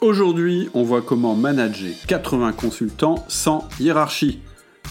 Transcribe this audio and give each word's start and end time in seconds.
Aujourd'hui, 0.00 0.68
on 0.74 0.84
voit 0.84 1.02
comment 1.02 1.34
manager 1.34 1.90
80 2.06 2.52
consultants 2.52 3.24
sans 3.26 3.68
hiérarchie. 3.80 4.38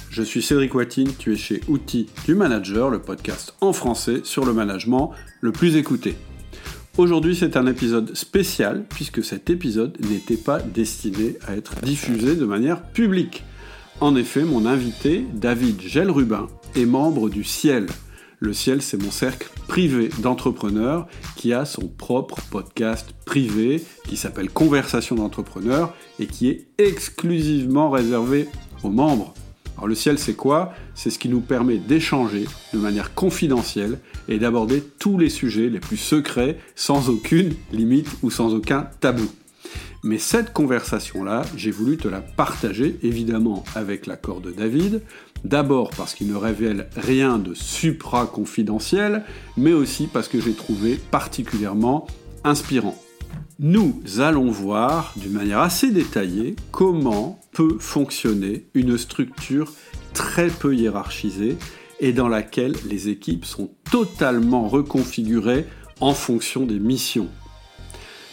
Je 0.10 0.22
suis 0.22 0.42
Cédric 0.42 0.76
Watine, 0.76 1.14
tu 1.18 1.32
es 1.32 1.38
chez 1.38 1.62
Outils 1.70 2.08
du 2.26 2.36
Manager, 2.36 2.89
le 2.89 2.99
podcast 2.99 3.54
en 3.62 3.71
français 3.71 4.20
sur 4.25 4.43
le 4.43 4.51
management 4.51 5.13
le 5.39 5.54
plus 5.54 5.78
écouté. 5.78 6.15
Aujourd'hui, 6.97 7.38
c'est 7.38 7.55
un 7.55 7.67
épisode 7.67 8.17
spécial 8.17 8.83
puisque 8.89 9.23
cet 9.23 9.49
épisode 9.49 9.97
n'était 10.09 10.35
pas 10.35 10.59
destiné 10.59 11.37
à 11.47 11.55
être 11.55 11.76
diffusé 11.83 12.35
de 12.35 12.46
manière 12.46 12.83
publique. 12.83 13.46
En 14.01 14.13
effet, 14.17 14.44
mon 14.44 14.65
invité, 14.65 15.26
David 15.33 15.79
Gelrubin, 15.79 16.49
est 16.76 16.85
membre 16.85 17.30
du 17.30 17.45
Ciel, 17.45 17.88
le 18.40 18.54
ciel, 18.54 18.84
c'est 18.84 19.02
mon 19.02 19.09
cercle 19.09 19.49
privé 19.67 20.09
d'entrepreneurs 20.20 21.08
qui 21.36 21.54
a 21.54 21.66
son 21.66 21.88
propre 21.88 22.40
podcast 22.52 23.16
privé 23.26 23.84
qui 24.08 24.16
s'appelle 24.16 24.52
Conversation 24.52 25.16
d'entrepreneurs 25.16 25.95
et 26.20 26.27
qui 26.27 26.50
est 26.50 26.68
exclusivement 26.77 27.90
réservé 27.90 28.48
aux 28.84 28.91
membres. 28.91 29.34
Alors 29.76 29.88
le 29.88 29.96
ciel, 29.96 30.20
c'est 30.20 30.36
quoi? 30.36 30.73
C'est 30.94 31.10
ce 31.10 31.18
qui 31.18 31.30
nous 31.30 31.41
permet 31.41 31.77
d'échanger 31.77 32.46
de 32.73 32.77
manière 32.77 33.16
confidentielle 33.16 34.00
et 34.27 34.38
d'aborder 34.38 34.84
tous 34.99 35.18
les 35.18 35.30
sujets 35.30 35.70
les 35.70 35.80
plus 35.80 35.98
secrets 35.98 36.60
sans 36.76 37.10
aucune 37.10 37.55
limite 37.72 38.10
ou 38.22 38.30
sans 38.30 38.54
aucun 38.54 38.88
tabou. 38.99 39.30
Mais 40.04 40.20
cette 40.20 40.54
conversation-là, 40.54 41.41
j'ai 41.55 41.72
voulu 41.72 41.98
te 41.98 42.08
la 42.08 42.22
partager, 42.22 42.98
évidemment 43.02 43.63
avec 43.76 44.05
l'accord 44.05 44.41
de 44.41 44.52
David, 44.52 45.02
d'abord 45.44 45.90
parce 45.91 46.14
qu'il 46.14 46.27
ne 46.27 46.36
révèle 46.36 46.90
rien 46.96 47.38
de 47.38 47.54
supra-confidentiel, 47.54 49.23
mais 49.55 49.73
aussi 49.73 50.08
parce 50.08 50.27
que 50.27 50.41
j'ai 50.41 50.54
trouvé 50.54 50.96
particulièrement 50.96 52.08
inspirant. 52.44 52.96
Nous 53.60 54.02
allons 54.20 54.52
voir 54.52 55.13
d'une 55.18 55.34
manière 55.34 55.60
assez 55.60 55.91
détaillée 55.91 56.55
comment 56.72 57.40
peut 57.52 57.77
fonctionner 57.80 58.68
une 58.73 58.98
structure 58.98 59.71
très 60.13 60.48
peu 60.48 60.76
hiérarchisée 60.76 61.58
et 61.99 62.13
dans 62.13 62.27
laquelle 62.27 62.76
les 62.88 63.10
équipes 63.10 63.46
sont 63.46 63.71
totalement 63.91 64.67
reconfigurées 64.67 65.65
en 65.99 66.13
fonction 66.13 66.65
des 66.65 66.80
missions. 66.80 67.30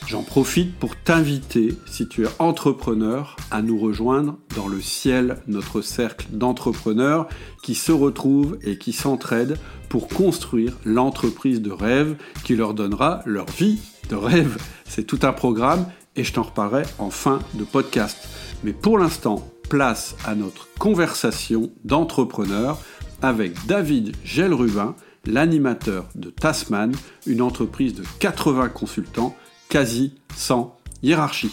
J'en 0.06 0.22
profite 0.22 0.78
pour 0.78 0.96
t'inviter, 0.96 1.76
si 1.86 2.06
tu 2.06 2.24
es 2.24 2.28
entrepreneur, 2.38 3.36
à 3.50 3.62
nous 3.62 3.78
rejoindre 3.78 4.36
dans 4.54 4.68
le 4.68 4.80
ciel, 4.80 5.38
notre 5.46 5.80
cercle 5.80 6.26
d'entrepreneurs 6.30 7.26
qui 7.62 7.74
se 7.74 7.90
retrouvent 7.90 8.58
et 8.62 8.76
qui 8.76 8.92
s'entraident 8.92 9.56
pour 9.88 10.08
construire 10.08 10.76
l'entreprise 10.84 11.62
de 11.62 11.70
rêve 11.70 12.16
qui 12.44 12.54
leur 12.54 12.74
donnera 12.74 13.22
leur 13.24 13.46
vie 13.46 13.80
de 14.10 14.14
rêve. 14.14 14.58
C'est 14.84 15.06
tout 15.06 15.20
un 15.22 15.32
programme 15.32 15.86
et 16.16 16.24
je 16.24 16.34
t'en 16.34 16.42
reparlerai 16.42 16.82
en 16.98 17.10
fin 17.10 17.38
de 17.54 17.64
podcast. 17.64 18.28
Mais 18.62 18.72
pour 18.72 18.98
l'instant, 18.98 19.48
place 19.70 20.16
à 20.26 20.34
notre 20.34 20.68
conversation 20.78 21.72
d'entrepreneurs 21.84 22.78
avec 23.22 23.66
David 23.66 24.14
Gelrubin, 24.22 24.94
l'animateur 25.24 26.06
de 26.14 26.28
Tasman, 26.28 26.92
une 27.26 27.40
entreprise 27.40 27.94
de 27.94 28.04
80 28.18 28.68
consultants 28.68 29.34
quasi 29.68 30.14
sans 30.34 30.78
hiérarchie. 31.02 31.52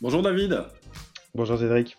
Bonjour 0.00 0.22
David. 0.22 0.62
Bonjour 1.34 1.58
Cédric. 1.58 1.96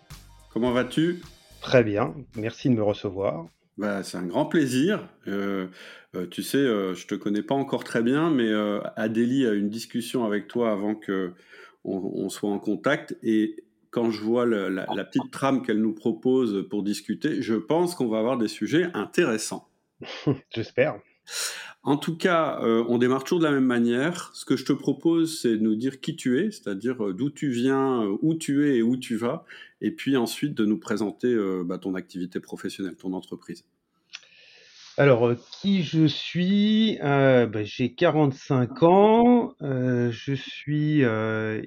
Comment 0.52 0.72
vas-tu? 0.72 1.22
Très 1.60 1.82
bien, 1.82 2.14
merci 2.36 2.70
de 2.70 2.74
me 2.74 2.82
recevoir. 2.82 3.46
Bah, 3.76 4.02
c'est 4.02 4.16
un 4.16 4.26
grand 4.26 4.46
plaisir. 4.46 5.06
Euh, 5.26 5.66
euh, 6.14 6.26
tu 6.26 6.42
sais, 6.42 6.56
euh, 6.56 6.94
je 6.94 7.06
te 7.06 7.14
connais 7.14 7.42
pas 7.42 7.54
encore 7.54 7.84
très 7.84 8.02
bien, 8.02 8.30
mais 8.30 8.50
Adélie 8.96 9.46
a 9.46 9.52
une 9.52 9.68
discussion 9.68 10.24
avec 10.24 10.48
toi 10.48 10.72
avant 10.72 10.94
que 10.94 11.32
on, 11.84 12.28
soit 12.28 12.50
en 12.50 12.58
contact. 12.58 13.16
Et 13.22 13.64
quand 13.90 14.10
je 14.10 14.20
vois 14.22 14.46
la, 14.46 14.70
la, 14.70 15.04
petite 15.04 15.30
trame 15.30 15.62
qu'elle 15.62 15.80
nous 15.80 15.94
propose 15.94 16.66
pour 16.68 16.82
discuter, 16.82 17.42
je 17.42 17.54
pense 17.54 17.94
qu'on 17.94 18.08
va 18.08 18.18
avoir 18.18 18.38
des 18.38 18.48
sujets 18.48 18.88
intéressants. 18.94 19.68
J'espère. 20.50 20.98
En 21.86 21.96
tout 21.96 22.16
cas, 22.16 22.58
euh, 22.62 22.84
on 22.88 22.98
démarre 22.98 23.22
toujours 23.22 23.38
de 23.38 23.44
la 23.44 23.52
même 23.52 23.64
manière. 23.64 24.32
Ce 24.34 24.44
que 24.44 24.56
je 24.56 24.64
te 24.64 24.72
propose, 24.72 25.40
c'est 25.40 25.56
de 25.56 25.62
nous 25.62 25.76
dire 25.76 26.00
qui 26.00 26.16
tu 26.16 26.40
es, 26.40 26.50
c'est-à-dire 26.50 27.00
euh, 27.06 27.14
d'où 27.14 27.30
tu 27.30 27.48
viens, 27.48 28.02
euh, 28.02 28.16
où 28.22 28.34
tu 28.34 28.68
es 28.68 28.78
et 28.78 28.82
où 28.82 28.96
tu 28.96 29.14
vas, 29.14 29.44
et 29.80 29.92
puis 29.92 30.16
ensuite 30.16 30.54
de 30.54 30.64
nous 30.64 30.78
présenter 30.78 31.32
bah, 31.64 31.78
ton 31.78 31.94
activité 31.94 32.40
professionnelle, 32.40 32.96
ton 32.96 33.12
entreprise. 33.12 33.64
Alors, 34.96 35.34
qui 35.60 35.84
je 35.84 36.06
suis? 36.06 36.98
Bah, 37.00 37.62
J'ai 37.62 37.92
45 37.94 38.82
ans. 38.82 39.54
je 39.60 40.34
suis 40.34 41.04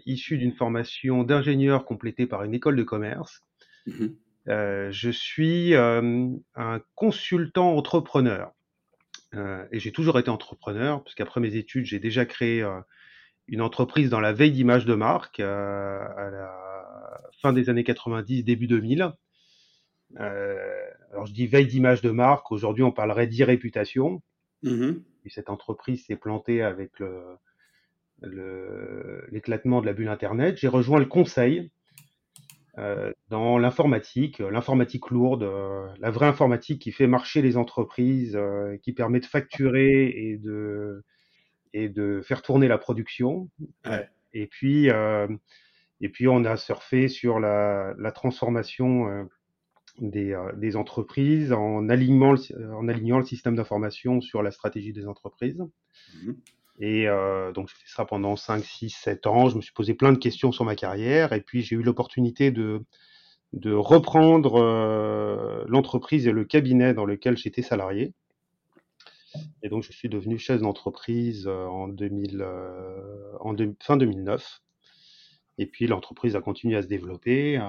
issu 0.05 0.37
d'une 0.37 0.53
formation 0.53 1.23
d'ingénieur 1.23 1.85
complétée 1.85 2.25
par 2.25 2.43
une 2.43 2.53
école 2.53 2.75
de 2.75 2.83
commerce. 2.83 3.41
Mmh 3.87 4.07
je 4.47 5.09
suis 5.11 5.75
un 5.75 6.81
consultant 6.95 7.75
entrepreneur. 7.77 8.51
Euh, 9.35 9.65
et 9.71 9.79
j'ai 9.79 9.91
toujours 9.91 10.17
été 10.19 10.29
entrepreneur, 10.29 11.03
puisqu'après 11.03 11.39
mes 11.39 11.55
études, 11.55 11.85
j'ai 11.85 11.99
déjà 11.99 12.25
créé 12.25 12.61
euh, 12.61 12.79
une 13.47 13.61
entreprise 13.61 14.09
dans 14.09 14.19
la 14.19 14.33
veille 14.33 14.51
d'image 14.51 14.85
de 14.85 14.95
marque 14.95 15.39
euh, 15.39 15.99
à 16.17 16.29
la 16.29 17.31
fin 17.41 17.53
des 17.53 17.69
années 17.69 17.83
90, 17.83 18.43
début 18.43 18.67
2000. 18.67 19.13
alors 20.15 21.25
je 21.25 21.33
dis 21.33 21.47
veille 21.47 21.67
d'image 21.67 22.01
de 22.01 22.09
marque, 22.09 22.51
aujourd'hui 22.51 22.83
on 22.83 22.91
parlerait 22.91 23.27
d'e-réputation. 23.27 24.21
Mmh 24.63 24.93
et 25.25 25.29
cette 25.29 25.49
entreprise 25.49 26.05
s'est 26.05 26.15
plantée 26.15 26.61
avec 26.61 26.93
l'éclatement 28.21 29.77
le, 29.77 29.81
de 29.81 29.85
la 29.85 29.93
bulle 29.93 30.07
Internet. 30.07 30.55
J'ai 30.55 30.69
rejoint 30.69 30.97
le 30.97 31.05
conseil 31.05 31.71
euh, 32.79 33.11
dans 33.29 33.57
l'informatique, 33.57 34.39
euh, 34.39 34.49
l'informatique 34.49 35.09
lourde, 35.09 35.43
euh, 35.43 35.87
la 35.99 36.11
vraie 36.11 36.27
informatique 36.27 36.81
qui 36.81 36.91
fait 36.91 37.07
marcher 37.07 37.41
les 37.41 37.57
entreprises, 37.57 38.39
qui 38.83 38.93
permet 38.93 39.19
de 39.19 39.25
facturer 39.25 40.07
et 40.07 40.37
de, 40.37 41.03
et 41.73 41.89
de 41.89 42.21
faire 42.21 42.41
tourner 42.41 42.67
la 42.67 42.77
production. 42.77 43.49
Et 44.33 44.47
puis, 44.47 44.87
et 46.01 46.09
puis 46.09 46.27
on 46.27 46.45
a 46.45 46.55
surfé 46.55 47.07
sur 47.07 47.39
la, 47.39 47.93
la 47.97 48.11
transformation 48.11 49.27
des, 49.99 50.39
des, 50.55 50.75
entreprises 50.75 51.51
en 51.51 51.89
alignant, 51.89 52.31
le, 52.31 52.73
en 52.73 52.87
alignant 52.87 53.17
le 53.17 53.25
système 53.25 53.55
d'information 53.55 54.21
sur 54.21 54.41
la 54.43 54.51
stratégie 54.51 54.93
des 54.93 55.07
entreprises. 55.07 55.59
Mmh 56.23 56.31
et 56.79 57.07
euh, 57.07 57.51
donc, 57.51 57.67
j'ai 57.67 57.75
fait 57.75 57.93
ça 57.93 58.05
pendant 58.05 58.37
5, 58.37 58.63
6, 58.63 58.89
7 58.89 59.27
ans. 59.27 59.49
Je 59.49 59.57
me 59.57 59.61
suis 59.61 59.73
posé 59.73 59.93
plein 59.93 60.13
de 60.13 60.17
questions 60.17 60.51
sur 60.51 60.63
ma 60.63 60.75
carrière. 60.75 61.33
Et 61.33 61.41
puis, 61.41 61.61
j'ai 61.61 61.75
eu 61.75 61.83
l'opportunité 61.83 62.51
de, 62.51 62.81
reprendre 63.65 64.61
euh, 64.61 65.65
l'entreprise 65.67 66.25
et 66.27 66.31
le 66.31 66.45
cabinet 66.45 66.93
dans 66.93 67.05
lequel 67.05 67.37
j'étais 67.37 67.61
salarié. 67.61 68.13
Et 69.61 69.69
donc, 69.69 69.83
je 69.83 69.91
suis 69.91 70.07
devenu 70.07 70.39
chef 70.39 70.61
d'entreprise 70.61 71.47
euh, 71.47 71.65
en, 71.65 71.89
2000, 71.89 72.41
euh, 72.41 73.33
en 73.41 73.53
fin 73.81 73.97
2009. 73.97 74.61
Et 75.57 75.65
puis, 75.65 75.85
l'entreprise 75.85 76.37
a 76.37 76.41
continué 76.41 76.77
à 76.77 76.81
se 76.81 76.87
développer 76.87 77.61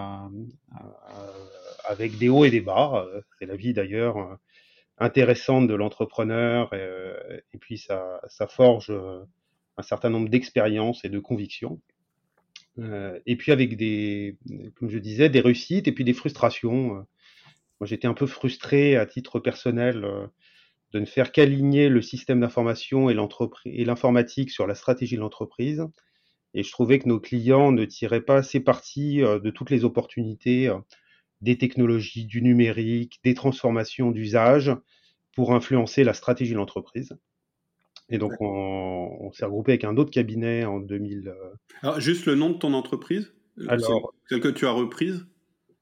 avec 1.89 2.17
des 2.19 2.29
hauts 2.29 2.45
et 2.45 2.51
des 2.51 2.61
bas. 2.61 3.05
C'est 3.41 3.47
la 3.47 3.57
vie 3.57 3.73
d'ailleurs 3.73 4.39
intéressante 5.01 5.67
de 5.67 5.75
l'entrepreneur 5.75 6.69
euh, 6.75 7.15
et, 7.53 7.59
puis 7.59 7.79
ça, 7.79 8.21
ça 8.29 8.47
forge 8.47 8.91
euh, 8.91 9.25
un 9.79 9.83
certain 9.83 10.11
nombre 10.11 10.29
d'expériences 10.29 11.05
et 11.05 11.09
de 11.09 11.19
convictions. 11.19 11.81
Euh, 12.79 13.19
et 13.27 13.37
puis 13.37 13.51
avec 13.51 13.77
des, 13.77 14.37
comme 14.77 14.91
je 14.91 14.99
disais, 14.99 15.31
des 15.31 15.41
réussites 15.41 15.89
et 15.89 15.93
puis 15.93 16.05
des 16.05 16.13
frustrations. 16.13 17.07
Moi, 17.81 17.87
j'étais 17.87 18.07
un 18.07 18.15
peu 18.15 18.27
frustré 18.27 18.97
à 18.97 19.07
titre 19.07 19.41
personnel 19.41 20.07
de 20.93 21.01
ne 21.01 21.07
faire 21.07 21.33
qu'aligner 21.33 21.89
le 21.89 22.03
système 22.03 22.41
d'information 22.41 23.09
et 23.09 23.85
l'informatique 23.85 24.51
sur 24.51 24.67
la 24.67 24.75
stratégie 24.75 25.17
de 25.17 25.21
l'entreprise. 25.21 25.87
Et 26.53 26.63
je 26.63 26.71
trouvais 26.73 26.99
que 26.99 27.09
nos 27.09 27.21
clients 27.21 27.73
ne 27.73 27.87
tiraient 27.87 28.21
pas 28.21 28.37
assez 28.37 28.61
parti 28.61 29.19
de 29.21 29.51
toutes 29.51 29.71
les 29.71 29.85
opportunités 29.85 30.71
des 31.41 31.59
technologies, 31.59 32.27
du 32.27 32.43
numérique, 32.43 33.21
des 33.25 33.35
transformations 33.35 34.11
d'usage 34.11 34.73
pour 35.35 35.55
influencer 35.55 36.05
la 36.05 36.15
stratégie 36.15 36.53
de 36.53 36.57
l'entreprise. 36.57 37.17
Et 38.11 38.19
donc, 38.19 38.33
on, 38.41 39.31
s'est 39.33 39.45
regroupé 39.45 39.73
avec 39.73 39.85
un 39.85 39.97
autre 39.97 40.11
cabinet 40.11 40.65
en 40.65 40.81
2000. 40.81 41.29
Euh, 41.29 41.35
Alors, 41.83 42.01
juste 42.01 42.27
le 42.27 42.35
nom 42.35 42.51
de 42.51 42.59
ton 42.59 42.75
entreprise 42.75 43.33
Alors, 43.69 44.13
Celle 44.29 44.41
que 44.41 44.49
tu 44.49 44.67
as 44.67 44.73
reprise? 44.73 45.27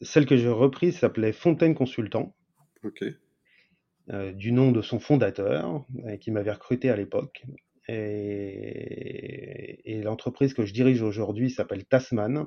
Celle 0.02 0.26
que 0.26 0.36
j'ai 0.36 0.48
reprise 0.48 0.98
s'appelait 0.98 1.32
Fontaine 1.32 1.74
Consultant. 1.74 2.34
Ok. 2.84 3.02
Euh, 4.10 4.32
du 4.32 4.52
nom 4.52 4.72
de 4.72 4.82
son 4.82 5.00
fondateur, 5.00 5.84
euh, 6.04 6.16
qui 6.16 6.30
m'avait 6.30 6.52
recruté 6.52 6.90
à 6.90 6.96
l'époque. 6.96 7.44
Et, 7.88 9.80
et 9.92 10.02
l'entreprise 10.02 10.52
que 10.52 10.66
je 10.66 10.74
dirige 10.74 11.02
aujourd'hui 11.02 11.50
s'appelle 11.50 11.86
Tasman. 11.86 12.46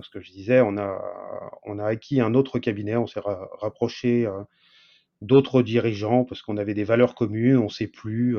Ce 0.00 0.08
que 0.08 0.20
je 0.20 0.30
disais, 0.30 0.60
on 0.60 0.78
a, 0.78 1.50
on 1.64 1.78
a 1.78 1.84
acquis 1.84 2.20
un 2.20 2.34
autre 2.34 2.58
cabinet, 2.58 2.96
on 2.96 3.06
s'est 3.06 3.20
rapproché 3.20 4.26
d'autres 5.20 5.62
dirigeants 5.62 6.24
parce 6.24 6.40
qu'on 6.42 6.56
avait 6.56 6.74
des 6.74 6.84
valeurs 6.84 7.14
communes, 7.14 7.58
on 7.58 7.64
ne 7.64 7.68
sait 7.68 7.88
plus. 7.88 8.38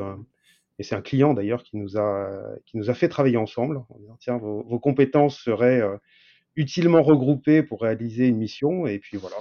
Et 0.78 0.82
c'est 0.82 0.96
un 0.96 1.02
client 1.02 1.32
d'ailleurs 1.32 1.62
qui 1.62 1.76
nous 1.76 1.96
a 1.96 2.28
qui 2.66 2.76
nous 2.76 2.90
a 2.90 2.94
fait 2.94 3.08
travailler 3.08 3.36
ensemble 3.36 3.84
tiens 4.18 4.36
vos, 4.38 4.78
compétences 4.80 5.38
seraient 5.38 5.82
utilement 6.56 7.02
regroupées 7.02 7.62
pour 7.62 7.82
réaliser 7.82 8.26
une 8.26 8.38
mission. 8.38 8.88
Et 8.88 8.98
puis 8.98 9.16
voilà, 9.16 9.36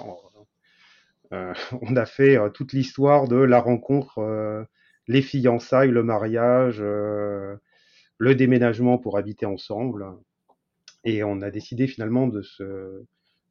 on 1.81 1.95
a 1.95 2.05
fait 2.05 2.37
toute 2.53 2.73
l'histoire 2.73 3.27
de 3.27 3.37
la 3.37 3.59
rencontre, 3.59 4.67
les 5.07 5.21
fiançailles, 5.23 5.89
le 5.89 6.03
mariage, 6.03 6.79
le 6.79 8.35
déménagement 8.35 8.99
pour 8.99 9.17
habiter 9.17 9.47
ensemble. 9.47 10.05
Et 11.03 11.23
on 11.23 11.41
a 11.41 11.51
décidé 11.51 11.87
finalement 11.87 12.27
de 12.27 12.41
se, 12.41 13.03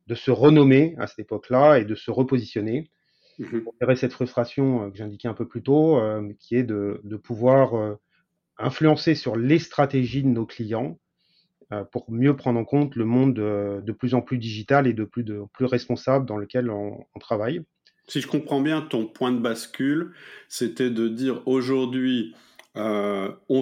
de 0.06 0.14
se 0.14 0.30
renommer 0.30 0.94
à 0.98 1.06
cette 1.06 1.20
époque-là 1.20 1.78
et 1.78 1.84
de 1.84 1.94
se 1.94 2.10
repositionner 2.10 2.90
mmh 3.38 3.60
pour 3.64 3.74
gérer 3.80 3.96
cette 3.96 4.12
frustration 4.12 4.84
euh, 4.84 4.90
que 4.90 4.98
j'indiquais 4.98 5.28
un 5.28 5.34
peu 5.34 5.48
plus 5.48 5.62
tôt, 5.62 5.98
euh, 5.98 6.32
qui 6.38 6.54
est 6.54 6.62
de, 6.62 7.00
de 7.02 7.16
pouvoir 7.16 7.74
euh, 7.74 7.94
influencer 8.58 9.14
sur 9.14 9.36
les 9.36 9.58
stratégies 9.58 10.22
de 10.22 10.28
nos 10.28 10.46
clients 10.46 10.98
pour 11.90 12.10
mieux 12.12 12.36
prendre 12.36 12.60
en 12.60 12.66
compte 12.66 12.96
le 12.96 13.06
monde 13.06 13.32
de, 13.32 13.92
plus 13.92 14.12
en 14.12 14.20
plus 14.20 14.36
digital 14.36 14.86
et 14.86 14.92
de 14.92 15.04
plus, 15.04 15.24
de 15.24 15.40
plus 15.54 15.64
responsable 15.64 16.26
dans 16.26 16.36
lequel 16.36 16.68
on, 16.68 17.06
on 17.14 17.18
travaille. 17.18 17.62
Si 18.08 18.20
je 18.20 18.26
comprends 18.26 18.60
bien, 18.60 18.82
ton 18.82 19.06
point 19.06 19.32
de 19.32 19.38
bascule, 19.38 20.12
c'était 20.48 20.90
de 20.90 21.08
dire 21.08 21.40
aujourd'hui, 21.46 22.34
euh, 22.76 23.30
on 23.50 23.60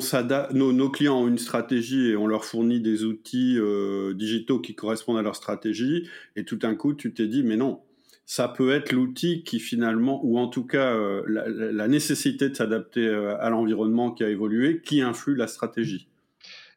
nos, 0.53 0.73
nos, 0.73 0.91
clients 0.91 1.23
ont 1.23 1.29
une 1.29 1.39
stratégie 1.39 2.11
et 2.11 2.17
on 2.17 2.29
leur 2.29 2.45
fournit 2.45 2.81
des 2.81 3.05
outils 3.05 3.59
euh, 3.59 4.15
digitaux 4.15 4.61
qui 4.61 4.75
correspondent 4.75 5.19
à 5.19 5.23
leur 5.23 5.35
stratégie. 5.35 6.09
Et 6.37 6.45
tout 6.45 6.57
d'un 6.57 6.77
coup, 6.77 6.95
tu 6.95 7.13
t'es 7.13 7.27
dit, 7.27 7.43
mais 7.43 7.57
non, 7.57 7.81
ça 8.25 8.47
peut 8.47 8.73
être 8.73 8.93
l'outil 8.93 9.43
qui 9.43 9.59
finalement, 9.59 10.21
ou 10.25 10.39
en 10.39 10.47
tout 10.47 10.65
cas 10.65 10.95
euh, 10.95 11.23
la, 11.27 11.89
nécessité 11.89 12.49
de 12.49 12.55
s'adapter 12.55 13.09
à 13.09 13.51
l'environnement 13.51 14.13
qui 14.13 14.23
a 14.23 14.29
évolué, 14.29 14.81
qui 14.81 15.03
influe 15.03 15.35
la 15.35 15.49
stratégie. 15.49 16.09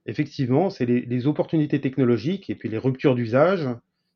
Effectivement, 0.07 0.69
c'est 0.69 0.85
les, 0.85 1.27
opportunités 1.27 1.79
technologiques 1.79 2.49
et 2.49 2.55
puis 2.55 2.67
les 2.67 2.79
ruptures 2.79 3.15
d'usage 3.15 3.69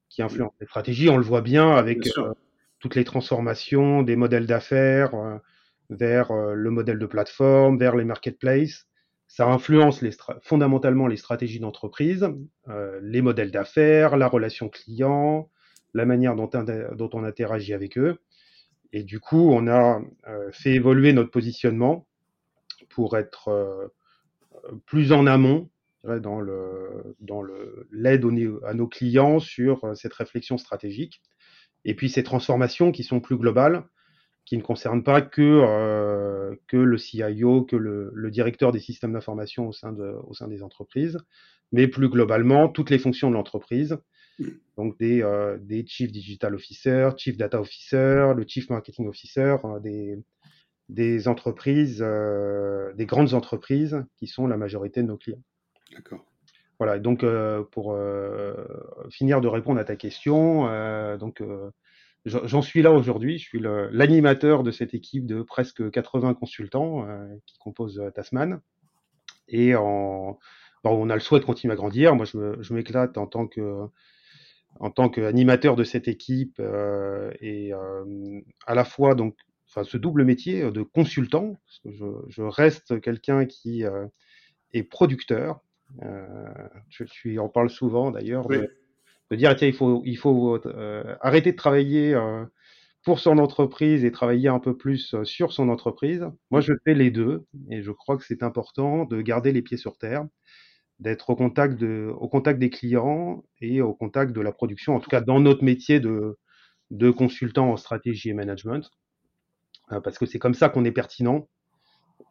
qui 0.10 0.24
influencent 0.24 0.56
les 0.60 0.66
stratégies. 0.66 1.10
On 1.10 1.18
le 1.18 1.24
voit 1.24 1.42
bien 1.42 1.69
avec 1.69 2.10
toutes 2.80 2.96
les 2.96 3.04
transformations 3.04 4.02
des 4.02 4.16
modèles 4.16 4.48
d'affaires 4.48 5.12
vers 5.89 6.31
euh, 6.31 6.54
le 6.54 6.69
modèle 6.69 7.00
de 7.00 7.06
plateforme, 7.06 7.78
vers 7.78 7.95
les 7.95 8.06
marketplaces. 8.06 8.88
Ça 9.28 9.45
influence 9.45 10.01
les 10.01 10.12
fondamentalement 10.42 11.07
les 11.07 11.18
stratégies 11.18 11.60
d'entreprise, 11.60 12.30
euh, 12.69 13.00
les 13.04 13.22
modèles 13.22 13.51
d'affaires, 13.51 14.16
la 14.16 14.28
relation 14.28 14.69
client, 14.69 15.50
la 15.94 16.06
manière 16.06 16.36
dont, 16.36 16.50
dont, 16.94 17.10
on 17.13 17.24
interagit 17.25 17.74
avec 17.74 17.98
eux. 17.98 18.19
Et 18.94 19.04
du 19.04 19.19
coup, 19.19 19.51
on 19.51 19.68
a 19.68 20.01
euh, 20.28 20.50
fait 20.54 20.72
évoluer 20.72 21.12
notre 21.12 21.31
positionnement 21.31 22.07
pour 22.90 23.18
être 23.18 23.92
plus 24.86 25.12
en 25.12 25.28
amont 25.28 25.69
dans 26.04 26.40
le 26.40 27.16
dans 27.19 27.44
l'aide 27.92 28.25
à 28.63 28.74
nos 28.74 28.88
clients 28.88 29.40
sur 29.40 29.95
cette 29.95 30.13
réflexion 30.13 30.57
stratégique. 30.57 31.22
Et 31.83 31.95
puis 31.95 32.10
ces 32.10 32.24
transformations 32.24 32.92
qui 32.92 33.04
sont 33.04 33.19
plus 33.19 33.38
globales, 33.38 33.83
qui 34.48 34.56
ne 34.56 34.62
concerne 34.62 35.04
pas 35.04 35.22
que, 35.22 35.42
euh, 35.42 36.56
que 36.68 36.78
le 36.78 36.98
CIO, 36.98 37.64
que 37.64 37.76
le, 37.76 38.12
le 38.14 38.32
directeur 38.32 38.72
des 38.72 38.80
systèmes 38.80 39.12
d'information 39.12 39.68
au, 39.68 39.74
sein 39.74 39.92
de, 39.92 40.16
au 40.26 40.34
sein 40.34 40.48
des 40.48 40.64
entreprises, 40.64 41.20
mais 41.74 41.90
plus 41.90 42.08
globalement 42.08 42.70
toutes 42.70 42.90
les 42.90 42.98
fonctions 42.98 43.30
de 43.30 43.36
l'entreprise. 43.36 43.98
Donc 44.78 44.98
des, 45.00 45.22
euh, 45.22 45.58
des 45.60 45.86
Chief 45.86 46.14
Digital 46.14 46.56
Officer, 46.56 47.10
Chief 47.18 47.36
Data 47.36 47.60
Officer, 47.60 48.32
le 48.38 48.46
Chief 48.48 48.70
Marketing 48.70 49.08
Officer, 49.10 49.58
euh, 49.66 49.80
des, 49.82 50.18
des 50.88 51.28
entreprises, 51.28 52.02
euh, 52.02 52.94
des 52.94 53.06
grandes 53.06 53.34
entreprises 53.34 54.02
qui 54.16 54.28
sont 54.28 54.48
la 54.48 54.56
majorité 54.56 55.02
de 55.02 55.08
nos 55.08 55.18
clients. 55.18 55.44
D'accord. 55.94 56.24
Voilà, 56.80 57.00
donc 57.00 57.26
euh, 57.26 57.64
pour 57.64 57.98
finir 59.10 59.42
de 59.42 59.48
répondre 59.50 59.80
à 59.80 59.84
ta 59.84 59.98
question, 59.98 60.68
donc 61.18 61.42
J'en 62.25 62.62
suis 62.62 62.81
là 62.81 62.92
aujourd'hui, 62.92 63.38
je 63.38 63.44
suis 63.46 63.60
l'animateur 63.62 64.64
de 64.64 64.72
cette 64.72 64.94
équipe 64.94 65.25
de 65.25 65.42
presque 65.42 65.90
80 65.90 66.34
consultants 66.34 67.08
euh, 67.08 67.25
qui 67.46 67.58
composent 67.58 68.00
euh, 68.00 68.10
Tasman. 68.12 68.60
Et 69.48 69.75
en, 69.75 70.38
on 70.84 71.10
a 71.10 71.14
le 71.14 71.22
souhait 71.22 71.40
de 71.40 71.46
continuer 71.46 71.72
à 71.72 71.78
grandir. 71.78 72.16
Moi, 72.16 72.25
je 72.25 72.74
m'éclate 72.74 73.18
en 73.18 73.28
tant 73.28 73.48
que 73.48 73.86
en 74.80 74.92
tant 74.92 75.10
qu'animateur 75.10 75.75
de 75.75 75.84
cette 75.84 76.08
équipe 76.08 76.58
euh, 76.60 77.31
et 77.40 77.72
à 78.68 78.75
la 78.75 78.84
fois 78.84 79.16
donc 79.16 79.36
enfin 79.69 79.84
ce 79.84 79.98
double 79.98 80.24
métier 80.24 80.69
de 80.69 80.84
consultant 80.84 81.56
parce 81.66 81.80
que 81.80 81.92
je, 81.92 82.06
je 82.28 82.44
reste 82.44 83.02
quelqu'un 83.02 83.46
qui 83.46 83.86
est 84.74 84.84
producteur 84.84 85.62
je 86.90 87.06
suis 87.06 87.40
on 87.40 87.50
parle 87.50 87.72
souvent 87.72 88.12
d'ailleurs 88.12 88.48
de 88.48 88.69
dire 89.36 89.56
tiens 89.56 89.68
il 89.68 89.74
faut 89.74 90.02
il 90.06 90.18
faut 90.18 90.60
euh, 90.66 91.16
arrêter 91.22 91.52
de 91.52 91.58
travailler 91.58 92.14
euh, 92.14 92.46
pour 93.04 93.20
son 93.20 93.38
entreprise 93.38 94.06
et 94.06 94.12
travailler 94.12 94.50
un 94.50 94.60
peu 94.60 94.76
plus 94.78 95.14
euh, 95.14 95.24
sur 95.24 95.54
son 95.54 95.70
entreprise. 95.70 96.26
Moi, 96.52 96.62
je 96.62 96.74
fais 96.86 96.94
les 96.94 97.12
deux 97.12 97.46
et 97.72 97.82
je 97.82 97.92
crois 97.92 98.18
que 98.18 98.26
c'est 98.26 98.44
important 98.44 99.06
de 99.06 99.22
garder 99.22 99.52
les 99.52 99.62
pieds 99.62 99.78
sur 99.78 99.98
terre, 99.98 100.26
d'être 101.00 101.30
au 101.30 101.36
contact 101.36 101.80
de 101.80 102.12
au 102.20 102.28
contact 102.30 102.60
des 102.60 102.70
clients 102.70 103.44
et 103.62 103.82
au 103.82 103.94
contact 103.94 104.34
de 104.34 104.42
la 104.42 104.52
production. 104.52 104.96
En 104.96 105.00
tout 105.00 105.10
cas, 105.10 105.22
dans 105.22 105.40
notre 105.40 105.64
métier 105.64 106.00
de 106.00 106.38
de 106.92 107.12
consultant 107.12 107.72
en 107.72 107.78
stratégie 107.78 108.30
et 108.30 108.34
management, 108.34 108.90
parce 110.04 110.18
que 110.18 110.26
c'est 110.26 110.40
comme 110.40 110.54
ça 110.54 110.70
qu'on 110.70 110.86
est 110.86 110.92
pertinent 110.92 111.48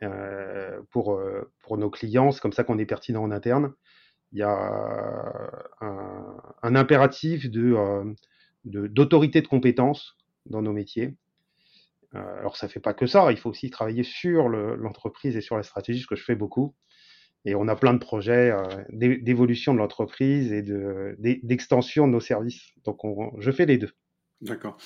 euh, 0.03 0.81
pour 0.91 1.21
pour 1.63 1.79
nos 1.79 1.91
clients. 1.91 2.33
C'est 2.33 2.41
comme 2.41 2.53
ça 2.53 2.65
qu'on 2.65 2.79
est 2.79 2.87
pertinent 2.87 3.23
en 3.23 3.31
interne 3.31 3.73
il 4.33 4.39
y 4.39 4.43
a 4.43 5.51
un, 5.81 6.75
impératif 6.75 7.47
euh, 7.55 8.05
de, 8.65 8.87
d'autorité 8.87 9.41
de, 9.41 9.47
compétence 9.47 10.17
dans 10.47 10.63
nos 10.63 10.73
métiers. 10.73 11.15
Euh, 12.15 12.39
alors 12.39 12.57
ça 12.57 12.69
fait 12.69 12.81
pas 12.81 12.95
que 12.95 13.07
ça, 13.07 13.31
il 13.31 13.39
faut 13.39 13.51
aussi 13.51 13.71
travailler 13.71 14.03
sur 14.03 14.49
l'entreprise 14.49 15.37
et 15.37 15.41
sur 15.41 15.57
la 15.57 15.63
stratégie, 15.63 16.01
ce 16.01 16.07
que 16.07 16.17
je 16.17 16.25
fais 16.25 16.35
beaucoup. 16.35 16.75
Et 17.45 17.55
on 17.55 17.69
a 17.69 17.77
plein 17.77 17.95
de 17.95 17.99
projets 17.99 18.51
euh, 18.51 18.63
d'évolution 18.91 19.73
de 19.73 19.79
l'entreprise 19.79 20.53
et 20.53 20.63
d'extension 21.43 22.09
de, 22.09 22.13
nos 22.13 22.21
services. 22.21 22.73
Donc 22.85 23.01
je 23.39 23.51
fais 23.51 23.67
les 23.67 23.79
deux. 23.79 23.93
D'accord. 24.43 24.77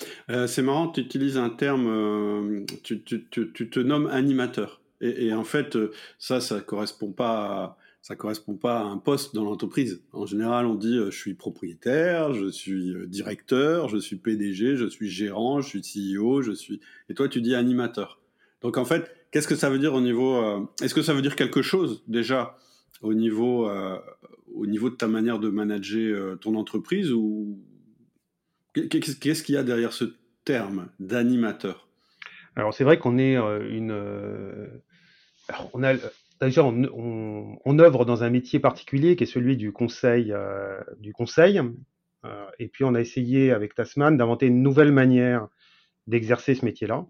c'est 0.47 0.63
marrant, 0.63 0.89
tu 0.89 1.01
utilises 1.01 1.37
un 1.37 1.51
terme, 1.51 2.65
tu, 2.85 3.03
te 3.03 3.81
nommes 3.81 4.07
animateur. 4.07 4.81
Et, 5.01 5.33
en 5.33 5.45
fait, 5.45 5.77
ça, 6.19 6.41
ça 6.41 6.61
correspond 6.61 7.11
pas 7.11 7.33
à 7.65 7.77
ça 8.03 8.17
correspond 8.17 8.55
pas 8.55 8.79
à 8.79 8.85
un 8.85 8.97
poste 8.97 9.35
dans 9.35 9.45
l'entreprise. 9.45 10.03
En 10.13 10.25
général, 10.25 10.67
on 10.67 10.75
dit 10.75 10.97
euh, 10.97 11.11
je 11.11 11.19
suis 11.19 11.35
propriétaire, 11.35 12.33
je 12.33 12.49
suis 12.51 12.95
euh, 12.95 13.07
directeur, 13.07 13.89
je 13.89 13.99
suis 13.99 14.17
PDG, 14.17 14.77
je 14.77 14.87
suis 14.87 15.11
gérant, 15.11 15.61
je 15.61 15.69
suis 15.69 16.17
CEO, 16.17 16.41
je 16.43 16.53
suis. 16.53 16.81
Et 17.09 17.15
toi, 17.15 17.29
tu 17.29 17.43
dis 17.43 17.55
animateur. 17.55 18.21
Donc 18.63 18.79
en 18.79 18.85
fait, 18.85 19.15
qu'est-ce 19.31 19.49
que 19.49 19.55
ça 19.55 19.69
veut 19.69 19.79
dire 19.79 19.95
au 19.95 20.01
niveau 20.01 20.37
euh, 20.37 20.61
Est-ce 20.83 20.95
que 20.95 21.03
ça 21.03 21.13
veut 21.13 21.23
dire 21.23 21.37
quelque 21.37 21.63
chose 21.63 22.03
déjà 22.09 22.59
au 23.03 23.15
niveau 23.15 23.67
au 24.55 24.67
niveau 24.67 24.91
de 24.91 24.95
ta 24.95 25.09
manière 25.09 25.39
de 25.39 25.49
manager 25.49 26.39
ton 26.39 26.55
entreprise 26.55 27.11
ou 27.13 27.59
qu'est-ce 28.75 29.43
qu'il 29.43 29.55
y 29.55 29.59
a 29.59 29.63
derrière 29.63 29.95
ce 29.95 30.05
terme 30.45 30.89
d'animateur? 30.99 31.89
Alors 32.57 32.75
c'est 32.75 32.85
vrai 32.85 32.99
qu'on 32.99 33.17
est 33.17 33.37
une 33.37 33.93
on 35.73 35.83
a 35.83 35.95
déjà, 36.47 36.65
on, 36.65 37.59
on, 37.65 37.79
œuvre 37.79 38.05
dans 38.05 38.23
un 38.23 38.31
métier 38.31 38.61
particulier 38.61 39.17
qui 39.17 39.25
est 39.25 39.27
celui 39.27 39.57
du 39.57 39.73
conseil. 39.73 40.33
Euh, 40.33 40.81
du 40.99 41.13
conseil. 41.13 41.61
Euh, 42.25 42.47
et 42.59 42.69
puis, 42.69 42.85
on 42.85 42.95
a 42.95 43.01
essayé 43.01 43.53
avec 43.53 43.75
Tasman 43.75 44.17
d'inventer 44.17 44.47
une 44.47 44.63
nouvelle 44.63 44.93
manière 44.93 45.49
d'exercer 46.07 46.55
ce 46.55 46.65
métier-là. 46.65 47.07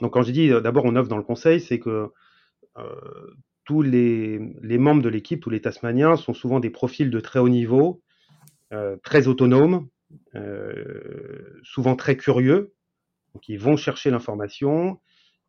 Donc, 0.00 0.14
quand 0.14 0.22
je 0.22 0.32
dis 0.32 0.50
euh, 0.50 0.60
d'abord 0.60 0.84
on 0.86 0.96
œuvre 0.96 1.08
dans 1.08 1.16
le 1.16 1.22
conseil, 1.22 1.60
c'est 1.60 1.78
que 1.78 2.10
tous 3.64 3.80
les, 3.80 4.38
membres 4.78 5.02
de 5.02 5.08
l'équipe, 5.08 5.40
tous 5.40 5.50
les 5.50 5.62
Tasmaniens, 5.62 6.16
sont 6.16 6.34
souvent 6.34 6.60
des 6.60 6.68
profils 6.68 7.10
de 7.10 7.20
très 7.20 7.38
haut 7.38 7.48
niveau, 7.48 8.02
très 9.02 9.28
autonomes, 9.28 9.88
souvent 11.62 11.96
très 11.96 12.18
curieux. 12.18 12.74
Donc, 13.32 13.48
ils 13.48 13.58
vont 13.58 13.78
chercher 13.78 14.10
l'information, 14.10 15.00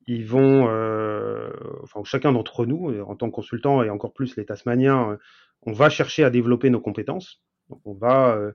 ils 0.07 0.25
vont, 0.25 0.69
euh, 0.69 1.51
enfin 1.83 2.01
chacun 2.05 2.31
d'entre 2.31 2.65
nous, 2.65 2.97
en 3.01 3.15
tant 3.15 3.29
que 3.29 3.35
consultant 3.35 3.83
et 3.83 3.89
encore 3.89 4.13
plus 4.13 4.37
les 4.37 4.45
Tasmaniens, 4.45 5.11
euh, 5.11 5.17
on 5.63 5.73
va 5.73 5.89
chercher 5.89 6.23
à 6.23 6.29
développer 6.29 6.69
nos 6.69 6.79
compétences. 6.79 7.41
On 7.83 7.93
va 7.93 8.33
euh, 8.35 8.53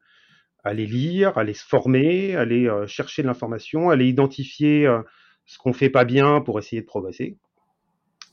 aller 0.64 0.87
lire, 0.87 1.37
aller 1.37 1.52
se 1.52 1.66
former, 1.66 2.35
aller 2.37 2.71
chercher 2.87 3.23
de 3.23 3.26
l'information, 3.26 3.90
aller 3.90 4.06
identifier 4.06 4.88
ce 5.44 5.59
qu'on 5.59 5.75
fait 5.75 5.90
pas 5.90 6.04
bien 6.04 6.40
pour 6.40 6.59
essayer 6.59 6.80
de 6.80 6.87
progresser. 6.87 7.37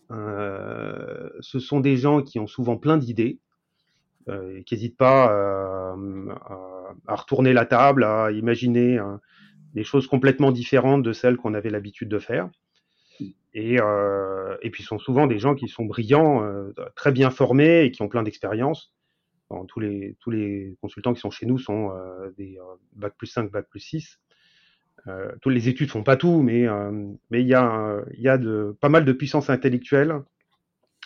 ce 0.09 1.59
sont 1.59 1.79
des 1.81 1.97
gens 1.97 2.21
qui 2.21 2.39
ont 2.39 2.47
souvent 2.47 2.77
plein 2.77 2.97
d'idées, 2.97 3.39
qui 4.27 4.75
n'hésitent 4.75 4.95
pas 4.95 5.25
à, 7.07 7.15
retourner 7.15 7.51
la 7.51 7.65
table, 7.65 8.03
à 8.03 8.31
imaginer 8.31 8.99
des 9.73 9.83
choses 9.83 10.05
complètement 10.05 10.51
différentes 10.51 11.01
de 11.01 11.11
celles 11.11 11.35
qu'on 11.35 11.55
avait 11.55 11.71
l'habitude 11.71 12.09
de 12.09 12.19
faire. 12.19 12.47
Et, 13.53 13.77
et 14.61 14.69
puis, 14.69 14.83
ce 14.83 14.89
sont 14.89 14.99
souvent 14.99 15.27
des 15.27 15.39
gens 15.39 15.55
qui 15.55 15.67
sont 15.67 15.85
brillants, 15.85 16.47
très 16.95 17.11
bien 17.11 17.29
formés 17.29 17.83
et 17.83 17.91
qui 17.91 18.01
ont 18.01 18.07
plein 18.07 18.23
d'expérience. 18.23 18.93
tous, 19.67 19.79
les, 19.79 20.75
consultants 20.81 21.13
qui 21.13 21.19
sont 21.19 21.31
chez 21.31 21.45
nous 21.45 21.57
sont 21.57 21.91
des 22.37 22.57
bac 22.93 23.13
plus 23.17 23.27
5, 23.27 23.51
bac 23.51 23.67
plus 23.69 23.79
6. 23.79 24.19
Euh, 25.07 25.31
toutes 25.41 25.53
les 25.53 25.69
études 25.69 25.89
font 25.89 26.03
pas 26.03 26.17
tout, 26.17 26.41
mais 26.41 26.67
il 27.31 27.47
y 27.47 27.53
a, 27.55 28.39
pas 28.79 28.89
mal 28.89 29.05
de 29.05 29.13
puissance 29.13 29.49
intellectuelle 29.49 30.21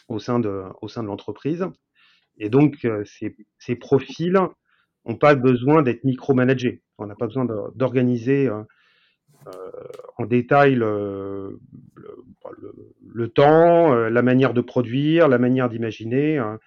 au 0.08 0.20
sein 0.20 0.39
de, 0.39 0.63
l'entreprise. 1.01 1.65
Et 2.38 2.50
donc, 2.50 2.88
ces, 3.05 3.36
ces 3.60 3.75
profils 3.75 4.39
n'ont 5.05 5.15
pas 5.15 5.36
besoin 5.36 5.82
d'être 5.82 6.03
micromanagés. 6.03 6.82
On 6.98 7.05
n'a 7.05 7.15
pas 7.15 7.27
besoin 7.27 7.46
d'organiser 7.75 8.48
euh, 8.48 8.63
en 10.18 10.26
détail 10.26 10.76
le, 10.76 11.60
le, 13.14 13.30
temps, 13.30 13.94
euh, 13.94 14.10
la 14.10 14.22
manière 14.22 14.54
de 14.54 14.62
produire, 14.62 15.28
la 15.28 15.38
manière 15.38 15.70
d'imaginer 15.70 16.38
hein, 16.38 16.60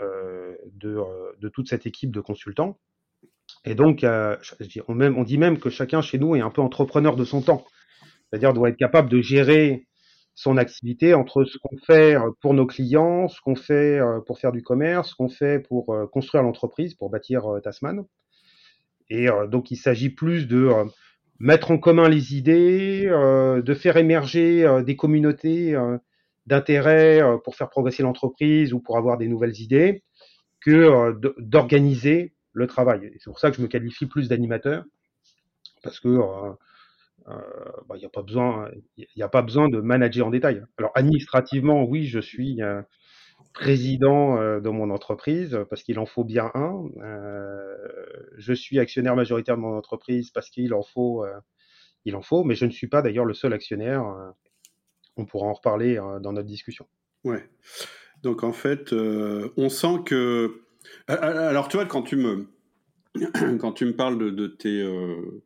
euh, 0.00 0.54
de, 0.74 0.98
de, 1.40 1.48
toute 1.48 1.68
cette 1.68 1.86
équipe 1.86 2.10
de 2.10 2.20
consultants. 2.20 2.78
Et 3.64 3.74
donc, 3.74 4.04
on, 4.04 5.00
on 5.00 5.22
dit 5.24 5.38
même 5.38 5.58
que 5.58 5.70
chacun 5.70 6.00
chez 6.00 6.18
nous 6.18 6.34
est 6.34 6.40
un 6.40 6.50
peu 6.50 6.62
entrepreneur 6.62 7.16
de 7.16 7.24
son 7.24 7.42
temps. 7.42 7.64
C'est-à-dire 8.30 8.54
doit 8.54 8.70
être 8.70 8.76
capable 8.76 9.08
de 9.08 9.20
gérer 9.20 9.86
son 10.34 10.56
activité 10.56 11.12
entre 11.12 11.44
ce 11.44 11.58
qu'on 11.58 11.76
fait 11.76 12.16
pour 12.40 12.54
nos 12.54 12.66
clients, 12.66 13.28
ce 13.28 13.40
qu'on 13.42 13.54
fait 13.54 14.00
pour 14.26 14.38
faire 14.38 14.52
du 14.52 14.62
commerce, 14.62 15.10
ce 15.10 15.14
qu'on 15.14 15.28
fait 15.28 15.60
pour 15.60 15.94
construire 16.10 16.42
l'entreprise, 16.42 16.94
pour 16.94 17.10
bâtir 17.10 17.42
Tasman. 17.62 18.04
Et 19.10 19.28
donc, 19.48 19.70
il 19.70 19.76
s'agit 19.76 20.08
plus 20.08 20.48
de 20.48 20.70
mettre 21.42 21.72
en 21.72 21.78
commun 21.78 22.08
les 22.08 22.36
idées, 22.36 23.04
euh, 23.06 23.62
de 23.62 23.74
faire 23.74 23.96
émerger 23.96 24.64
euh, 24.64 24.82
des 24.82 24.94
communautés 24.94 25.74
euh, 25.74 25.98
d'intérêt 26.46 27.20
pour 27.44 27.56
faire 27.56 27.68
progresser 27.68 28.02
l'entreprise 28.02 28.72
ou 28.72 28.80
pour 28.80 28.96
avoir 28.96 29.18
des 29.18 29.28
nouvelles 29.28 29.60
idées, 29.60 30.02
que 30.60 31.16
d'organiser 31.38 32.32
le 32.52 32.66
travail. 32.66 33.12
c'est 33.18 33.30
pour 33.30 33.38
ça 33.38 33.50
que 33.50 33.56
je 33.56 33.62
me 33.62 33.68
qualifie 33.68 34.06
plus 34.06 34.28
d'animateur, 34.28 34.84
parce 35.82 36.00
que 36.00 36.08
il 36.08 37.34
bah, 37.88 37.96
n'y 37.96 38.02
il 39.14 39.22
a 39.22 39.28
pas 39.28 39.42
besoin 39.42 39.68
de 39.68 39.80
manager 39.80 40.26
en 40.26 40.30
détail. 40.30 40.64
Alors 40.78 40.90
administrativement, 40.96 41.84
oui, 41.84 42.06
je 42.06 42.18
suis 42.18 42.60
président 43.52 44.36
de 44.60 44.68
mon 44.68 44.90
entreprise 44.90 45.58
parce 45.68 45.82
qu'il 45.82 45.98
en 45.98 46.06
faut 46.06 46.24
bien 46.24 46.50
un. 46.54 46.84
je 48.36 48.52
suis 48.52 48.78
actionnaire 48.78 49.16
majoritaire 49.16 49.56
de 49.56 49.62
mon 49.62 49.76
entreprise 49.76 50.30
parce 50.30 50.50
qu'il 50.50 50.74
en 50.74 50.82
faut, 50.82 51.24
il 52.04 52.16
en 52.16 52.22
faut, 52.22 52.44
mais 52.44 52.54
je 52.54 52.64
ne 52.64 52.70
suis 52.70 52.88
pas 52.88 53.02
d'ailleurs 53.02 53.24
le 53.24 53.34
seul 53.34 53.52
actionnaire. 53.52 54.04
on 55.16 55.26
pourra 55.26 55.46
en 55.46 55.52
reparler 55.52 55.96
dans 55.96 56.32
notre 56.32 56.48
discussion. 56.48 56.86
Ouais. 57.24 57.48
Donc 58.22 58.42
en 58.42 58.52
fait, 58.52 58.92
on 58.92 59.68
sent 59.68 59.98
que. 60.06 60.62
Alors 61.08 61.68
tu 61.68 61.76
vois, 61.76 61.86
quand 61.86 62.02
tu 62.02 62.16
me 62.16 62.46
quand 63.58 63.72
tu 63.72 63.84
me 63.84 63.94
parles 63.94 64.18
de, 64.18 64.46
tes 64.46 64.86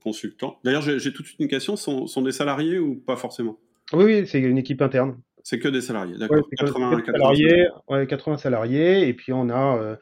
consultants, 0.03 0.59
d'ailleurs 0.65 0.83
j'ai 0.83 1.13
toute 1.13 1.27
une 1.39 1.49
question, 1.49 1.77
sont, 1.77 2.07
sont 2.07 2.23
des 2.23 2.33
salariés 2.33 2.79
ou 2.79 2.95
pas 2.95 3.17
forcément? 3.17 3.59
Oui, 3.93 4.05
oui 4.05 4.27
c'est 4.27 4.41
une 4.41 4.59
équipe 4.59 4.83
interne. 4.83 5.21
C'est 5.49 5.61
que 5.61 5.69
des 5.69 5.81
salariés, 5.81 6.19
d'accord. 6.19 6.43
80, 6.59 7.05
salariés, 7.07 7.69
80 8.09 8.37
salariés, 8.37 9.07
et 9.07 9.15
puis 9.15 9.33
on 9.33 9.49
a, 9.49 9.76
euh, 9.76 9.95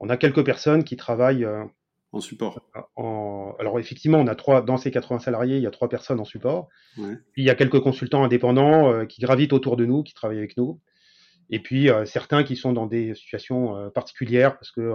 on 0.00 0.08
a 0.08 0.16
quelques 0.16 0.42
personnes 0.42 0.84
qui 0.84 0.96
travaillent 0.96 1.44
euh, 1.44 1.64
en 2.12 2.20
support. 2.20 2.62
En... 2.96 3.54
Alors 3.60 3.78
effectivement, 3.78 4.18
on 4.18 4.26
a 4.26 4.34
trois 4.34 4.62
dans 4.62 4.78
ces 4.78 4.90
80 4.90 5.18
salariés, 5.18 5.58
il 5.58 5.62
y 5.62 5.66
a 5.66 5.70
trois 5.70 5.90
personnes 5.90 6.18
en 6.18 6.24
support. 6.24 6.68
Puis 6.94 7.42
il 7.42 7.44
y 7.44 7.50
a 7.50 7.54
quelques 7.54 7.80
consultants 7.80 8.24
indépendants 8.24 8.90
euh, 8.90 9.04
qui 9.04 9.20
gravitent 9.20 9.52
autour 9.52 9.76
de 9.76 9.84
nous, 9.84 10.02
qui 10.02 10.14
travaillent 10.14 10.38
avec 10.38 10.56
nous. 10.56 10.80
Et 11.50 11.60
puis 11.62 11.90
certains 12.06 12.42
qui 12.42 12.56
sont 12.56 12.72
dans 12.72 12.86
des 12.86 13.14
situations 13.14 13.90
particulières 13.90 14.56
parce 14.58 14.70
que 14.70 14.94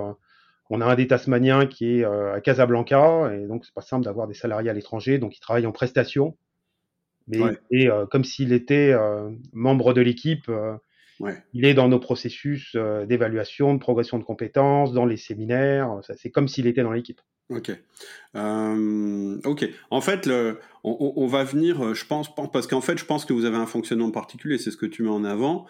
on 0.71 0.81
a 0.81 0.85
un 0.85 0.95
des 0.95 1.05
Tasmaniens 1.05 1.67
qui 1.67 1.99
est 1.99 2.03
à 2.03 2.41
Casablanca 2.41 3.31
et 3.35 3.45
donc 3.45 3.65
c'est 3.65 3.73
pas 3.73 3.81
simple 3.81 4.03
d'avoir 4.03 4.27
des 4.27 4.33
salariés 4.33 4.71
à 4.71 4.73
l'étranger, 4.73 5.19
donc 5.19 5.37
ils 5.37 5.39
travaillent 5.39 5.67
en 5.67 5.71
prestation 5.71 6.35
mais 7.27 7.39
et, 7.71 7.89
euh, 7.89 8.05
comme 8.05 8.23
s'il 8.23 8.53
était 8.53 8.91
euh, 8.93 9.29
membre 9.53 9.93
de 9.93 10.01
l'équipe. 10.01 10.49
Euh, 10.49 10.75
il 11.53 11.65
est 11.65 11.75
dans 11.75 11.87
nos 11.87 11.99
processus 11.99 12.75
d'évaluation, 13.07 13.75
de 13.75 13.79
progression 13.79 14.17
de 14.17 14.23
compétences, 14.23 14.91
dans 14.91 15.05
les 15.05 15.17
séminaires. 15.17 15.99
C'est 16.17 16.31
comme 16.31 16.47
s'il 16.47 16.65
était 16.65 16.81
dans 16.81 16.93
l'équipe. 16.93 17.21
Ok. 17.51 17.69
ok. 18.33 19.69
En 19.91 20.01
fait, 20.01 20.25
le, 20.25 20.57
on, 20.83 21.27
va 21.27 21.43
venir, 21.43 21.93
je 21.93 22.05
pense, 22.07 22.33
parce 22.51 22.65
qu'en 22.65 22.81
fait, 22.81 22.97
je 22.97 23.05
pense 23.05 23.25
que 23.25 23.33
vous 23.33 23.45
avez 23.45 23.57
un 23.57 23.67
fonctionnement 23.67 24.09
particulier, 24.09 24.57
c'est 24.57 24.71
ce 24.71 24.77
que 24.77 24.87
tu 24.87 25.03
mets 25.03 25.09
en 25.09 25.23
avant. 25.23 25.67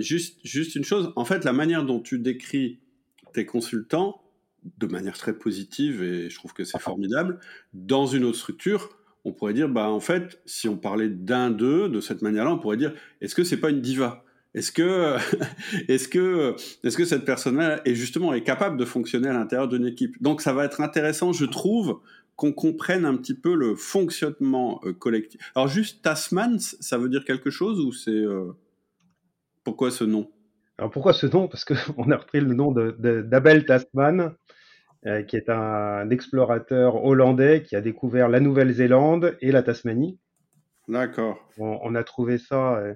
juste, 0.00 0.38
juste 0.44 0.76
une 0.76 0.84
chose, 0.84 1.12
en 1.14 1.26
fait, 1.26 1.44
la 1.44 1.52
manière 1.52 1.84
dont 1.84 2.00
tu 2.00 2.18
décris 2.18 2.80
tes 3.34 3.44
consultants, 3.44 4.22
de 4.78 4.86
manière 4.86 5.18
très 5.18 5.36
positive, 5.36 6.02
et 6.02 6.30
je 6.30 6.36
trouve 6.36 6.54
que 6.54 6.64
c'est 6.64 6.80
formidable, 6.80 7.38
dans 7.74 8.06
une 8.06 8.24
autre 8.24 8.38
structure, 8.38 8.96
on 9.24 9.32
pourrait 9.32 9.54
dire, 9.54 9.68
bah 9.68 9.88
en 9.88 10.00
fait, 10.00 10.40
si 10.44 10.68
on 10.68 10.76
parlait 10.76 11.08
d'un 11.08 11.50
d'eux 11.50 11.88
de 11.88 12.00
cette 12.00 12.22
manière-là, 12.22 12.52
on 12.52 12.58
pourrait 12.58 12.76
dire, 12.76 12.92
est-ce 13.20 13.34
que 13.34 13.44
c'est 13.44 13.56
pas 13.56 13.70
une 13.70 13.80
diva? 13.80 14.24
Est-ce 14.54 14.70
que, 14.70 15.16
est-ce 15.88 16.08
que, 16.08 16.54
est-ce 16.84 16.96
que 16.96 17.04
cette 17.04 17.24
personne-là 17.24 17.80
est 17.84 17.94
justement 17.94 18.32
est 18.34 18.42
capable 18.42 18.76
de 18.76 18.84
fonctionner 18.84 19.28
à 19.28 19.32
l'intérieur 19.32 19.68
d'une 19.68 19.86
équipe? 19.86 20.20
Donc 20.22 20.42
ça 20.42 20.52
va 20.52 20.64
être 20.64 20.80
intéressant, 20.80 21.32
je 21.32 21.46
trouve, 21.46 22.00
qu'on 22.36 22.52
comprenne 22.52 23.04
un 23.04 23.16
petit 23.16 23.34
peu 23.34 23.54
le 23.54 23.74
fonctionnement 23.76 24.80
euh, 24.84 24.92
collectif. 24.92 25.40
Alors 25.54 25.68
juste 25.68 26.02
Tasman, 26.02 26.58
ça 26.58 26.98
veut 26.98 27.08
dire 27.08 27.24
quelque 27.24 27.50
chose 27.50 27.80
ou 27.80 27.92
c'est 27.92 28.10
euh, 28.10 28.52
pourquoi 29.62 29.90
ce 29.90 30.04
nom? 30.04 30.30
Alors 30.78 30.90
pourquoi 30.90 31.12
ce 31.12 31.26
nom? 31.26 31.48
Parce 31.48 31.64
qu'on 31.64 31.74
a 32.10 32.16
repris 32.16 32.40
le 32.40 32.54
nom 32.54 32.72
d'Abel 32.72 33.64
Tasman. 33.64 34.20
euh, 34.20 34.30
qui 35.28 35.36
est 35.36 35.50
un, 35.50 36.08
explorateur 36.10 37.04
hollandais 37.04 37.62
qui 37.62 37.76
a 37.76 37.80
découvert 37.80 38.28
la 38.28 38.40
Nouvelle-Zélande 38.40 39.36
et 39.40 39.52
la 39.52 39.62
Tasmanie. 39.62 40.18
D'accord. 40.88 41.38
On, 41.58 41.94
a 41.94 42.04
trouvé 42.04 42.38
ça. 42.38 42.76
Euh, 42.76 42.94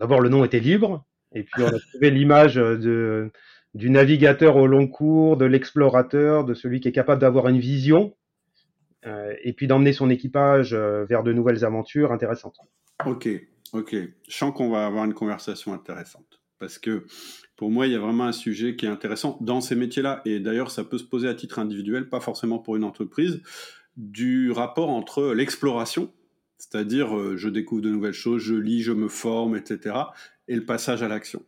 d'abord, 0.00 0.20
le 0.20 0.28
nom 0.28 0.44
était 0.44 0.60
libre, 0.60 1.04
et 1.34 1.42
puis 1.44 1.62
on 1.62 1.68
a 1.68 1.78
trouvé 1.92 2.10
l'image 2.10 2.56
de, 2.56 3.30
du 3.74 3.90
navigateur 3.90 4.56
au 4.56 4.66
long 4.66 4.86
cours, 4.86 5.36
de 5.36 5.44
l'explorateur, 5.44 6.44
de 6.44 6.54
celui 6.54 6.80
qui 6.80 6.88
est 6.88 6.92
capable 6.92 7.20
d'avoir 7.20 7.48
une 7.48 7.58
vision, 7.58 8.14
euh, 9.06 9.34
et 9.42 9.52
puis 9.52 9.66
d'emmener 9.66 9.92
son 9.92 10.10
équipage 10.10 10.74
vers 10.74 11.22
de 11.22 11.32
nouvelles 11.32 11.64
aventures 11.64 12.12
intéressantes. 12.12 12.56
Ok, 13.06 13.28
ok. 13.72 13.94
Je 13.94 14.36
sens 14.36 14.52
qu'on 14.54 14.70
va 14.70 14.86
avoir 14.86 15.04
une 15.04 15.14
conversation 15.14 15.72
intéressante 15.72 16.42
parce 16.58 16.78
que 16.78 17.06
pour 17.58 17.72
moi, 17.72 17.88
il 17.88 17.92
y 17.92 17.96
a 17.96 17.98
vraiment 17.98 18.24
un 18.24 18.32
sujet 18.32 18.76
qui 18.76 18.86
est 18.86 18.88
intéressant 18.88 19.36
dans 19.40 19.60
ces 19.60 19.74
métiers-là, 19.74 20.22
et 20.24 20.38
d'ailleurs, 20.38 20.70
ça 20.70 20.84
peut 20.84 20.96
se 20.96 21.04
poser 21.04 21.26
à 21.28 21.34
titre 21.34 21.58
individuel, 21.58 22.08
pas 22.08 22.20
forcément 22.20 22.60
pour 22.60 22.76
une 22.76 22.84
entreprise, 22.84 23.42
du 23.96 24.52
rapport 24.52 24.90
entre 24.90 25.34
l'exploration, 25.34 26.12
c'est-à-dire 26.56 27.16
euh, 27.16 27.36
je 27.36 27.48
découvre 27.48 27.82
de 27.82 27.90
nouvelles 27.90 28.12
choses, 28.12 28.42
je 28.42 28.54
lis, 28.54 28.82
je 28.82 28.92
me 28.92 29.08
forme, 29.08 29.56
etc., 29.56 29.96
et 30.46 30.54
le 30.54 30.64
passage 30.64 31.02
à 31.02 31.08
l'action. 31.08 31.42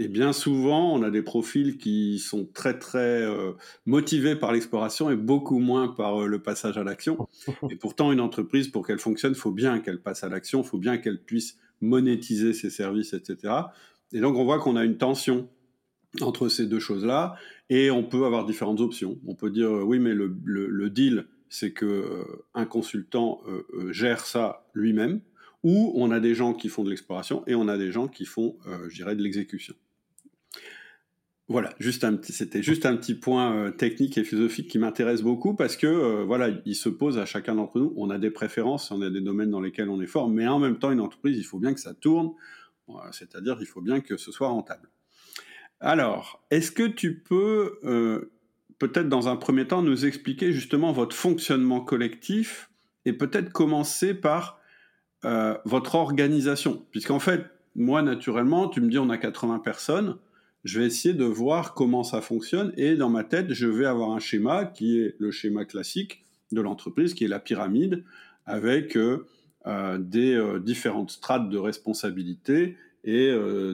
Et 0.00 0.06
bien 0.06 0.32
souvent, 0.32 0.94
on 0.94 1.02
a 1.02 1.10
des 1.10 1.22
profils 1.22 1.76
qui 1.76 2.20
sont 2.20 2.48
très 2.54 2.78
très 2.78 3.22
euh, 3.22 3.50
motivés 3.84 4.36
par 4.36 4.52
l'exploration 4.52 5.10
et 5.10 5.16
beaucoup 5.16 5.58
moins 5.58 5.88
par 5.88 6.22
euh, 6.22 6.26
le 6.28 6.40
passage 6.40 6.78
à 6.78 6.84
l'action. 6.84 7.28
Et 7.68 7.74
pourtant, 7.74 8.12
une 8.12 8.20
entreprise, 8.20 8.68
pour 8.68 8.86
qu'elle 8.86 9.00
fonctionne, 9.00 9.32
il 9.32 9.38
faut 9.38 9.50
bien 9.50 9.80
qu'elle 9.80 10.00
passe 10.00 10.22
à 10.22 10.28
l'action, 10.28 10.62
il 10.62 10.68
faut 10.68 10.78
bien 10.78 10.98
qu'elle 10.98 11.20
puisse 11.20 11.58
monétiser 11.80 12.52
ses 12.52 12.70
services, 12.70 13.12
etc. 13.12 13.54
Et 14.12 14.20
donc 14.20 14.36
on 14.36 14.44
voit 14.44 14.58
qu'on 14.58 14.76
a 14.76 14.84
une 14.84 14.96
tension 14.96 15.48
entre 16.20 16.48
ces 16.48 16.66
deux 16.66 16.80
choses-là, 16.80 17.36
et 17.70 17.90
on 17.90 18.02
peut 18.02 18.24
avoir 18.24 18.46
différentes 18.46 18.80
options. 18.80 19.18
On 19.26 19.34
peut 19.34 19.50
dire 19.50 19.70
oui, 19.70 19.98
mais 19.98 20.14
le, 20.14 20.90
deal, 20.90 21.26
c'est 21.48 21.72
que 21.72 21.86
euh, 21.86 22.24
un 22.54 22.64
consultant 22.64 23.40
euh, 23.46 23.66
euh, 23.74 23.92
gère 23.92 24.24
ça 24.24 24.66
lui-même, 24.74 25.20
ou 25.62 25.92
on 25.96 26.10
a 26.10 26.20
des 26.20 26.34
gens 26.34 26.54
qui 26.54 26.68
font 26.68 26.84
de 26.84 26.90
l'exploration 26.90 27.42
et 27.46 27.54
on 27.54 27.68
a 27.68 27.76
des 27.76 27.90
gens 27.90 28.06
qui 28.06 28.24
font, 28.24 28.56
je 28.88 28.94
dirais, 28.94 29.16
de 29.16 29.22
l'exécution. 29.22 29.74
Voilà, 31.48 31.74
juste 31.80 32.04
un 32.04 32.14
petit, 32.14 32.32
c'était 32.32 32.62
juste 32.62 32.86
un 32.86 32.94
petit 32.94 33.14
point 33.14 33.72
technique 33.72 34.16
et 34.18 34.22
philosophique 34.22 34.68
qui 34.68 34.78
m'intéresse 34.78 35.20
beaucoup 35.20 35.54
parce 35.54 35.76
que 35.76 36.22
voilà, 36.22 36.50
il 36.64 36.76
se 36.76 36.88
pose 36.88 37.18
à 37.18 37.26
chacun 37.26 37.56
d'entre 37.56 37.80
nous. 37.80 37.92
On 37.96 38.08
a 38.10 38.18
des 38.18 38.30
préférences, 38.30 38.92
on 38.92 39.02
a 39.02 39.10
des 39.10 39.20
domaines 39.20 39.50
dans 39.50 39.60
lesquels 39.60 39.88
on 39.88 40.00
est 40.00 40.06
fort, 40.06 40.28
mais 40.28 40.46
en 40.46 40.60
même 40.60 40.78
temps, 40.78 40.92
une 40.92 41.00
entreprise, 41.00 41.36
il 41.36 41.44
faut 41.44 41.58
bien 41.58 41.74
que 41.74 41.80
ça 41.80 41.92
tourne. 41.92 42.30
C'est-à-dire 43.12 43.56
qu'il 43.58 43.66
faut 43.66 43.80
bien 43.80 44.00
que 44.00 44.16
ce 44.16 44.32
soit 44.32 44.48
rentable. 44.48 44.88
Alors, 45.80 46.42
est-ce 46.50 46.72
que 46.72 46.82
tu 46.82 47.20
peux 47.20 47.78
euh, 47.84 48.32
peut-être 48.78 49.08
dans 49.08 49.28
un 49.28 49.36
premier 49.36 49.66
temps 49.66 49.82
nous 49.82 50.06
expliquer 50.06 50.52
justement 50.52 50.92
votre 50.92 51.14
fonctionnement 51.14 51.80
collectif 51.80 52.70
et 53.04 53.12
peut-être 53.12 53.52
commencer 53.52 54.14
par 54.14 54.60
euh, 55.24 55.56
votre 55.64 55.94
organisation? 55.94 56.84
Puisqu'en 56.90 57.20
fait, 57.20 57.46
moi 57.76 58.02
naturellement, 58.02 58.68
tu 58.68 58.80
me 58.80 58.90
dis 58.90 58.98
on 58.98 59.10
a 59.10 59.18
80 59.18 59.60
personnes, 59.60 60.16
je 60.64 60.80
vais 60.80 60.86
essayer 60.86 61.14
de 61.14 61.24
voir 61.24 61.74
comment 61.74 62.02
ça 62.02 62.20
fonctionne 62.20 62.72
et 62.76 62.96
dans 62.96 63.08
ma 63.08 63.22
tête, 63.22 63.52
je 63.52 63.68
vais 63.68 63.86
avoir 63.86 64.10
un 64.10 64.18
schéma 64.18 64.64
qui 64.64 64.98
est 64.98 65.14
le 65.20 65.30
schéma 65.30 65.64
classique 65.64 66.24
de 66.50 66.60
l'entreprise, 66.60 67.14
qui 67.14 67.24
est 67.24 67.28
la 67.28 67.40
pyramide, 67.40 68.04
avec... 68.46 68.96
Euh, 68.96 69.26
des 69.98 70.40
différentes 70.60 71.10
strates 71.10 71.48
de 71.50 71.58
responsabilité 71.58 72.76
et 73.04 73.32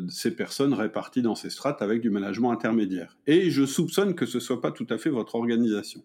ces 0.08 0.34
personnes 0.34 0.74
réparties 0.74 1.22
dans 1.22 1.34
ces 1.34 1.50
strates 1.50 1.82
avec 1.82 2.00
du 2.00 2.10
management 2.10 2.50
intermédiaire. 2.50 3.16
Et 3.26 3.50
je 3.50 3.64
soupçonne 3.64 4.14
que 4.14 4.26
ce 4.26 4.38
ne 4.38 4.42
soit 4.42 4.60
pas 4.60 4.72
tout 4.72 4.86
à 4.90 4.98
fait 4.98 5.10
votre 5.10 5.34
organisation. 5.34 6.02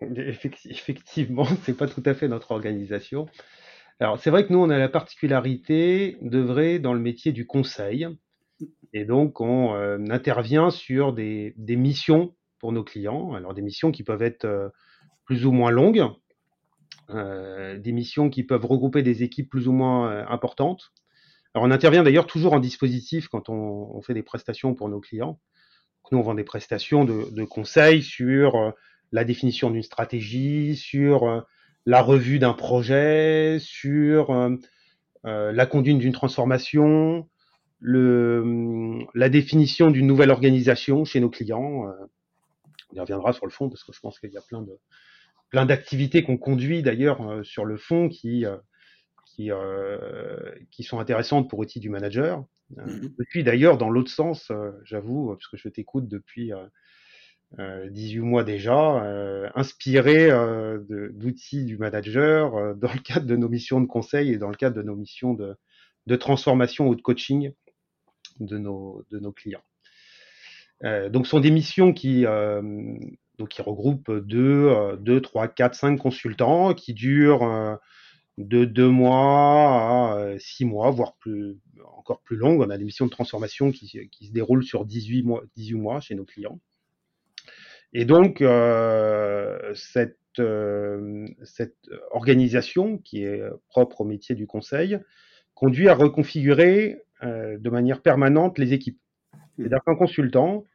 Effectivement, 0.00 1.46
c'est 1.62 1.76
pas 1.76 1.86
tout 1.86 2.02
à 2.04 2.14
fait 2.14 2.28
notre 2.28 2.52
organisation. 2.52 3.26
Alors, 3.98 4.18
c'est 4.18 4.30
vrai 4.30 4.46
que 4.46 4.52
nous, 4.52 4.58
on 4.58 4.68
a 4.68 4.78
la 4.78 4.88
particularité 4.88 6.18
d'œuvrer 6.20 6.78
dans 6.78 6.92
le 6.92 7.00
métier 7.00 7.32
du 7.32 7.46
conseil. 7.46 8.06
Et 8.92 9.04
donc, 9.04 9.40
on 9.40 9.74
euh, 9.74 9.98
intervient 10.10 10.70
sur 10.70 11.12
des, 11.12 11.54
missions 11.56 12.34
pour 12.58 12.72
nos 12.72 12.84
clients. 12.84 13.32
Alors, 13.34 13.54
des 13.54 13.62
missions 13.62 13.92
qui 13.92 14.02
peuvent 14.02 14.22
être 14.22 14.44
euh, 14.44 14.68
plus 15.24 15.46
ou 15.46 15.52
moins 15.52 15.70
longues, 15.70 16.00
euh, 16.00 16.08
des 17.08 17.92
missions 17.92 18.30
qui 18.30 18.42
peuvent 18.42 18.64
regrouper 18.64 19.02
des 19.02 19.22
équipes 19.22 19.48
plus 19.48 19.68
ou 19.68 19.72
moins 19.72 20.26
importantes. 20.28 20.92
Alors, 21.54 21.66
on 21.66 21.70
intervient 21.70 22.02
d'ailleurs 22.02 22.26
toujours 22.26 22.52
en 22.52 22.58
dispositif 22.58 23.28
quand 23.28 23.48
on, 23.48 24.00
fait 24.02 24.14
des 24.14 24.22
prestations 24.22 24.74
pour 24.74 24.88
nos 24.88 25.00
clients. 25.00 25.38
nous, 26.10 26.18
on 26.18 26.22
vend 26.22 26.34
des 26.34 26.44
prestations 26.44 27.04
de, 27.04 27.30
de 27.32 27.44
conseil 27.44 28.02
sur 28.02 28.74
la 29.12 29.24
définition 29.24 29.70
d'une 29.70 29.82
stratégie, 29.82 30.76
sur 30.76 31.44
la 31.86 32.02
revue 32.02 32.38
d'un 32.38 32.52
projet, 32.52 33.58
sur 33.60 34.30
euh, 34.30 34.56
euh, 35.24 35.52
la 35.52 35.66
conduite 35.66 35.98
d'une 35.98 36.12
transformation, 36.12 37.28
le, 37.78 38.98
la 39.14 39.28
définition 39.28 39.90
d'une 39.90 40.06
nouvelle 40.06 40.30
organisation 40.30 41.04
chez 41.04 41.20
nos 41.20 41.30
clients. 41.30 41.88
Euh, 41.88 41.92
on 42.90 42.96
y 42.96 43.00
reviendra 43.00 43.32
sur 43.32 43.46
le 43.46 43.52
fond 43.52 43.68
parce 43.68 43.84
que 43.84 43.92
je 43.92 44.00
pense 44.00 44.18
qu'il 44.18 44.32
y 44.32 44.36
a 44.36 44.42
plein 44.42 44.62
de 44.62 44.76
plein 45.50 45.66
d'activités 45.66 46.22
qu'on 46.22 46.36
conduit 46.36 46.82
d'ailleurs 46.82 47.44
sur 47.44 47.64
le 47.64 47.76
fond 47.76 48.08
qui 48.08 48.44
qui, 49.26 49.50
qui 50.70 50.82
sont 50.82 50.98
intéressantes 50.98 51.48
pour 51.48 51.58
outils 51.58 51.80
du 51.80 51.90
manager. 51.90 52.44
Mm-hmm. 52.74 53.14
Depuis 53.18 53.44
d'ailleurs 53.44 53.78
dans 53.78 53.90
l'autre 53.90 54.10
sens, 54.10 54.50
j'avoue, 54.84 55.28
parce 55.28 55.48
que 55.48 55.56
je 55.56 55.68
t'écoute 55.68 56.08
depuis 56.08 56.52
18 57.58 58.18
euh, 58.18 58.22
mois 58.22 58.44
déjà, 58.44 59.04
euh, 59.04 59.48
inspiré 59.54 60.30
euh, 60.30 60.78
d'outils 61.12 61.64
du 61.64 61.78
manager 61.78 62.74
dans 62.76 62.92
le 62.92 62.98
cadre 62.98 63.26
de 63.26 63.36
nos 63.36 63.48
missions 63.48 63.80
de 63.80 63.86
conseil 63.86 64.32
et 64.32 64.38
dans 64.38 64.50
le 64.50 64.56
cadre 64.56 64.76
de 64.76 64.82
nos 64.82 64.96
missions 64.96 65.34
de, 65.34 65.56
de 66.06 66.16
transformation 66.16 66.88
ou 66.88 66.94
de 66.94 67.02
coaching 67.02 67.52
de 68.40 68.58
nos, 68.58 69.04
de 69.10 69.18
nos 69.18 69.32
clients. 69.32 69.62
donc, 70.82 71.26
ce 71.26 71.30
sont 71.30 71.40
des 71.40 71.50
missions 71.50 71.94
qui, 71.94 72.26
donc, 73.38 73.48
qui 73.48 73.62
regroupent 73.62 74.10
2, 74.10 74.96
2, 74.98 75.20
3, 75.20 75.48
4, 75.48 75.74
5 75.74 75.96
consultants 75.98 76.74
qui 76.74 76.94
durent 76.94 77.78
de 78.38 78.64
2 78.64 78.88
mois 78.88 80.20
à 80.20 80.38
6 80.38 80.64
mois, 80.64 80.90
voire 80.90 81.16
plus, 81.16 81.56
encore 81.96 82.20
plus 82.22 82.36
longues. 82.36 82.60
On 82.60 82.70
a 82.70 82.78
des 82.78 82.84
missions 82.84 83.06
de 83.06 83.10
transformation 83.10 83.70
qui, 83.70 84.08
qui 84.10 84.26
se 84.26 84.32
déroulent 84.32 84.64
sur 84.64 84.84
18 84.84 85.22
mois, 85.22 85.42
18 85.56 85.74
mois 85.74 86.00
chez 86.00 86.14
nos 86.14 86.24
clients. 86.24 86.60
Et 87.92 88.04
donc, 88.04 88.42
euh, 88.42 89.72
cette, 89.74 90.18
euh, 90.38 91.26
cette 91.44 91.88
organisation, 92.10 92.98
qui 92.98 93.22
est 93.22 93.42
propre 93.68 94.02
au 94.02 94.04
métier 94.04 94.34
du 94.34 94.46
conseil, 94.46 94.98
conduit 95.54 95.88
à 95.88 95.94
reconfigurer 95.94 97.02
euh, 97.22 97.56
de 97.58 97.70
manière 97.70 98.02
permanente 98.02 98.58
les 98.58 98.74
équipes. 98.74 99.00
C'est-à-dire 99.56 99.82
qu'un 99.86 99.94
consultant, 99.94 100.66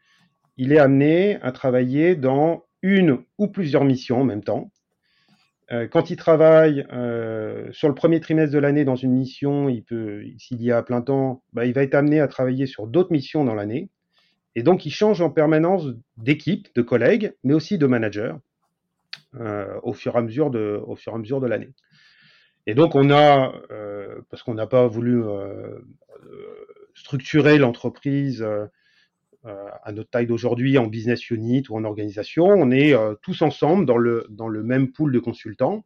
il 0.58 0.74
est 0.74 0.80
amené 0.80 1.38
à 1.42 1.52
travailler 1.52 2.16
dans 2.16 2.66
une 2.82 3.20
ou 3.38 3.48
plusieurs 3.48 3.86
missions 3.86 4.22
en 4.22 4.24
même 4.24 4.44
temps. 4.44 4.72
quand 5.92 6.10
il 6.10 6.18
travaille 6.18 6.86
sur 7.72 7.88
le 7.88 7.96
premier 7.96 8.20
trimestre 8.20 8.54
de 8.54 8.60
l'année 8.60 8.84
dans 8.84 8.96
une 8.96 9.14
mission, 9.14 9.68
s'il 10.38 10.62
y 10.62 10.72
a 10.72 10.84
plein 10.84 11.02
temps, 11.02 11.44
bah, 11.54 11.66
il 11.66 11.74
va 11.74 11.84
être 11.84 11.96
amené 11.96 12.20
à 12.20 12.28
travailler 12.28 12.66
sur 12.66 12.88
d'autres 12.88 13.12
missions 13.12 13.46
dans 13.46 13.56
l'année. 13.56 13.90
Et 14.56 14.64
donc, 14.64 14.86
il 14.86 14.92
change 14.92 15.22
en 15.22 15.30
permanence 15.30 15.86
d'équipe, 16.18 16.68
de 16.76 16.82
collègues, 16.82 17.34
mais 17.44 17.54
aussi 17.54 17.78
de 17.78 17.88
manager 17.88 18.40
euh, 19.40 19.80
au 19.84 19.94
fur 19.94 20.16
et 20.16 20.18
à 20.18 20.22
mesure 20.22 20.50
de, 20.50 21.48
l'année. 21.48 21.70
Et 22.68 22.74
donc, 22.74 22.96
on 22.96 23.10
a, 23.12 23.54
euh, 23.72 24.22
parce 24.30 24.44
qu'on 24.44 24.54
n'a 24.54 24.68
pas 24.68 24.88
voulu 24.88 25.24
euh, 25.24 25.80
structurer 26.94 27.58
l'entreprise 27.58 28.46
à 29.44 29.92
notre 29.92 30.10
taille 30.10 30.28
d'aujourd'hui 30.28 30.78
en 30.78 30.88
business 30.88 31.30
unit 31.32 31.64
ou 31.70 31.76
en 31.76 31.84
organisation, 31.84 32.46
on 32.46 32.70
est 32.70 32.94
tous 33.22 33.42
ensemble 33.42 33.86
dans 33.86 33.98
le, 33.98 34.28
dans 34.30 34.48
le 34.48 34.62
même 34.62 34.92
pool 34.92 35.12
de 35.12 35.20
consultants, 35.20 35.84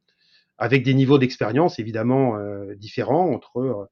avec 0.57 0.83
des 0.83 0.93
niveaux 0.93 1.17
d'expérience 1.17 1.79
évidemment 1.79 2.37
différents 2.75 3.31
entre 3.31 3.89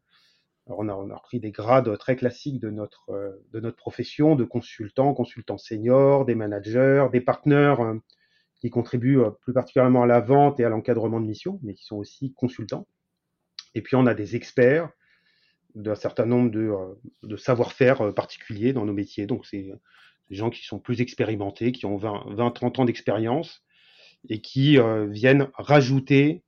on, 0.67 0.89
a, 0.89 0.93
on 0.93 1.09
a 1.09 1.15
repris 1.15 1.39
des 1.39 1.51
grades 1.51 1.97
très 1.97 2.15
classiques 2.15 2.59
de 2.59 2.69
notre, 2.69 3.09
euh, 3.09 3.31
de 3.51 3.59
notre 3.59 3.77
profession, 3.77 4.35
de 4.35 4.43
consultants, 4.43 5.13
consultants 5.13 5.57
seniors, 5.57 6.25
des 6.25 6.35
managers, 6.35 7.07
des 7.11 7.21
partenaires 7.21 7.81
euh, 7.81 7.95
qui 8.61 8.69
contribuent 8.69 9.19
euh, 9.19 9.31
plus 9.31 9.53
particulièrement 9.53 10.03
à 10.03 10.07
la 10.07 10.21
vente 10.21 10.59
et 10.59 10.63
à 10.63 10.69
l'encadrement 10.69 11.19
de 11.19 11.25
missions, 11.25 11.59
mais 11.63 11.73
qui 11.73 11.85
sont 11.85 11.97
aussi 11.97 12.33
consultants. 12.33 12.87
Et 13.75 13.81
puis 13.81 13.95
on 13.95 14.05
a 14.05 14.13
des 14.13 14.35
experts 14.35 14.89
d'un 15.75 15.95
certain 15.95 16.25
nombre 16.25 16.51
de, 16.51 16.71
de 17.23 17.37
savoir-faire 17.37 18.13
particuliers 18.13 18.73
dans 18.73 18.85
nos 18.85 18.93
métiers. 18.93 19.25
Donc 19.25 19.45
c'est 19.45 19.71
des 20.29 20.35
gens 20.35 20.49
qui 20.49 20.65
sont 20.65 20.79
plus 20.79 21.01
expérimentés, 21.01 21.71
qui 21.71 21.85
ont 21.85 21.97
20, 21.97 22.35
20 22.35 22.51
30 22.51 22.79
ans 22.79 22.85
d'expérience 22.85 23.63
et 24.29 24.39
qui 24.39 24.77
viennent 25.09 25.49
rajouter 25.55 26.43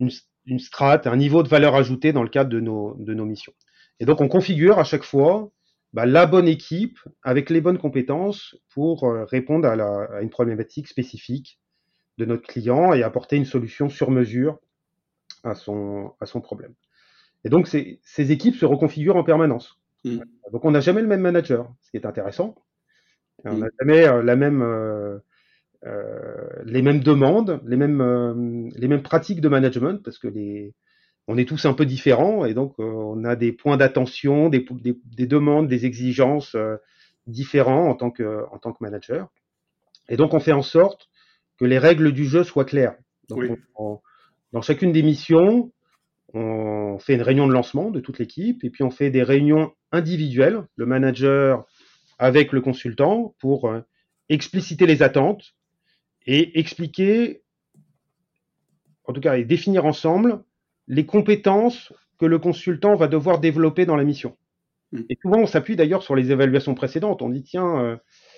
une, 0.00 0.10
une 0.48 0.58
strate, 0.58 1.06
un 1.06 1.16
niveau 1.16 1.42
de 1.42 1.48
valeur 1.48 1.74
ajoutée 1.74 2.12
dans 2.12 2.22
le 2.22 2.28
cadre 2.28 2.50
de 2.50 2.60
nos, 2.60 2.94
de 2.98 3.14
nos 3.14 3.26
missions. 3.26 3.52
Et 4.00 4.06
donc, 4.06 4.20
on 4.20 4.28
configure 4.28 4.78
à 4.78 4.84
chaque 4.84 5.04
fois 5.04 5.50
bah, 5.92 6.06
la 6.06 6.26
bonne 6.26 6.48
équipe 6.48 6.98
avec 7.22 7.50
les 7.50 7.60
bonnes 7.60 7.78
compétences 7.78 8.56
pour 8.70 9.04
euh, 9.04 9.24
répondre 9.24 9.68
à, 9.68 9.76
la, 9.76 10.04
à, 10.04 10.22
une 10.22 10.30
problématique 10.30 10.88
spécifique 10.88 11.60
de 12.16 12.24
notre 12.24 12.46
client 12.46 12.92
et 12.92 13.02
apporter 13.02 13.36
une 13.36 13.44
solution 13.44 13.88
sur 13.88 14.10
mesure 14.10 14.58
à 15.44 15.54
son, 15.54 16.12
à 16.20 16.26
son 16.26 16.40
problème. 16.40 16.74
Et 17.44 17.48
donc, 17.48 17.68
ces, 17.68 18.00
équipes 18.16 18.56
se 18.56 18.66
reconfigurent 18.66 19.16
en 19.16 19.24
permanence. 19.24 19.78
Mmh. 20.04 20.18
Donc, 20.52 20.64
on 20.64 20.70
n'a 20.70 20.80
jamais 20.80 21.02
le 21.02 21.06
même 21.06 21.20
manager, 21.20 21.72
ce 21.80 21.90
qui 21.90 21.96
est 21.96 22.06
intéressant. 22.06 22.54
On 23.44 23.58
n'a 23.58 23.66
mmh. 23.66 23.70
jamais 23.80 24.06
euh, 24.06 24.22
la 24.22 24.36
même, 24.36 24.62
euh, 24.62 25.18
euh, 25.84 26.48
les 26.64 26.82
mêmes 26.82 27.00
demandes, 27.00 27.60
les 27.64 27.76
mêmes, 27.76 28.00
euh, 28.00 28.68
les 28.76 28.88
mêmes 28.88 29.02
pratiques 29.02 29.40
de 29.40 29.48
management, 29.48 30.02
parce 30.02 30.18
que 30.18 30.28
les, 30.28 30.74
on 31.28 31.38
est 31.38 31.48
tous 31.48 31.64
un 31.66 31.74
peu 31.74 31.86
différents 31.86 32.44
et 32.44 32.54
donc 32.54 32.74
on 32.78 33.22
a 33.24 33.36
des 33.36 33.52
points 33.52 33.76
d'attention, 33.76 34.48
des, 34.48 34.66
des, 34.70 34.98
des, 35.04 35.26
demandes, 35.26 35.68
des 35.68 35.86
exigences 35.86 36.56
différents 37.26 37.88
en 37.88 37.94
tant, 37.94 38.10
que, 38.10 38.44
en 38.50 38.58
tant 38.58 38.72
que 38.72 38.78
manager. 38.80 39.28
Et 40.08 40.16
donc 40.16 40.34
on 40.34 40.40
fait 40.40 40.52
en 40.52 40.62
sorte 40.62 41.08
que 41.58 41.64
les 41.64 41.78
règles 41.78 42.12
du 42.12 42.24
jeu 42.24 42.44
soient 42.44 42.64
claires. 42.64 42.96
Donc, 43.28 43.58
dans 44.52 44.62
chacune 44.62 44.92
des 44.92 45.02
missions, 45.02 45.70
on 46.34 46.98
fait 46.98 47.14
une 47.14 47.22
réunion 47.22 47.46
de 47.46 47.52
lancement 47.52 47.90
de 47.90 48.00
toute 48.00 48.18
l'équipe 48.18 48.62
et 48.64 48.70
puis 48.70 48.82
on 48.82 48.90
fait 48.90 49.10
des 49.10 49.22
réunions 49.22 49.72
individuelles, 49.92 50.62
le 50.76 50.86
manager 50.86 51.64
avec 52.18 52.52
le 52.52 52.60
consultant, 52.60 53.34
pour 53.38 53.72
expliciter 54.28 54.86
les 54.86 55.02
attentes, 55.02 55.54
et 56.28 56.58
expliquer, 56.58 57.42
en 59.04 59.14
tout 59.14 59.20
cas, 59.20 59.38
et 59.38 59.44
définir 59.44 59.86
ensemble 59.86 60.44
les 60.86 61.06
compétences 61.06 61.92
que 62.18 62.26
le 62.26 62.38
consultant 62.38 62.96
va 62.96 63.08
devoir 63.08 63.40
développer 63.40 63.86
dans 63.86 63.96
la 63.96 64.04
mission. 64.04 64.36
Mm. 64.92 65.00
Et 65.08 65.18
souvent, 65.22 65.38
on 65.38 65.46
s'appuie 65.46 65.74
d'ailleurs 65.74 66.02
sur 66.02 66.14
les 66.14 66.30
évaluations 66.30 66.74
précédentes. 66.74 67.22
On 67.22 67.30
dit, 67.30 67.44
tiens, 67.44 67.80
euh, 67.80 67.96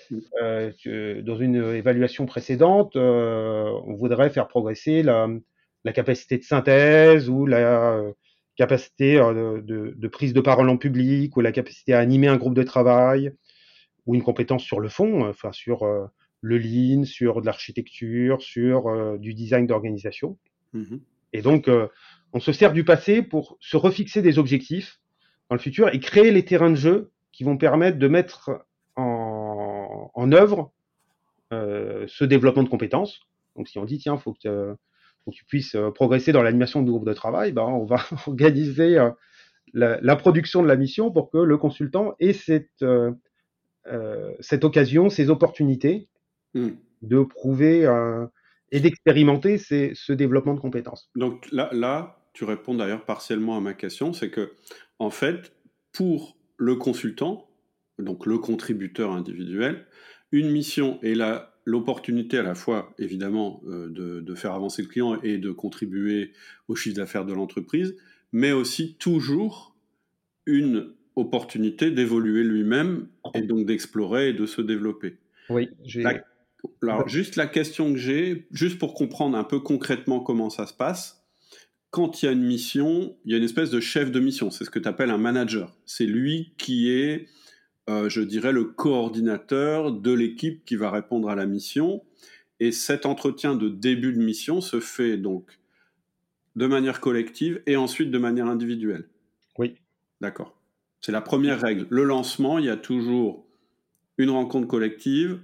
mm. 0.09 0.19
euh, 0.41 1.21
dans 1.21 1.35
une 1.35 1.55
évaluation 1.55 2.25
précédente, 2.25 2.95
euh, 2.95 3.69
on 3.85 3.95
voudrait 3.95 4.29
faire 4.29 4.47
progresser 4.47 5.03
la, 5.03 5.27
capacité 5.85 6.37
de 6.37 6.43
synthèse 6.43 7.29
ou 7.29 7.45
la 7.45 8.01
capacité 8.55 9.15
de, 9.15 9.95
de, 9.97 10.07
prise 10.07 10.33
de 10.33 10.41
parole 10.41 10.69
en 10.69 10.77
public 10.77 11.35
ou 11.35 11.41
la 11.41 11.51
capacité 11.51 11.93
à 11.93 11.99
animer 11.99 12.27
un 12.27 12.37
groupe 12.37 12.53
de 12.53 12.63
travail 12.63 13.33
ou 14.05 14.15
une 14.15 14.23
compétence 14.23 14.63
sur 14.63 14.79
le 14.79 14.89
fond, 14.89 15.27
enfin 15.27 15.51
sur 15.51 15.85
le 16.41 16.57
lean, 16.57 17.05
sur 17.05 17.41
de 17.41 17.45
l'architecture, 17.45 18.41
sur 18.41 18.87
euh, 18.87 19.17
du 19.17 19.33
design 19.33 19.67
d'organisation. 19.67 20.37
Mmh 20.73 20.97
et 21.33 21.41
donc, 21.41 21.69
euh, 21.69 21.87
on 22.33 22.41
se 22.41 22.51
sert 22.51 22.73
du 22.73 22.83
passé 22.83 23.21
pour 23.21 23.55
se 23.61 23.77
refixer 23.77 24.21
des 24.21 24.37
objectifs 24.37 24.99
dans 25.49 25.55
le 25.55 25.61
futur 25.61 25.87
et 25.87 25.99
créer 26.01 26.29
les 26.29 26.43
terrains 26.43 26.69
de 26.69 26.75
jeu 26.75 27.11
qui 27.31 27.45
vont 27.45 27.55
permettre 27.55 27.97
de 27.97 28.07
mettre 28.09 28.65
en, 28.97 30.11
en 30.13 30.31
œuvre 30.33 30.73
euh, 31.53 32.05
ce 32.09 32.25
développement 32.25 32.63
de 32.63 32.67
compétences. 32.67 33.21
Donc, 33.55 33.69
si 33.69 33.79
on 33.79 33.85
dit, 33.85 33.97
tiens, 33.97 34.17
faut 34.17 34.33
que, 34.33 34.75
faut 35.23 35.31
que 35.31 35.35
tu 35.35 35.45
puisses 35.45 35.75
progresser 35.95 36.31
dans 36.31 36.43
l'animation 36.43 36.81
de 36.81 36.89
groupe 36.89 37.05
de 37.05 37.13
travail, 37.13 37.51
ben, 37.51 37.63
on 37.63 37.85
va 37.85 37.97
organiser 38.27 38.97
la, 39.73 39.99
la, 40.01 40.15
production 40.15 40.61
de 40.63 40.67
la 40.67 40.75
mission 40.75 41.11
pour 41.11 41.29
que 41.29 41.37
le 41.37 41.57
consultant 41.57 42.15
ait 42.19 42.33
cette, 42.33 42.83
cette 44.39 44.63
occasion, 44.63 45.09
ces 45.09 45.29
opportunités 45.29 46.09
Hmm. 46.53 46.71
de 47.01 47.23
prouver 47.23 47.85
euh, 47.85 48.25
et 48.71 48.81
d'expérimenter 48.81 49.57
ce 49.57 50.11
développement 50.11 50.53
de 50.53 50.59
compétences. 50.59 51.09
Donc 51.15 51.49
là, 51.51 51.69
là 51.71 52.17
tu 52.33 52.43
réponds 52.43 52.75
d'ailleurs 52.75 53.05
partiellement 53.05 53.55
à 53.57 53.61
ma 53.61 53.73
question, 53.73 54.11
c'est 54.11 54.29
que, 54.29 54.51
en 54.99 55.09
fait, 55.09 55.53
pour 55.93 56.37
le 56.57 56.75
consultant, 56.75 57.49
donc 57.99 58.25
le 58.25 58.37
contributeur 58.37 59.11
individuel, 59.11 59.87
une 60.33 60.51
mission 60.51 60.99
est 61.03 61.15
l'opportunité 61.65 62.37
à 62.37 62.43
la 62.43 62.55
fois, 62.55 62.93
évidemment, 62.97 63.61
euh, 63.67 63.89
de, 63.89 64.35
faire 64.35 64.53
avancer 64.53 64.81
le 64.81 64.87
client 64.87 65.21
et 65.21 65.37
de 65.37 65.51
contribuer 65.51 66.31
au 66.67 66.75
chiffre 66.75 66.95
d'affaires 66.95 67.25
de 67.25 67.33
l'entreprise, 67.33 67.95
mais 68.31 68.51
aussi 68.51 68.95
toujours 68.95 69.75
une 70.45 70.93
opportunité 71.15 71.91
d'évoluer 71.91 72.43
lui-même 72.43 73.07
et 73.33 73.41
donc 73.41 73.65
d'explorer 73.65 74.29
et 74.29 74.33
de 74.33 74.45
se 74.45 74.61
développer. 74.61 75.17
Oui, 75.49 75.69
Alors, 76.81 77.07
juste 77.07 77.35
la 77.35 77.47
question 77.47 77.91
que 77.91 77.99
j'ai, 77.99 78.47
juste 78.51 78.79
pour 78.79 78.93
comprendre 78.93 79.37
un 79.37 79.43
peu 79.43 79.59
concrètement 79.59 80.21
comment 80.21 80.49
ça 80.49 80.65
se 80.65 80.73
passe, 80.73 81.21
quand 81.89 82.23
il 82.23 82.25
y 82.25 82.29
a 82.29 82.31
une 82.31 82.43
mission, 82.43 83.17
il 83.25 83.31
y 83.31 83.35
a 83.35 83.37
une 83.37 83.43
espèce 83.43 83.69
de 83.69 83.81
chef 83.81 84.11
de 84.11 84.19
mission, 84.21 84.49
c'est 84.49 84.63
ce 84.63 84.69
que 84.69 84.79
tu 84.79 84.87
appelles 84.87 85.11
un 85.11 85.17
manager. 85.17 85.77
C'est 85.85 86.05
lui 86.05 86.53
qui 86.57 86.89
est 86.89 87.27
euh, 87.91 88.09
je 88.09 88.21
dirais, 88.21 88.51
le 88.51 88.65
coordinateur 88.65 89.91
de 89.91 90.11
l'équipe 90.11 90.63
qui 90.65 90.75
va 90.75 90.89
répondre 90.89 91.29
à 91.29 91.35
la 91.35 91.45
mission. 91.45 92.03
Et 92.59 92.71
cet 92.71 93.05
entretien 93.05 93.55
de 93.55 93.69
début 93.69 94.13
de 94.13 94.19
mission 94.19 94.61
se 94.61 94.79
fait 94.79 95.17
donc 95.17 95.59
de 96.55 96.67
manière 96.67 96.99
collective 96.99 97.61
et 97.65 97.75
ensuite 97.75 98.11
de 98.11 98.17
manière 98.17 98.47
individuelle. 98.47 99.07
Oui. 99.57 99.75
D'accord. 100.21 100.55
C'est 101.01 101.11
la 101.11 101.21
première 101.21 101.59
règle. 101.59 101.87
Le 101.89 102.03
lancement, 102.03 102.59
il 102.59 102.65
y 102.65 102.69
a 102.69 102.77
toujours 102.77 103.45
une 104.17 104.29
rencontre 104.29 104.67
collective 104.67 105.39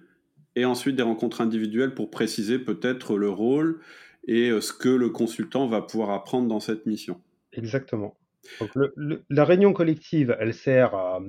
et 0.56 0.66
ensuite 0.66 0.96
des 0.96 1.04
rencontres 1.04 1.42
individuelles 1.42 1.96
pour 1.96 2.12
préciser 2.12 2.60
peut-être 2.60 3.18
le 3.18 3.30
rôle 3.30 3.80
et 4.28 4.50
euh, 4.50 4.62
ce 4.62 4.74
que 4.74 4.90
le 4.90 5.10
consultant 5.10 5.68
va 5.68 5.82
pouvoir 5.82 6.12
apprendre 6.12 6.48
dans 6.48 6.60
cette 6.60 6.86
mission. 6.86 7.22
Exactement. 7.54 8.16
Donc 8.60 8.70
la 9.30 9.46
réunion 9.46 9.74
collective, 9.74 10.38
elle 10.40 10.54
sert 10.54 10.94
à, 10.94 11.20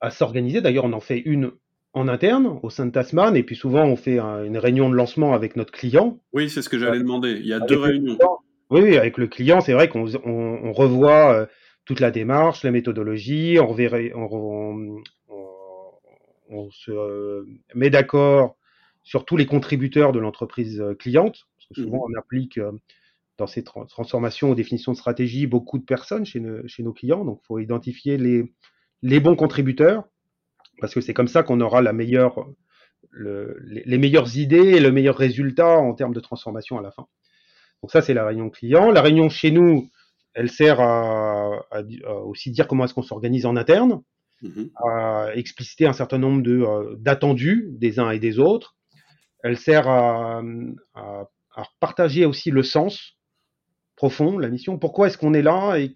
à 0.00 0.10
s'organiser. 0.10 0.60
D'ailleurs, 0.60 0.84
on 0.84 0.92
en 0.92 1.00
fait 1.00 1.18
une 1.18 1.52
en 1.94 2.08
interne 2.08 2.58
au 2.62 2.70
sein 2.70 2.86
de 2.86 2.90
Tasman, 2.90 3.36
et 3.36 3.42
puis 3.42 3.56
souvent 3.56 3.84
on 3.84 3.96
fait 3.96 4.18
une 4.18 4.58
réunion 4.58 4.88
de 4.90 4.94
lancement 4.94 5.32
avec 5.32 5.56
notre 5.56 5.72
client. 5.72 6.18
Oui, 6.32 6.50
c'est 6.50 6.62
ce 6.62 6.68
que 6.68 6.78
j'allais 6.78 6.98
demander. 6.98 7.32
Il 7.32 7.46
y 7.46 7.52
a 7.52 7.60
deux 7.60 7.78
réunions. 7.78 8.18
oui, 8.70 8.96
avec 8.96 9.18
le 9.18 9.26
client, 9.26 9.60
c'est 9.60 9.72
vrai 9.72 9.88
qu'on 9.88 10.06
on, 10.24 10.72
revoit 10.72 11.32
euh, 11.32 11.46
toute 11.84 12.00
la 12.00 12.10
démarche, 12.10 12.62
la 12.62 12.70
méthodologie, 12.70 13.58
on, 13.58 13.74
on, 14.14 15.02
on 16.50 16.70
se 16.70 16.90
euh, 16.90 17.44
met 17.74 17.90
d'accord 17.90 18.56
sur 19.02 19.24
tous 19.24 19.36
les 19.36 19.46
contributeurs 19.46 20.12
de 20.12 20.18
l'entreprise 20.18 20.80
euh, 20.80 20.94
cliente, 20.94 21.46
parce 21.56 21.68
que 21.74 21.82
souvent 21.82 22.06
mhm. 22.06 22.14
on 22.14 22.18
applique 22.18 22.60
dans 23.38 23.46
ces 23.46 23.64
transformations 23.64 24.50
ou 24.50 24.54
définitions 24.54 24.92
de 24.92 24.96
stratégie 24.96 25.46
beaucoup 25.46 25.78
de 25.78 25.84
personnes 25.84 26.26
chez, 26.26 26.42
chez 26.66 26.82
nos 26.82 26.92
clients, 26.92 27.24
donc 27.24 27.40
il 27.42 27.46
faut 27.46 27.58
identifier 27.60 28.18
les, 28.18 28.52
les 29.02 29.20
bons 29.20 29.36
contributeurs, 29.36 30.04
parce 30.80 30.94
que 30.94 31.00
c'est 31.00 31.14
comme 31.14 31.28
ça 31.28 31.42
qu'on 31.42 31.60
aura 31.60 31.82
la 31.82 31.92
meilleure, 31.92 32.46
les, 33.12 33.98
meilleures 33.98 34.36
idées 34.36 34.76
et 34.76 34.80
le 34.80 34.92
meilleur 34.92 35.16
résultat 35.16 35.78
en 35.78 35.94
termes 35.94 36.14
de 36.14 36.20
transformation 36.20 36.78
à 36.78 36.82
la 36.82 36.90
fin. 36.90 37.06
Donc 37.82 37.90
ça, 37.90 38.02
c'est 38.02 38.14
la 38.14 38.26
réunion 38.26 38.50
client. 38.50 38.90
La 38.90 39.02
réunion 39.02 39.28
chez 39.28 39.50
nous, 39.50 39.88
elle 40.34 40.50
sert 40.50 40.80
à, 40.80 41.64
aussi 42.24 42.50
dire 42.50 42.66
comment 42.66 42.84
est-ce 42.84 42.94
qu'on 42.94 43.02
s'organise 43.02 43.46
en 43.46 43.56
interne, 43.56 44.02
mm-hmm. 44.42 44.70
à 44.88 45.30
expliciter 45.34 45.86
un 45.86 45.92
certain 45.92 46.18
nombre 46.18 46.42
de, 46.42 46.60
euh, 46.60 46.96
d'attendus 46.98 47.68
des 47.72 47.98
uns 47.98 48.10
et 48.10 48.18
des 48.18 48.38
autres. 48.38 48.76
Elle 49.42 49.56
sert 49.56 49.88
à, 49.88 50.42
partager 51.80 52.24
aussi 52.24 52.50
le 52.50 52.62
sens 52.62 53.16
profond, 53.96 54.38
la 54.38 54.48
mission. 54.48 54.78
Pourquoi 54.78 55.08
est-ce 55.08 55.18
qu'on 55.18 55.34
est 55.34 55.42
là 55.42 55.76
et, 55.76 55.92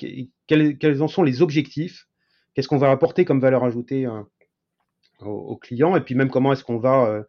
quels 0.46 1.02
en 1.02 1.08
sont 1.08 1.22
les 1.22 1.40
objectifs 1.40 2.08
qu'est-ce 2.54 2.68
qu'on 2.68 2.78
va 2.78 2.90
apporter 2.90 3.24
comme 3.24 3.40
valeur 3.40 3.64
ajoutée 3.64 4.06
euh, 4.06 4.22
aux, 5.20 5.56
clients, 5.56 5.96
et 5.96 6.00
puis 6.00 6.14
même 6.14 6.30
comment 6.30 6.52
est-ce 6.52 6.64
qu'on 6.64 6.78
va 6.78 7.06
euh, 7.06 7.22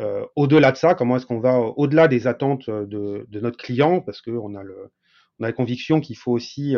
euh, 0.00 0.26
au-delà 0.36 0.72
de 0.72 0.76
ça, 0.76 0.94
comment 0.94 1.16
est-ce 1.16 1.26
qu'on 1.26 1.40
va 1.40 1.58
au-delà 1.58 2.08
des 2.08 2.26
attentes 2.26 2.70
de, 2.70 3.26
notre 3.32 3.58
client, 3.58 4.00
parce 4.00 4.22
qu'on 4.22 4.54
a, 4.54 4.60
a 4.60 4.64
la 5.38 5.52
conviction 5.52 6.00
qu'il 6.00 6.16
faut 6.16 6.32
aussi 6.32 6.76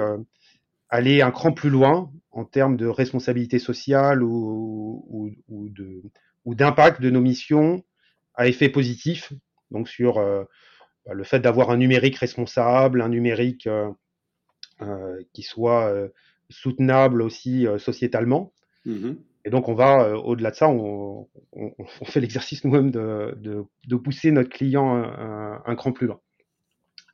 aller 0.88 1.22
un 1.22 1.30
cran 1.30 1.52
plus 1.52 1.70
loin 1.70 2.10
en 2.30 2.44
termes 2.44 2.76
de 2.76 2.86
responsabilité 2.86 3.58
sociale 3.58 4.22
ou, 4.22 5.04
ou, 5.48 5.68
de, 5.68 6.02
ou 6.44 6.54
d'impact 6.54 7.00
de 7.00 7.10
nos 7.10 7.20
missions 7.20 7.84
à 8.34 8.48
effet 8.48 8.70
positif, 8.70 9.32
donc 9.70 9.88
sur 9.88 10.14
bah, 10.14 11.14
le 11.14 11.24
fait 11.24 11.40
d'avoir 11.40 11.70
un 11.70 11.76
numérique 11.76 12.16
responsable, 12.16 13.02
un 13.02 13.08
numérique 13.10 13.68
qui 15.32 15.42
soit 15.42 16.10
soutenable 16.50 17.22
aussi 17.22 17.66
euh, 17.66 17.78
sociétalement. 17.78 18.52
Mmh 18.84 19.12
et 19.46 19.48
donc, 19.48 19.68
on 19.68 19.74
va, 19.74 20.02
euh, 20.02 20.16
au-delà 20.16 20.50
de 20.50 20.56
ça, 20.56 20.68
on, 20.68 21.26
fait 22.04 22.20
l'exercice 22.20 22.62
nous-mêmes 22.62 22.90
de, 22.90 23.34
de, 23.40 23.96
pousser 23.96 24.32
notre 24.32 24.50
client 24.50 25.02
un, 25.02 25.74
cran 25.76 25.92
plus 25.92 26.06
loin. 26.06 26.20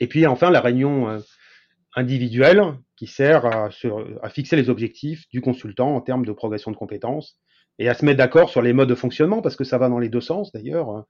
Et 0.01 0.09
puis, 0.09 0.27
enfin, 0.27 0.51
la 0.51 0.61
réunion 0.61 1.09
euh, 1.09 1.21
individuelle 1.95 2.65
qui 2.97 3.07
sert 3.07 3.47
à, 3.47 3.69
à, 4.23 4.29
fixer 4.29 4.57
les 4.57 4.69
objectifs 4.71 5.29
du 5.29 5.41
consultant 5.41 5.95
en 5.95 6.01
termes 6.01 6.27
de 6.27 6.33
progression 6.33 6.73
de 6.73 6.77
compétences 6.77 7.39
et 7.79 7.89
à 7.89 7.95
se 7.95 8.05
mettre 8.05 8.19
d'accord 8.19 8.51
sur 8.51 8.61
les 8.61 8.73
modes 8.73 8.89
de 8.89 8.97
fonctionnement, 8.97 9.41
parce 9.41 9.55
que 9.55 9.63
ça 9.63 9.79
va 9.79 9.89
dans 9.89 10.01
les 10.01 10.09
deux 10.09 10.21
sens 10.21 10.51
d'ailleurs. 10.51 11.05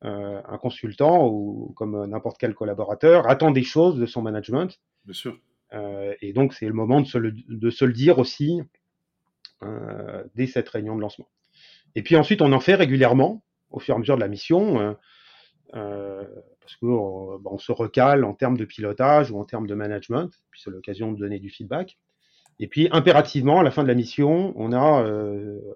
un 0.00 0.58
consultant 0.58 1.28
ou 1.28 1.74
comme 1.76 2.06
n'importe 2.06 2.38
quel 2.38 2.54
collaborateur 2.54 3.28
attend 3.28 3.50
des 3.50 3.62
choses 3.62 3.98
de 3.98 4.06
son 4.06 4.22
management. 4.22 4.80
Bien 5.04 5.12
sûr. 5.12 5.38
Euh, 5.72 6.14
et 6.20 6.32
donc, 6.32 6.54
c'est 6.54 6.66
le 6.66 6.72
moment 6.72 7.00
de 7.00 7.06
se 7.06 7.18
le, 7.18 7.92
dire 7.92 8.18
aussi 8.18 8.60
euh, 9.62 10.24
dès 10.34 10.46
cette 10.46 10.68
réunion 10.68 10.96
de 10.96 11.00
lancement. 11.00 11.28
Et 11.94 12.02
puis 12.02 12.16
ensuite, 12.16 12.42
on 12.42 12.52
en 12.52 12.60
fait 12.60 12.74
régulièrement 12.74 13.42
au 13.70 13.80
fur 13.80 13.94
et 13.94 13.96
à 13.96 13.98
mesure 13.98 14.16
de 14.16 14.20
la 14.20 14.28
mission, 14.28 14.96
euh, 15.74 16.24
parce 16.60 16.76
qu'on 16.76 17.38
bah, 17.40 17.50
se 17.58 17.72
recale 17.72 18.24
en 18.24 18.34
termes 18.34 18.56
de 18.56 18.64
pilotage 18.64 19.30
ou 19.30 19.38
en 19.38 19.44
termes 19.44 19.66
de 19.66 19.74
management, 19.74 20.30
puis 20.50 20.60
c'est 20.62 20.70
l'occasion 20.70 21.12
de 21.12 21.18
donner 21.18 21.40
du 21.40 21.50
feedback. 21.50 21.98
Et 22.58 22.68
puis, 22.68 22.88
impérativement, 22.92 23.60
à 23.60 23.62
la 23.62 23.70
fin 23.70 23.82
de 23.82 23.88
la 23.88 23.94
mission, 23.94 24.54
on 24.56 24.72
a 24.72 25.04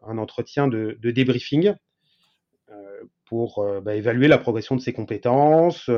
un 0.03 0.19
entretien 0.19 0.67
de, 0.67 0.97
débriefing 1.03 1.75
pour 3.27 3.67
bah, 3.83 3.95
évaluer 3.97 4.29
la 4.29 4.39
progression 4.39 4.77
de 4.77 4.81
ses 4.81 4.95
compétences, 4.95 5.91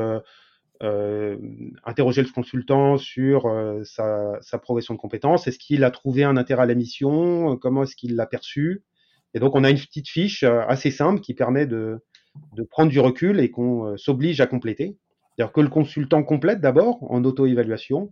euh, 0.81 1.37
interroger 1.85 2.23
le 2.23 2.29
consultant 2.29 2.97
sur 2.97 3.45
euh, 3.45 3.83
sa, 3.83 4.57
progression 4.61 4.95
de 4.95 4.99
compétences. 4.99 5.47
Est-ce 5.47 5.59
qu'il 5.59 5.83
a 5.83 5.91
trouvé 5.91 6.23
un 6.23 6.35
intérêt 6.35 6.63
à 6.63 6.65
la 6.65 6.75
mission? 6.75 7.57
Comment 7.57 7.83
est-ce 7.83 7.95
qu'il 7.95 8.15
l'a 8.15 8.25
perçu? 8.25 8.81
Et 9.33 9.39
donc, 9.39 9.55
on 9.55 9.63
a 9.63 9.69
une 9.69 9.77
petite 9.77 10.09
fiche 10.09 10.43
euh, 10.43 10.61
assez 10.67 10.91
simple 10.91 11.21
qui 11.21 11.33
permet 11.33 11.67
de, 11.67 12.03
prendre 12.69 12.91
du 12.91 12.99
recul 12.99 13.39
et 13.39 13.49
qu'on 13.51 13.95
s'oblige 13.97 14.41
à 14.41 14.47
compléter. 14.47 14.97
C'est-à-dire 15.35 15.53
que 15.53 15.61
le 15.61 15.69
consultant 15.69 16.23
complète 16.23 16.59
d'abord 16.59 16.99
en 17.11 17.23
auto-évaluation, 17.23 18.11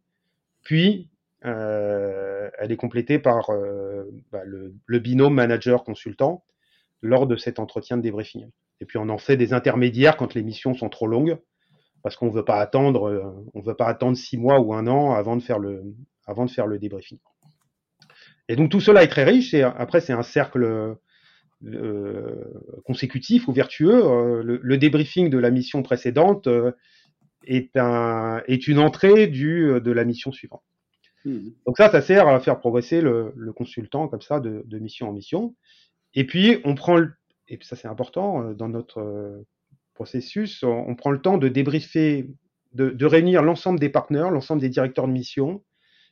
puis 0.63 1.09
elle 1.43 2.71
est 2.71 2.77
complétée 2.77 3.17
par 3.17 3.49
bah, 4.31 4.41
le, 4.45 4.75
le, 4.85 4.99
binôme 4.99 5.33
manager-consultant 5.33 6.43
lors 7.01 7.25
de 7.25 7.35
cet 7.35 7.57
entretien 7.57 7.97
de 7.97 8.03
débriefing. 8.03 8.47
Et 8.79 8.85
puis 8.85 8.99
on 8.99 9.09
en 9.09 9.17
fait 9.17 9.37
des 9.37 9.53
intermédiaires 9.53 10.17
quand 10.17 10.35
les 10.35 10.43
missions 10.43 10.75
sont 10.75 10.89
trop 10.89 11.07
longues 11.07 11.39
parce 12.03 12.15
qu'on 12.15 12.29
veut 12.29 12.45
pas 12.45 12.59
attendre, 12.59 13.09
euh, 13.09 13.23
on 13.53 13.61
veut 13.61 13.75
pas 13.75 13.87
attendre 13.87 14.17
six 14.17 14.37
mois 14.37 14.59
ou 14.59 14.73
un 14.73 14.87
an 14.87 15.13
avant 15.13 15.35
de 15.35 15.41
faire 15.41 15.59
le, 15.59 15.83
avant 16.25 16.45
de 16.45 16.51
faire 16.51 16.67
le 16.67 16.79
débriefing. 16.79 17.19
Et 18.47 18.55
donc 18.55 18.69
tout 18.71 18.79
cela 18.81 19.03
est 19.03 19.07
très 19.07 19.23
riche. 19.23 19.53
Et 19.53 19.63
après, 19.63 20.01
c'est 20.01 20.13
un 20.13 20.23
cercle 20.23 20.97
euh, 21.65 22.35
consécutif 22.85 23.47
ou 23.47 23.53
vertueux. 23.53 24.05
Euh, 24.05 24.41
le, 24.43 24.77
débriefing 24.77 25.29
de 25.29 25.37
la 25.37 25.51
mission 25.51 25.83
précédente 25.83 26.49
est, 27.45 27.77
un, 27.77 28.41
est 28.47 28.67
une 28.67 28.79
entrée 28.79 29.27
du, 29.27 29.79
de 29.79 29.91
la 29.91 30.03
mission 30.03 30.31
suivante. 30.31 30.63
Mmh. 31.23 31.49
Donc 31.67 31.77
ça, 31.77 31.91
ça 31.91 32.01
sert 32.01 32.27
à 32.27 32.39
faire 32.39 32.59
progresser 32.59 32.99
le, 32.99 33.31
consultant 33.55 34.07
comme 34.07 34.21
ça 34.21 34.39
de, 34.39 34.63
de, 34.65 34.79
mission 34.79 35.09
en 35.09 35.13
mission. 35.13 35.55
Et 36.15 36.25
puis 36.25 36.59
on 36.65 36.73
prend, 36.73 36.97
le, 36.97 37.13
et 37.47 37.59
ça 37.61 37.75
c'est 37.75 37.87
important 37.87 38.53
dans 38.53 38.67
notre 38.67 39.45
processus, 40.01 40.63
on, 40.63 40.95
prend 40.95 41.11
le 41.11 41.21
temps 41.21 41.37
de 41.37 41.47
débriefer, 41.47 42.27
de, 42.73 43.05
réunir 43.05 43.43
l'ensemble 43.43 43.79
des 43.79 43.89
partenaires, 43.89 44.31
l'ensemble 44.31 44.59
des 44.59 44.69
directeurs 44.69 45.07
de 45.07 45.13
mission, 45.13 45.63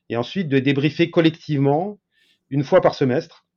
et 0.10 0.16
ensuite 0.16 0.48
de 0.48 0.60
débriefer 0.60 1.10
collectivement 1.10 1.98
une 2.52 2.64
fois 2.64 2.82
par 2.82 2.94
semestre, 2.94 3.48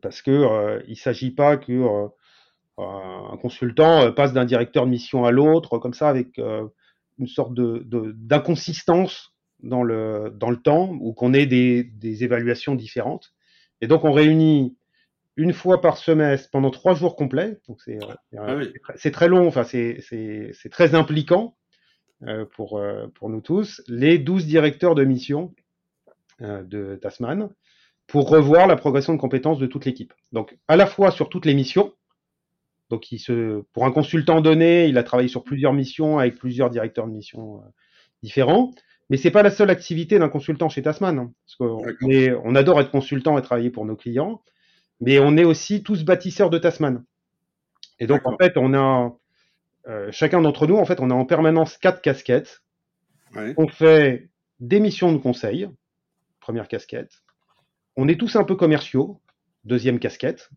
parce 0.00 0.22
que 0.22 0.30
euh, 0.30 0.82
il 0.88 0.96
s'agit 0.96 1.32
pas 1.32 1.58
que 1.58 1.70
euh, 1.70 2.08
un 2.78 3.36
consultant 3.36 4.00
euh, 4.00 4.10
passe 4.10 4.32
d'un 4.32 4.46
directeur 4.46 4.86
de 4.86 4.90
mission 4.90 5.26
à 5.26 5.30
l'autre 5.30 5.76
comme 5.76 5.92
ça 5.92 6.08
avec 6.08 6.40
une 7.18 7.26
sorte 7.26 7.52
d'inconsistance 7.54 9.34
dans 9.62 9.82
le, 9.82 10.32
temps 10.64 10.96
ou 10.98 11.12
qu'on 11.12 11.34
ait 11.34 11.46
des, 11.46 12.24
évaluations 12.24 12.74
différentes. 12.74 13.34
Et 13.82 13.86
donc 13.86 14.04
on 14.04 14.12
réunit 14.12 14.78
une 15.36 15.52
fois 15.52 15.80
par 15.80 15.96
semestre 15.96 16.50
pendant 16.50 16.70
trois 16.70 16.94
jours 16.94 17.16
complets. 17.16 17.58
Donc 17.68 17.80
c'est 17.82 17.98
euh, 18.02 18.64
ah 18.84 19.10
très 19.10 19.28
long, 19.28 19.46
enfin 19.46 19.64
c'est 19.64 20.70
très 20.70 20.94
impliquant. 20.94 21.56
pour, 22.54 22.80
pour 23.14 23.28
nous 23.30 23.40
tous, 23.40 23.82
les 23.88 24.18
12 24.18 24.46
directeurs 24.46 24.94
de 24.94 25.04
mission 25.04 25.54
de 26.40 26.98
Tasman 27.00 27.48
pour 28.06 28.28
revoir 28.28 28.66
la 28.66 28.76
progression 28.76 29.14
de 29.14 29.18
compétences 29.18 29.58
de 29.58 29.66
toute 29.66 29.84
l'équipe. 29.84 30.12
Donc, 30.32 30.58
à 30.68 30.76
la 30.76 30.86
fois 30.86 31.10
sur 31.10 31.28
toutes 31.28 31.46
les 31.46 31.54
missions, 31.54 31.94
donc, 32.92 33.10
il 33.10 33.18
se, 33.18 33.62
pour 33.72 33.86
un 33.86 33.90
consultant 33.90 34.42
donné, 34.42 34.86
il 34.86 34.98
a 34.98 35.02
travaillé 35.02 35.30
sur 35.30 35.44
plusieurs 35.44 35.72
missions 35.72 36.18
avec 36.18 36.36
plusieurs 36.36 36.68
directeurs 36.68 37.06
de 37.06 37.12
mission 37.12 37.56
euh, 37.56 37.68
différents. 38.22 38.70
Mais 39.08 39.16
c'est 39.16 39.30
pas 39.30 39.42
la 39.42 39.50
seule 39.50 39.70
activité 39.70 40.18
d'un 40.18 40.28
consultant 40.28 40.68
chez 40.68 40.82
Tasman. 40.82 41.18
Hein, 41.18 41.32
parce 41.58 41.72
on 42.44 42.54
adore 42.54 42.82
être 42.82 42.90
consultant 42.90 43.38
et 43.38 43.42
travailler 43.42 43.70
pour 43.70 43.86
nos 43.86 43.96
clients, 43.96 44.42
mais 45.02 45.18
on 45.18 45.36
est 45.36 45.44
aussi 45.44 45.82
tous 45.82 46.04
bâtisseurs 46.04 46.48
de 46.48 46.58
Tasman. 46.58 47.04
Et 47.98 48.06
donc, 48.06 48.24
en 48.24 48.36
fait, 48.38 48.56
on 48.56 48.72
a 48.72 49.12
euh, 49.88 50.08
chacun 50.12 50.40
d'entre 50.40 50.66
nous, 50.66 50.76
en 50.76 50.84
fait, 50.84 51.00
on 51.00 51.10
a 51.10 51.14
en 51.14 51.26
permanence 51.26 51.76
quatre 51.76 52.00
casquettes. 52.00 52.62
On 53.56 53.66
fait 53.66 54.28
des 54.60 54.78
missions 54.78 55.12
de 55.12 55.18
conseil, 55.18 55.68
première 56.40 56.68
casquette. 56.68 57.22
On 57.96 58.06
est 58.06 58.18
tous 58.18 58.36
un 58.36 58.44
peu 58.44 58.54
commerciaux, 58.54 59.20
deuxième 59.64 59.98
casquette. 59.98 60.50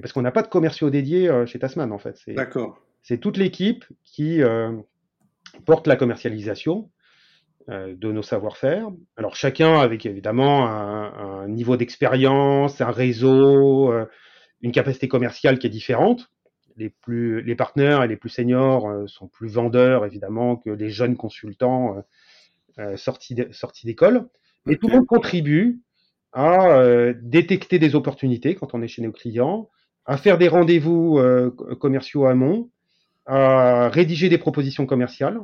Parce 0.00 0.12
qu'on 0.12 0.22
n'a 0.22 0.32
pas 0.32 0.42
de 0.42 0.48
commerciaux 0.48 0.90
dédiés 0.90 1.28
euh, 1.28 1.46
chez 1.46 1.58
Tasman, 1.58 1.92
en 1.92 1.98
fait. 1.98 2.18
D'accord. 2.26 2.80
C'est 3.02 3.18
toute 3.18 3.36
l'équipe 3.36 3.84
qui 4.02 4.42
euh, 4.42 4.72
porte 5.64 5.86
la 5.86 5.96
commercialisation 5.96 6.90
de 7.68 8.12
nos 8.12 8.22
savoir-faire. 8.22 8.88
Alors, 9.16 9.36
chacun 9.36 9.78
avec 9.80 10.04
évidemment 10.04 10.66
un, 10.66 11.48
niveau 11.48 11.76
d'expérience, 11.76 12.80
un 12.80 12.90
réseau, 12.90 13.92
une 14.60 14.72
capacité 14.72 15.08
commerciale 15.08 15.58
qui 15.58 15.66
est 15.66 15.70
différente. 15.70 16.30
Les, 16.76 16.90
plus, 16.90 17.40
les 17.42 17.54
partenaires 17.54 18.02
et 18.02 18.08
les 18.08 18.16
plus 18.16 18.28
seniors 18.28 19.08
sont 19.08 19.28
plus 19.28 19.48
vendeurs, 19.48 20.04
évidemment, 20.04 20.56
que 20.56 20.70
les 20.70 20.90
jeunes 20.90 21.16
consultants 21.16 22.04
sortis 22.96 23.34
d'école. 23.84 24.28
Mais 24.66 24.76
tout 24.76 24.88
le 24.88 24.94
monde 24.94 25.06
contribue 25.06 25.80
à 26.34 26.78
euh, 26.78 27.14
détecter 27.22 27.78
des 27.78 27.94
opportunités 27.94 28.54
quand 28.54 28.74
on 28.74 28.82
est 28.82 28.88
chez 28.88 29.02
nos 29.02 29.12
clients, 29.12 29.70
à 30.04 30.16
faire 30.16 30.36
des 30.36 30.48
rendez-vous 30.48 31.18
euh, 31.18 31.50
commerciaux 31.80 32.26
amont, 32.26 32.70
à 33.26 33.88
rédiger 33.88 34.28
des 34.28 34.36
propositions 34.38 34.84
commerciales. 34.84 35.38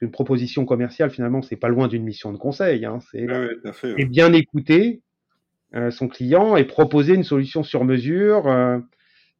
Qu'une 0.00 0.10
proposition 0.10 0.64
commerciale, 0.64 1.10
finalement, 1.10 1.42
c'est 1.42 1.56
pas 1.56 1.68
loin 1.68 1.86
d'une 1.86 2.02
mission 2.02 2.32
de 2.32 2.38
conseil. 2.38 2.84
Hein, 2.84 2.98
c'est 3.12 3.26
bien 4.06 4.32
écouter 4.32 5.02
euh, 5.74 5.90
son 5.90 6.08
client 6.08 6.56
et 6.56 6.64
proposer 6.64 7.14
une 7.14 7.22
solution 7.22 7.62
sur 7.62 7.84
mesure 7.84 8.48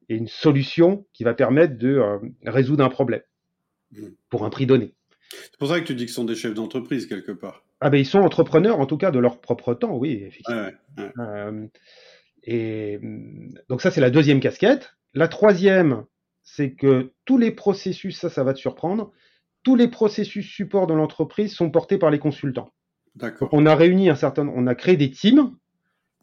et 0.09 0.15
une 0.15 0.29
solution 0.29 1.07
qui 1.13 1.25
va 1.25 1.35
permettre 1.35 1.79
de 1.79 2.01
résoudre 2.45 2.85
un 2.85 2.91
problème 2.91 3.23
mmh. 3.93 4.07
pour 4.29 4.45
un 4.45 4.51
prix 4.51 4.67
donné. 4.67 4.95
C'est 5.31 5.57
pour 5.59 5.69
ça 5.69 5.81
que 5.81 5.87
tu 5.87 5.95
dis 5.95 6.05
que 6.05 6.11
ce 6.11 6.17
sont 6.17 6.25
des 6.25 6.35
chefs 6.35 6.55
d'entreprise 6.55 7.07
quelque 7.07 7.33
part. 7.33 7.65
Ah 7.81 7.89
ben 7.89 7.99
ils 7.99 8.07
sont 8.07 8.19
entrepreneurs 8.19 8.79
en 8.79 8.87
tout 8.87 8.99
cas 8.99 9.11
de 9.11 9.19
leur 9.19 9.41
propre 9.41 9.75
temps, 9.75 9.97
oui, 9.97 10.23
effectivement. 10.27 10.69
Euh, 11.19 11.67
et 12.45 12.99
donc 13.69 13.81
ça 13.81 13.91
c'est 13.91 14.01
la 14.01 14.11
deuxième 14.11 14.41
casquette. 14.41 14.95
La 15.15 15.29
troisième, 15.29 16.05
c'est 16.43 16.73
que 16.73 17.13
tous 17.25 17.39
les 17.39 17.51
processus, 17.51 18.19
ça 18.19 18.29
ça 18.29 18.45
va 18.45 18.53
te 18.53 18.59
surprendre, 18.59 19.13
tous 19.63 19.77
les 19.77 19.89
processus 19.89 20.47
support 20.47 20.87
de 20.87 20.95
l'entreprise 20.95 21.55
sont 21.55 21.71
portés 21.71 21.99
par 21.99 22.11
les 22.11 22.19
consultants. 22.19 22.71
D'accord. 23.17 23.49
On 23.53 23.67
a 23.67 23.75
réuni 23.75 24.09
un 24.09 24.15
certain, 24.15 24.49
on 24.49 24.67
a 24.67 24.75
créé 24.75 24.97
des 24.97 25.11
teams 25.11 25.55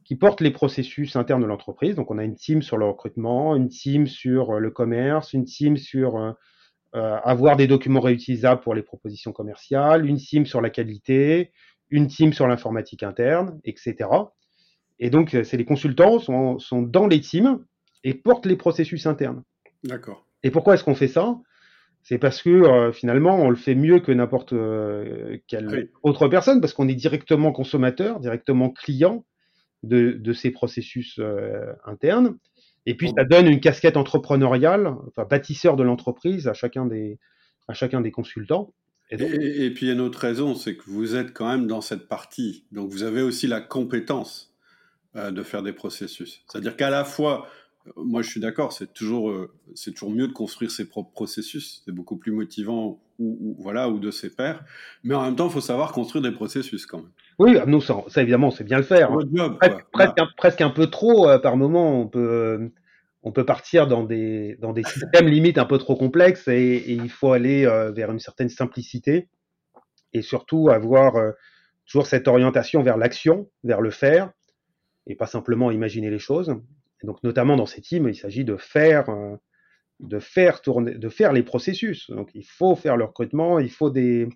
qui 0.04 0.16
portent 0.16 0.42
les 0.42 0.52
processus 0.52 1.16
internes 1.16 1.42
de 1.42 1.48
l'entreprise. 1.48 1.96
Donc 1.96 2.10
on 2.12 2.18
a 2.18 2.24
une 2.24 2.36
team 2.36 2.62
sur 2.62 2.78
le 2.78 2.86
recrutement, 2.86 3.56
une 3.56 3.68
team 3.68 4.08
sur 4.08 4.52
euh, 4.52 4.60
le 4.60 4.72
commerce, 4.72 5.34
une 5.34 5.44
team 5.44 5.76
sur 5.76 6.16
euh, 6.16 6.32
euh, 6.96 7.18
avoir 7.24 7.58
des 7.58 7.68
documents 7.68 8.00
réutilisables 8.00 8.62
pour 8.62 8.74
les 8.74 8.84
propositions 8.84 9.34
commerciales, 9.34 10.06
une 10.06 10.18
team 10.18 10.46
sur 10.46 10.62
la 10.62 10.70
qualité, 10.70 11.52
une 11.90 12.08
team 12.08 12.32
sur 12.32 12.48
l'informatique 12.48 13.04
interne, 13.04 13.60
etc. 13.66 14.10
Et 15.00 15.10
donc, 15.10 15.30
c'est 15.44 15.58
les 15.58 15.66
consultants 15.66 16.20
sont, 16.20 16.58
sont 16.58 16.82
dans 16.82 17.06
les 17.06 17.22
teams 17.22 17.64
et 18.04 18.14
portent 18.14 18.46
les 18.46 18.56
processus 18.56 19.06
internes. 19.06 19.44
D'accord. 19.84 20.26
Et 20.44 20.50
pourquoi 20.50 20.74
est-ce 20.74 20.84
qu'on 20.84 20.96
fait 20.96 21.08
ça? 21.08 21.38
C'est 22.08 22.20
parce 22.20 22.42
que 22.42 22.50
euh, 22.50 22.94
finalement, 22.94 23.36
on 23.38 23.50
le 23.50 23.58
fait 23.58 23.76
mieux 23.76 24.00
que 24.00 24.14
n'importe 24.14 24.54
quelle 25.48 25.90
autre 26.04 26.30
personne, 26.30 26.62
parce 26.62 26.74
qu'on 26.74 26.88
est 26.88 26.96
directement 26.96 27.52
consommateur, 27.52 28.22
directement 28.22 28.70
client 28.70 29.26
de, 29.84 30.12
de 30.12 30.34
ces 30.34 30.52
processus 30.52 31.20
internes. 31.86 32.38
Et 32.86 32.96
puis, 32.96 33.12
ça 33.18 33.26
donne 33.26 33.48
une 33.48 33.60
casquette 33.60 33.98
entrepreneuriale, 33.98 34.88
enfin, 35.08 35.26
bâtisseur 35.30 35.76
de 35.76 35.84
l'entreprise 35.84 36.48
à 36.48 36.54
chacun 36.54 36.86
des, 36.86 37.20
à 37.68 37.74
chacun 37.74 38.00
des 38.00 38.12
consultants. 38.12 38.74
Et, 39.10 39.18
puis, 39.72 39.86
il 39.86 39.88
y 39.88 39.90
a 39.90 39.94
une 39.94 40.00
autre 40.00 40.20
raison, 40.20 40.56
c'est 40.56 40.78
que 40.78 40.84
vous 40.88 41.18
êtes 41.18 41.34
quand 41.34 41.50
même 41.50 41.68
dans 41.68 41.82
cette 41.82 42.08
partie. 42.08 42.66
Donc, 42.72 42.90
vous 42.90 43.04
avez 43.04 43.22
aussi 43.22 43.48
la 43.48 43.60
compétence 43.60 44.54
euh, 45.18 45.32
de 45.32 45.44
faire 45.44 45.64
des 45.64 45.74
processus. 45.74 46.44
C'est-à-dire 46.48 46.78
qu'à 46.78 46.90
la 46.90 47.04
fois, 47.04 47.48
moi, 47.96 48.22
je 48.22 48.30
suis 48.30 48.40
d'accord, 48.40 48.74
c'est 48.74 48.94
toujours, 48.94 49.30
euh, 49.30 49.52
c'est 49.76 49.92
toujours 49.92 50.12
mieux 50.12 50.28
de 50.28 50.34
construire 50.34 50.72
ses 50.72 50.88
propres 50.88 51.12
processus. 51.12 51.82
C'est 51.86 51.92
beaucoup 51.92 52.18
plus 52.18 52.32
motivant, 52.32 53.00
ou, 53.20 53.56
voilà, 53.60 53.90
ou 53.90 54.00
de 54.00 54.12
ses 54.12 54.30
pairs. 54.30 54.64
Mais 55.04 55.16
en 55.16 55.24
même 55.24 55.36
temps, 55.36 55.48
il 55.48 55.52
faut 55.52 55.62
savoir 55.62 55.92
construire 55.92 56.24
des 56.24 56.32
processus 56.32 56.86
quand 56.86 57.00
même. 57.00 57.12
Oui, 57.40 57.58
nous, 57.68 57.82
ça, 57.82 58.04
évidemment, 58.18 58.52
c'est 58.52 58.64
bien 58.64 58.78
le 58.78 58.84
faire. 58.84 59.10
presque, 59.92 60.20
un, 60.20 60.28
presque, 60.38 60.62
un, 60.62 60.70
peu 60.70 60.88
trop, 60.88 61.28
euh, 61.30 61.40
par 61.40 61.58
moment, 61.58 62.00
on 62.00 62.08
peut, 62.08 62.72
on 63.24 63.32
peut 63.32 63.46
partir 63.46 63.88
dans 63.88 64.04
des, 64.04 64.58
dans 64.62 64.74
des 64.74 64.84
systèmes 64.84 65.28
limites 65.28 65.58
un 65.58 65.66
peu 65.66 65.78
trop 65.78 65.96
complexes 65.96 66.48
et, 66.48 66.92
il 66.92 67.10
faut 67.10 67.32
aller 67.32 67.66
euh, 67.66 67.92
vers 67.92 68.12
une 68.12 68.20
certaine 68.20 68.50
simplicité 68.50 69.30
et 70.14 70.22
surtout 70.22 70.70
avoir 70.70 71.14
toujours 71.86 72.08
cette 72.08 72.28
orientation 72.28 72.82
vers 72.82 72.98
l'action, 72.98 73.50
vers 73.64 73.82
le 73.82 73.92
faire 73.92 74.32
et 75.06 75.16
pas 75.16 75.28
simplement 75.28 75.70
imaginer 75.70 76.10
les 76.10 76.20
choses 76.20 76.56
donc, 77.04 77.24
notamment 77.24 77.56
dans 77.56 77.66
ces 77.66 77.82
teams, 77.82 78.10
il 78.10 78.16
s'agit 78.16 78.44
de 78.44 78.56
faire, 78.58 79.10
euh, 79.10 79.36
de 80.00 80.20
faire 80.20 80.62
tourner, 80.62 80.96
de 80.96 81.10
faire 81.10 81.34
les 81.34 81.44
processus. 81.44 82.10
Donc, 82.10 82.32
il 82.34 82.46
faut 82.46 82.76
faire 82.76 82.98
le 82.98 83.06
recrutement, 83.06 83.60
il 83.60 83.70
faut 83.70 83.90
des, 83.90 84.28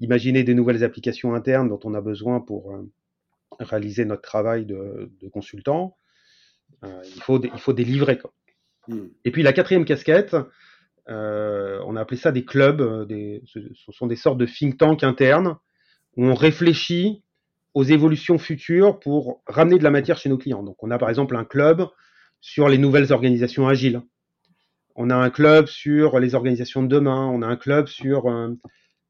imaginer 0.00 0.42
des 0.42 0.54
nouvelles 0.54 0.84
applications 0.84 1.34
internes 1.34 1.68
dont 1.68 1.80
on 1.84 1.94
a 1.94 2.00
besoin 2.00 2.40
pour 2.40 2.74
euh, 2.74 2.90
réaliser 3.60 4.04
notre 4.04 4.22
travail 4.22 4.64
de, 4.64 5.10
consultant. 5.32 5.96
Euh, 6.84 7.02
il, 7.14 7.22
faut, 7.22 7.42
il 7.42 7.58
faut 7.58 7.72
délivrer. 7.72 8.18
Quoi. 8.18 8.32
Hmm. 8.88 9.08
Et 9.24 9.30
puis 9.30 9.42
la 9.42 9.52
quatrième 9.52 9.84
casquette, 9.84 10.36
on 11.10 11.96
a 11.96 12.00
appelé 12.00 12.20
ça 12.20 12.32
des 12.32 12.44
clubs, 12.44 13.06
des, 13.08 13.42
ce, 13.46 13.60
sont 13.92 14.06
des 14.06 14.16
sortes 14.16 14.36
de 14.36 14.44
think 14.44 14.76
tanks 14.76 15.02
internes 15.02 15.56
où 16.16 16.26
on 16.26 16.34
réfléchit 16.34 17.22
aux 17.78 17.84
évolutions 17.84 18.38
futures 18.38 18.98
pour 18.98 19.40
ramener 19.46 19.78
de 19.78 19.84
la 19.84 19.90
matière 19.90 20.18
chez 20.18 20.28
nos 20.28 20.36
clients. 20.36 20.64
Donc, 20.64 20.82
on 20.82 20.90
a 20.90 20.98
par 20.98 21.10
exemple 21.10 21.36
un 21.36 21.44
club 21.44 21.86
sur 22.40 22.68
les 22.68 22.76
nouvelles 22.76 23.12
organisations 23.12 23.68
agiles. 23.68 24.02
On 24.96 25.10
a 25.10 25.14
un 25.14 25.30
club 25.30 25.66
sur 25.66 26.18
les 26.18 26.34
organisations 26.34 26.82
de 26.82 26.88
demain. 26.88 27.26
On 27.26 27.40
a 27.40 27.46
un 27.46 27.54
club 27.54 27.86
sur 27.86 28.26
euh, 28.26 28.52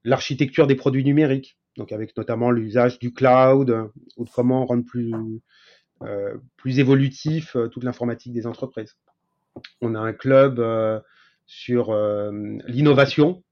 l'architecture 0.05 0.67
des 0.67 0.75
produits 0.75 1.03
numériques. 1.03 1.57
Donc, 1.79 1.93
avec 1.93 2.15
notamment 2.15 2.51
l'usage 2.51 2.99
du 2.99 3.15
cloud 3.15 3.75
ou 4.19 4.25
de 4.27 4.31
comment 4.31 4.67
rendre 4.67 4.85
plus, 4.85 5.15
euh, 6.03 6.37
plus 6.59 6.79
évolutif 6.79 7.57
euh, 7.57 7.69
toute 7.69 7.85
l'informatique 7.85 8.35
des 8.35 8.47
entreprises. 8.47 8.99
On 9.81 9.95
a 9.95 9.99
un 9.99 10.13
club 10.13 10.63
sur 11.47 11.97
l'innovation 12.67 13.43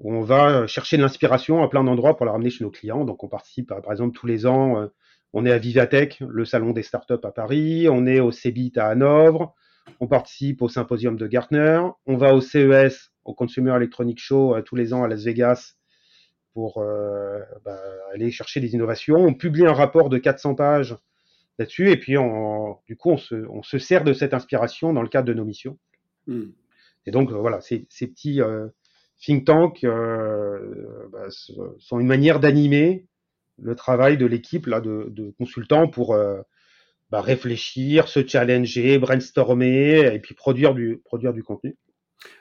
où 0.00 0.14
on 0.14 0.22
va 0.22 0.66
chercher 0.66 0.96
de 0.96 1.02
l'inspiration 1.02 1.62
à 1.62 1.68
plein 1.68 1.82
d'endroits 1.82 2.16
pour 2.16 2.26
la 2.26 2.32
ramener 2.32 2.50
chez 2.50 2.64
nos 2.64 2.70
clients. 2.70 3.04
Donc, 3.04 3.24
on 3.24 3.28
participe, 3.28 3.68
par 3.68 3.90
exemple, 3.90 4.16
tous 4.16 4.26
les 4.26 4.46
ans, 4.46 4.80
euh, 4.80 4.86
on 5.32 5.44
est 5.44 5.50
à 5.50 5.58
Vivatech, 5.58 6.20
le 6.26 6.44
salon 6.44 6.72
des 6.72 6.82
startups 6.82 7.14
à 7.22 7.30
Paris, 7.32 7.88
on 7.90 8.06
est 8.06 8.20
au 8.20 8.30
CEBIT 8.30 8.72
à 8.76 8.86
Hanovre, 8.86 9.54
on 10.00 10.06
participe 10.06 10.62
au 10.62 10.68
symposium 10.68 11.16
de 11.16 11.26
Gartner, 11.26 11.80
on 12.06 12.16
va 12.16 12.34
au 12.34 12.40
CES, 12.40 13.12
au 13.24 13.34
Consumer 13.34 13.74
Electronic 13.76 14.18
Show, 14.20 14.54
euh, 14.54 14.62
tous 14.62 14.76
les 14.76 14.94
ans 14.94 15.02
à 15.02 15.08
Las 15.08 15.24
Vegas 15.24 15.74
pour 16.54 16.78
euh, 16.78 17.40
bah, 17.64 17.78
aller 18.14 18.30
chercher 18.30 18.60
des 18.60 18.74
innovations. 18.74 19.16
On 19.16 19.34
publie 19.34 19.66
un 19.66 19.72
rapport 19.72 20.08
de 20.08 20.18
400 20.18 20.54
pages 20.54 20.96
là-dessus, 21.58 21.90
et 21.90 21.96
puis 21.96 22.14
du 22.86 22.96
coup, 22.96 23.10
on 23.10 23.62
se, 23.62 23.78
sert 23.78 24.04
de 24.04 24.12
cette 24.12 24.32
inspiration 24.32 24.92
dans 24.92 25.02
le 25.02 25.08
cadre 25.08 25.26
de 25.26 25.34
nos 25.34 25.44
missions. 25.44 25.76
Hmm. 26.26 26.50
Et 27.06 27.10
donc, 27.10 27.30
voilà, 27.30 27.60
ces, 27.60 27.80
petits 27.80 28.40
think 29.20 29.44
tank 29.44 29.84
euh, 29.84 31.08
bah, 31.12 31.26
sont 31.78 32.00
une 32.00 32.06
manière 32.06 32.40
d'animer 32.40 33.06
le 33.60 33.74
travail 33.74 34.16
de 34.16 34.26
l'équipe 34.26 34.66
là 34.66 34.80
de, 34.80 35.34
consultants 35.38 35.88
pour 35.88 36.14
euh, 36.14 36.40
bah, 37.10 37.20
réfléchir, 37.20 38.08
se 38.08 38.26
challenger, 38.26 38.98
brainstormer 38.98 40.14
et 40.14 40.18
puis 40.20 40.34
produire 40.34 40.74
du 40.74 41.00
produire 41.04 41.32
du 41.32 41.42
contenu. 41.42 41.76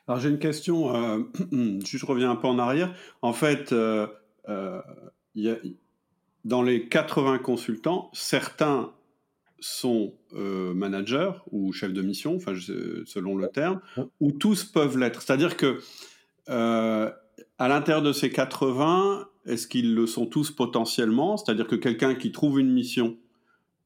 Alors 0.08 0.20
j'ai 0.20 0.30
une 0.30 0.40
question, 0.40 0.96
euh, 0.96 1.20
je 1.52 2.06
reviens 2.06 2.32
un 2.32 2.36
peu 2.36 2.48
en 2.48 2.60
arrière. 2.60 2.94
En 3.22 3.34
fait, 3.34 3.72
euh, 3.74 4.08
y 5.36 5.50
a, 5.50 5.56
dans 6.46 6.62
les 6.62 6.88
80 6.88 7.40
consultants, 7.40 8.10
certains 8.14 8.94
sont 9.60 10.14
managers 10.32 11.32
ou 11.52 11.74
chefs 11.74 11.92
de 11.92 12.04
mission, 12.04 12.36
enfin 12.36 12.54
selon 13.06 13.36
le 13.36 13.48
terme, 13.48 13.82
ou 14.20 14.32
tous 14.32 14.64
peuvent 14.64 15.00
l'être. 15.00 15.24
C'est-à-dire 15.24 15.58
que 15.58 15.80
euh, 16.50 17.10
à 17.60 17.68
l'intérieur 17.68 18.02
de 18.02 18.14
ces 18.14 18.30
80, 18.30 19.28
est-ce 19.46 19.68
qu'ils 19.68 19.96
le 19.96 20.08
sont 20.08 20.26
tous 20.26 20.52
potentiellement? 20.52 21.38
C'est-à-dire 21.38 21.68
que 21.68 21.76
quelqu'un 21.76 22.16
qui 22.16 22.32
trouve 22.32 22.60
une 22.60 22.72
mission 22.72 23.18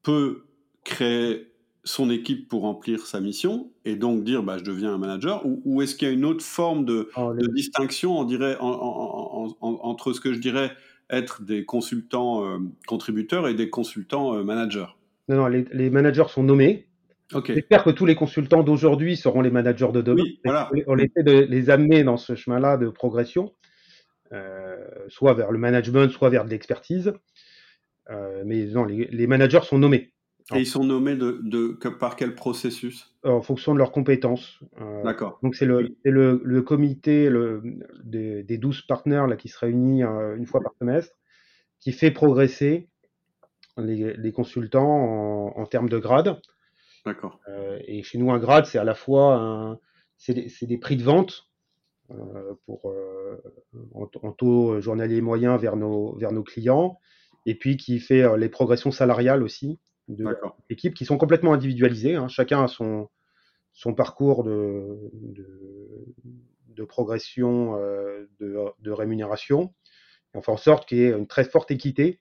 peut 0.03 0.43
créer 0.83 1.51
son 1.83 2.09
équipe 2.09 2.47
pour 2.47 2.61
remplir 2.61 3.05
sa 3.05 3.19
mission 3.19 3.71
et 3.85 3.95
donc 3.95 4.23
dire 4.23 4.43
bah, 4.43 4.57
je 4.57 4.63
deviens 4.63 4.93
un 4.93 4.97
manager? 4.97 5.43
Ou, 5.45 5.81
est-ce 5.81 5.95
qu'il 5.95 6.07
y 6.07 6.11
a 6.11 6.13
une 6.13 6.25
autre 6.25 6.43
forme 6.43 6.85
de, 6.85 7.09
oh, 7.15 7.33
distinction 7.53 8.19
on 8.19 8.23
dirait, 8.23 8.57
entre 8.59 10.13
ce 10.13 10.21
que 10.21 10.33
je 10.33 10.39
dirais 10.39 10.71
être 11.09 11.41
des 11.41 11.65
consultants 11.65 12.45
euh, 12.45 12.59
contributeurs 12.87 13.47
et 13.47 13.53
des 13.53 13.69
consultants 13.69 14.35
euh, 14.35 14.43
managers? 14.43 14.95
Non, 15.27 15.37
non, 15.37 15.47
les, 15.47 15.89
managers 15.89 16.29
sont 16.29 16.43
nommés. 16.43 16.87
J'espère 17.45 17.83
que 17.83 17.89
tous 17.89 18.05
les 18.05 18.15
consultants 18.15 18.63
d'aujourd'hui 18.63 19.17
seront 19.17 19.41
les 19.41 19.51
managers 19.51 19.91
de 19.91 20.01
demain. 20.01 20.23
On 20.87 20.97
essaie 20.97 21.23
de 21.23 21.45
les 21.47 21.69
amener 21.69 22.03
dans 22.03 22.17
ce 22.17 22.35
chemin-là 22.35 22.77
de 22.77 22.89
progression, 22.89 23.53
euh, 24.33 24.77
soit 25.07 25.33
vers 25.33 25.51
le 25.51 25.57
management, 25.57 26.11
soit 26.11 26.29
vers 26.29 26.45
de 26.45 26.49
l'expertise. 26.49 27.13
mais 28.45 28.65
non, 28.65 28.85
les 28.85 29.27
managers 29.27 29.61
sont 29.63 29.79
nommés. 29.79 30.11
Et 30.55 30.59
ils 30.59 30.67
sont 30.67 30.83
nommés 30.83 31.15
de, 31.15 31.77
par 31.99 32.15
quel 32.15 32.35
processus? 32.35 33.15
En 33.23 33.41
fonction 33.41 33.73
de 33.73 33.77
leurs 33.77 33.91
compétences. 33.91 34.59
Euh, 34.81 35.03
D'accord. 35.03 35.39
Donc 35.43 35.55
c'est 35.55 35.65
le, 35.65 35.95
le, 36.03 36.61
comité 36.61 37.29
le, 37.29 37.61
des, 38.03 38.43
des 38.43 38.57
12 38.57 38.81
partenaires 38.83 39.27
là, 39.27 39.35
qui 39.35 39.47
se 39.47 39.57
réunit 39.57 40.03
euh, 40.03 40.35
une 40.35 40.45
fois 40.45 40.61
par 40.61 40.73
semestre, 40.79 41.15
qui 41.79 41.91
fait 41.91 42.11
progresser 42.11 42.89
les, 43.77 44.31
consultants 44.31 45.55
en, 45.55 45.65
termes 45.65 45.89
de 45.89 45.97
grade. 45.97 46.39
D'accord. 47.05 47.39
Euh, 47.47 47.79
et 47.85 48.03
chez 48.03 48.17
nous, 48.17 48.31
un 48.31 48.39
grade, 48.39 48.65
c'est 48.65 48.77
à 48.77 48.83
la 48.83 48.95
fois 48.95 49.79
c'est 50.17 50.33
des, 50.33 50.51
des, 50.61 50.77
prix 50.77 50.97
de 50.97 51.03
vente 51.03 51.49
pour, 52.65 52.93
en, 53.93 54.09
en, 54.21 54.31
taux 54.33 54.79
journalier 54.81 55.21
moyen 55.21 55.57
vers 55.57 55.75
nos, 55.75 56.15
vers 56.17 56.31
nos 56.31 56.43
clients, 56.43 56.99
et 57.45 57.55
puis 57.55 57.77
qui 57.77 57.99
fait 57.99 58.37
les 58.37 58.49
progressions 58.49 58.91
salariales 58.91 59.41
aussi 59.41 59.79
de 60.07 60.25
l'équipe 60.69 60.93
qui 60.93 61.05
sont 61.05 61.17
complètement 61.17 61.53
individualisées. 61.53 62.15
Hein. 62.15 62.27
Chacun 62.27 62.63
a 62.63 62.67
son, 62.67 63.09
son 63.73 63.93
parcours 63.93 64.43
de, 64.43 65.11
de, 66.67 66.83
progression 66.83 67.77
euh, 67.77 68.27
de, 68.39 68.91
rémunération. 68.91 69.73
On 70.33 70.41
fait 70.41 70.51
en 70.51 70.57
sorte 70.57 70.87
qu'il 70.87 70.97
y 70.97 71.03
ait 71.03 71.11
une 71.11 71.27
très 71.27 71.43
forte 71.43 71.71
équité. 71.71 72.19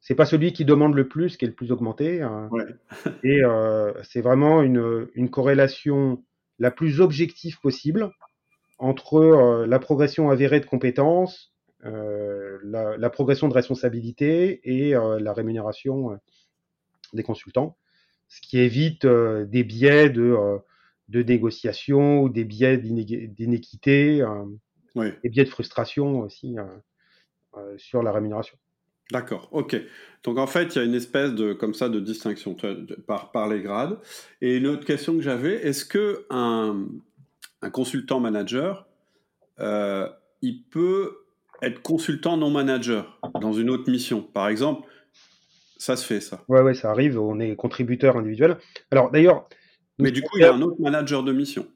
C'est 0.00 0.14
pas 0.14 0.26
celui 0.26 0.52
qui 0.52 0.64
demande 0.64 0.94
le 0.94 1.08
plus 1.08 1.36
qui 1.36 1.44
est 1.44 1.48
le 1.48 1.54
plus 1.54 1.72
augmenté. 1.72 2.22
Hein. 2.22 2.48
Et 3.24 3.42
euh, 3.44 3.92
c'est 4.02 4.20
vraiment 4.20 4.62
une, 4.62 5.08
une, 5.14 5.30
corrélation 5.30 6.22
la 6.58 6.70
plus 6.70 7.00
objective 7.00 7.60
possible 7.60 8.10
entre 8.78 9.16
euh, 9.16 9.66
la 9.66 9.78
progression 9.78 10.30
avérée 10.30 10.60
de 10.60 10.66
compétences, 10.66 11.52
la, 11.82 12.96
la, 12.98 13.10
progression 13.10 13.48
de 13.48 13.54
responsabilité 13.54 14.60
et 14.64 14.92
la 14.92 15.32
rémunération 15.32 16.18
des 17.12 17.22
consultants, 17.22 17.76
ce 18.28 18.40
qui 18.40 18.58
évite 18.58 19.04
euh, 19.04 19.44
des 19.44 19.64
biais 19.64 20.08
de, 20.08 20.22
euh, 20.22 20.58
de 21.08 21.22
négociation 21.22 22.22
ou 22.22 22.28
des 22.28 22.44
biais 22.44 22.78
d'inéquité, 22.78 24.22
euh, 24.22 25.10
des 25.22 25.28
biais 25.28 25.44
de 25.44 25.50
frustration 25.50 26.20
aussi 26.20 26.56
sur 27.76 28.02
la 28.02 28.12
rémunération. 28.12 28.56
D'accord, 29.10 29.48
ok. 29.52 29.76
Donc 30.22 30.38
en 30.38 30.46
fait, 30.46 30.74
il 30.74 30.78
y 30.78 30.80
a 30.82 30.84
une 30.84 30.94
espèce 30.94 31.34
de 31.34 31.52
comme 31.52 31.74
ça 31.74 31.88
de 31.88 31.98
distinction 32.00 32.56
par, 33.06 33.32
par 33.32 33.48
les 33.48 33.60
grades. 33.60 33.98
Et 34.40 34.56
une 34.56 34.66
autre 34.66 34.84
question 34.84 35.14
que 35.14 35.22
j'avais, 35.22 35.54
est-ce 35.66 35.84
que 35.84 36.26
un, 36.30 36.86
un, 37.62 37.70
consultant 37.70 38.20
manager, 38.20 38.86
il 39.58 40.62
peut 40.70 41.18
être 41.62 41.82
consultant 41.82 42.36
non 42.36 42.50
manager 42.50 43.18
dans 43.40 43.52
une 43.52 43.70
autre 43.70 43.90
mission? 43.90 44.22
Par 44.22 44.48
exemple, 44.48 44.86
ça 45.80 45.96
se 45.96 46.04
fait, 46.04 46.20
ça. 46.20 46.44
Ouais, 46.46 46.60
ouais, 46.60 46.74
ça 46.74 46.90
arrive. 46.90 47.18
On 47.18 47.40
est 47.40 47.56
contributeur 47.56 48.18
individuel. 48.18 48.58
Alors, 48.90 49.10
d'ailleurs. 49.10 49.48
Mais 49.98 50.10
du 50.10 50.20
coup, 50.20 50.36
il 50.36 50.42
y 50.42 50.44
a 50.44 50.52
un 50.52 50.60
autre 50.60 50.78
manager 50.78 51.22
de 51.22 51.32
mission. 51.32 51.66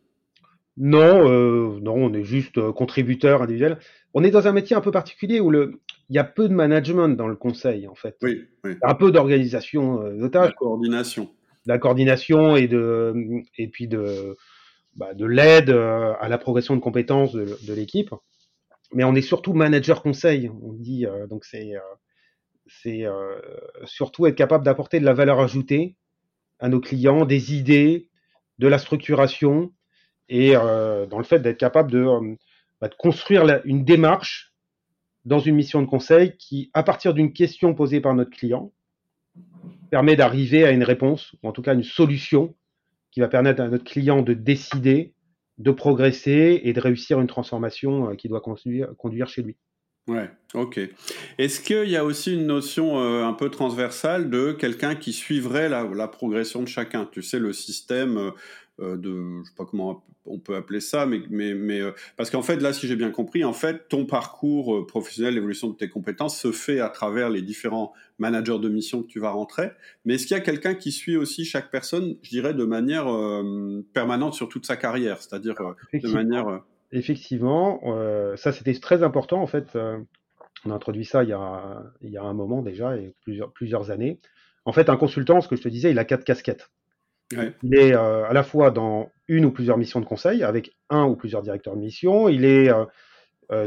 Non, 0.76 1.30
euh, 1.30 1.80
non, 1.80 1.94
on 1.94 2.12
est 2.12 2.22
juste 2.22 2.58
euh, 2.58 2.70
contributeur 2.70 3.40
individuel. 3.40 3.78
On 4.12 4.22
est 4.22 4.30
dans 4.30 4.46
un 4.46 4.52
métier 4.52 4.76
un 4.76 4.82
peu 4.82 4.90
particulier 4.90 5.40
où 5.40 5.50
le, 5.50 5.80
y 6.10 6.18
a 6.18 6.24
peu 6.24 6.48
de 6.48 6.54
management 6.54 7.08
dans 7.16 7.28
le 7.28 7.36
conseil, 7.36 7.88
en 7.88 7.94
fait. 7.94 8.16
Oui, 8.22 8.44
oui. 8.64 8.76
Un 8.82 8.94
peu 8.94 9.10
d'organisation 9.10 10.02
euh, 10.02 10.28
de 10.28 10.38
La 10.38 10.52
coordination. 10.52 11.30
La 11.66 11.78
coordination 11.78 12.56
et, 12.56 12.68
de, 12.68 13.14
et 13.56 13.68
puis 13.68 13.88
de, 13.88 14.36
bah, 14.96 15.14
de 15.14 15.24
l'aide 15.24 15.70
à 15.70 16.28
la 16.28 16.38
progression 16.38 16.76
de 16.76 16.80
compétences 16.80 17.32
de, 17.32 17.56
de 17.66 17.74
l'équipe. 17.74 18.10
Mais 18.92 19.04
on 19.04 19.14
est 19.14 19.22
surtout 19.22 19.54
manager 19.54 20.02
conseil, 20.02 20.50
on 20.62 20.72
dit. 20.74 21.06
donc 21.28 21.44
c'est 21.46 21.72
c'est 22.66 23.04
euh, 23.04 23.38
surtout 23.84 24.26
être 24.26 24.36
capable 24.36 24.64
d'apporter 24.64 25.00
de 25.00 25.04
la 25.04 25.12
valeur 25.12 25.40
ajoutée 25.40 25.96
à 26.60 26.68
nos 26.68 26.80
clients, 26.80 27.24
des 27.24 27.54
idées, 27.54 28.08
de 28.58 28.68
la 28.68 28.78
structuration 28.78 29.72
et 30.28 30.56
euh, 30.56 31.06
dans 31.06 31.18
le 31.18 31.24
fait 31.24 31.40
d'être 31.40 31.58
capable 31.58 31.90
de, 31.90 31.98
euh, 31.98 32.36
bah, 32.80 32.88
construire 32.88 33.60
une 33.64 33.84
démarche 33.84 34.53
dans 35.24 35.38
une 35.38 35.54
mission 35.54 35.80
de 35.80 35.86
conseil 35.86 36.36
qui, 36.36 36.70
à 36.74 36.82
partir 36.82 37.14
d'une 37.14 37.32
question 37.32 37.74
posée 37.74 38.00
par 38.00 38.14
notre 38.14 38.30
client, 38.30 38.72
permet 39.90 40.16
d'arriver 40.16 40.64
à 40.64 40.70
une 40.70 40.84
réponse, 40.84 41.34
ou 41.42 41.48
en 41.48 41.52
tout 41.52 41.62
cas 41.62 41.74
une 41.74 41.82
solution 41.82 42.54
qui 43.10 43.20
va 43.20 43.28
permettre 43.28 43.62
à 43.62 43.68
notre 43.68 43.84
client 43.84 44.22
de 44.22 44.34
décider, 44.34 45.14
de 45.58 45.70
progresser 45.70 46.60
et 46.64 46.72
de 46.72 46.80
réussir 46.80 47.20
une 47.20 47.26
transformation 47.26 48.14
qui 48.16 48.28
doit 48.28 48.40
conduire 48.40 49.28
chez 49.28 49.42
lui. 49.42 49.56
Ouais, 50.06 50.30
ok. 50.52 50.80
Est-ce 51.38 51.62
qu'il 51.62 51.88
y 51.88 51.96
a 51.96 52.04
aussi 52.04 52.34
une 52.34 52.46
notion 52.46 53.00
euh, 53.00 53.24
un 53.24 53.32
peu 53.32 53.48
transversale 53.48 54.28
de 54.28 54.52
quelqu'un 54.52 54.96
qui 54.96 55.14
suivrait 55.14 55.70
la, 55.70 55.84
la, 55.84 56.08
progression 56.08 56.62
de 56.62 56.68
chacun? 56.68 57.08
Tu 57.10 57.22
sais, 57.22 57.38
le 57.38 57.54
système 57.54 58.32
euh, 58.80 58.94
euh, 58.94 58.96
de, 58.96 59.42
je 59.42 59.48
sais 59.48 59.54
pas 59.56 59.64
comment 59.64 60.04
on 60.26 60.38
peut 60.38 60.56
appeler 60.56 60.80
ça, 60.80 61.06
mais, 61.06 61.20
mais, 61.28 61.54
mais 61.54 61.80
parce 62.16 62.30
qu'en 62.30 62.42
fait, 62.42 62.56
là, 62.56 62.72
si 62.72 62.86
j'ai 62.86 62.96
bien 62.96 63.10
compris, 63.10 63.44
en 63.44 63.52
fait, 63.52 63.88
ton 63.88 64.06
parcours 64.06 64.86
professionnel, 64.86 65.34
l'évolution 65.34 65.68
de 65.68 65.74
tes 65.74 65.88
compétences 65.88 66.40
se 66.40 66.50
fait 66.50 66.80
à 66.80 66.88
travers 66.88 67.28
les 67.28 67.42
différents 67.42 67.92
managers 68.18 68.58
de 68.58 68.68
mission 68.70 69.02
que 69.02 69.08
tu 69.08 69.20
vas 69.20 69.30
rentrer. 69.30 69.70
Mais 70.06 70.14
est-ce 70.14 70.26
qu'il 70.26 70.36
y 70.36 70.40
a 70.40 70.42
quelqu'un 70.42 70.74
qui 70.74 70.92
suit 70.92 71.16
aussi 71.16 71.44
chaque 71.44 71.70
personne, 71.70 72.16
je 72.22 72.30
dirais, 72.30 72.54
de 72.54 72.64
manière 72.64 73.06
permanente 73.92 74.32
sur 74.32 74.48
toute 74.48 74.64
sa 74.64 74.76
carrière, 74.76 75.20
c'est-à-dire 75.20 75.56
de 75.92 76.08
manière 76.08 76.62
effectivement, 76.94 77.80
euh, 77.84 78.36
ça 78.36 78.52
c'était 78.52 78.74
très 78.74 79.02
important 79.02 79.42
en 79.42 79.46
fait. 79.46 79.76
Euh, 79.76 79.98
on 80.64 80.70
a 80.70 80.74
introduit 80.74 81.04
ça 81.04 81.24
il 81.24 81.30
y 81.30 81.32
a, 81.32 81.82
il 82.00 82.10
y 82.10 82.16
a 82.16 82.22
un 82.22 82.32
moment 82.32 82.62
déjà 82.62 82.96
et 82.96 83.14
plusieurs, 83.22 83.52
plusieurs 83.52 83.90
années. 83.90 84.18
En 84.64 84.72
fait, 84.72 84.88
un 84.88 84.96
consultant, 84.96 85.42
ce 85.42 85.48
que 85.48 85.56
je 85.56 85.62
te 85.62 85.68
disais, 85.68 85.90
il 85.90 85.98
a 85.98 86.06
quatre 86.06 86.24
casquettes. 86.24 86.70
Il 87.32 87.74
est 87.74 87.94
euh, 87.94 88.24
à 88.26 88.32
la 88.32 88.42
fois 88.42 88.70
dans 88.70 89.10
une 89.28 89.46
ou 89.46 89.50
plusieurs 89.50 89.78
missions 89.78 90.00
de 90.00 90.04
conseil 90.04 90.42
avec 90.42 90.72
un 90.90 91.04
ou 91.04 91.16
plusieurs 91.16 91.42
directeurs 91.42 91.74
de 91.74 91.80
mission. 91.80 92.28
Il 92.28 92.44
est 92.44 92.70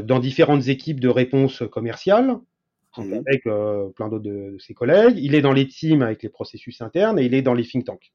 dans 0.02 0.18
différentes 0.18 0.68
équipes 0.68 1.00
de 1.00 1.08
réponse 1.08 1.62
commerciale 1.70 2.38
mmh. 2.96 3.14
avec 3.26 3.42
plein 3.42 4.08
d'autres 4.08 4.24
de, 4.24 4.52
de, 4.52 4.58
ses 4.58 4.74
collègues. 4.74 5.18
Il 5.18 5.34
est 5.34 5.40
dans 5.40 5.52
les 5.52 5.66
teams 5.66 6.02
avec 6.02 6.22
les 6.22 6.28
processus 6.28 6.80
internes 6.80 7.18
et 7.18 7.24
il 7.24 7.34
est 7.34 7.42
dans 7.42 7.54
les 7.54 7.64
think 7.64 7.84
tanks. 7.84 8.12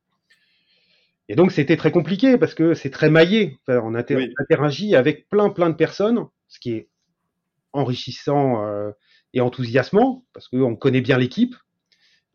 Et 1.29 1.35
donc, 1.35 1.51
c'était 1.51 1.77
très 1.77 1.91
compliqué 1.91 2.37
parce 2.37 2.53
que 2.53 2.73
c'est 2.73 2.89
très 2.89 3.09
maillé. 3.09 3.57
on 3.67 3.95
interagit 3.95 4.95
avec 4.95 5.29
plein, 5.29 5.49
plein 5.49 5.69
de 5.69 5.75
personnes, 5.75 6.27
ce 6.47 6.59
qui 6.59 6.71
est 6.73 6.89
enrichissant 7.71 8.65
euh, 8.65 8.91
et 9.33 9.41
enthousiasmant 9.41 10.25
parce 10.33 10.47
qu'on 10.47 10.75
connaît 10.75 11.01
bien 11.01 11.17
l'équipe. 11.17 11.55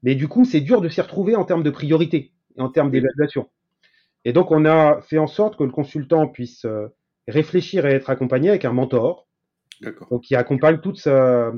Mais 0.03 0.15
du 0.15 0.29
coup, 0.29 0.45
c'est 0.45 0.61
dur 0.61 0.81
de 0.81 0.89
s'y 0.89 1.01
retrouver 1.01 1.37
en 1.37 1.45
termes 1.45 1.63
de 1.63 1.71
priorité 1.71 2.33
en 2.57 2.69
termes 2.69 2.91
d'évaluation. 2.91 3.49
Et 4.25 4.33
donc, 4.33 4.51
on 4.51 4.65
a 4.65 5.01
fait 5.03 5.19
en 5.19 5.27
sorte 5.27 5.57
que 5.57 5.65
le 5.65 5.71
consultant 5.71 6.29
puisse 6.29 6.65
euh, 6.65 6.89
réfléchir 7.27 7.87
et 7.87 7.93
être 7.93 8.11
accompagné 8.11 8.51
avec 8.51 8.65
un 8.65 8.73
mentor. 8.73 9.27
Donc, 10.11 10.23
qui 10.23 10.35
accompagne 10.35 10.81
toute 10.81 10.99
sa, 10.99 11.53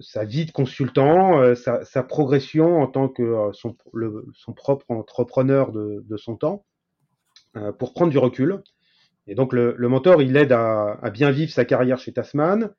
sa 0.00 0.24
vie 0.24 0.46
de 0.46 0.50
consultant, 0.50 1.40
euh, 1.40 1.54
sa, 1.54 2.02
progression 2.02 2.80
en 2.80 2.86
tant 2.86 3.08
que 3.08 3.22
euh, 3.22 3.52
son, 3.52 3.76
son, 4.32 4.52
propre 4.54 4.90
entrepreneur 4.90 5.72
de, 5.72 6.16
son 6.16 6.36
temps, 6.36 6.64
pour 7.78 7.92
prendre 7.92 8.10
du 8.10 8.18
recul. 8.18 8.62
Et 9.26 9.34
donc 9.34 9.52
le, 9.52 9.76
mentor, 9.88 10.22
il 10.22 10.36
aide 10.36 10.52
à, 10.52 10.98
bien 11.12 11.30
vivre 11.30 11.52
sa 11.52 11.64
carrière 11.64 11.98
chez 11.98 12.12
Tasman, 12.12 12.70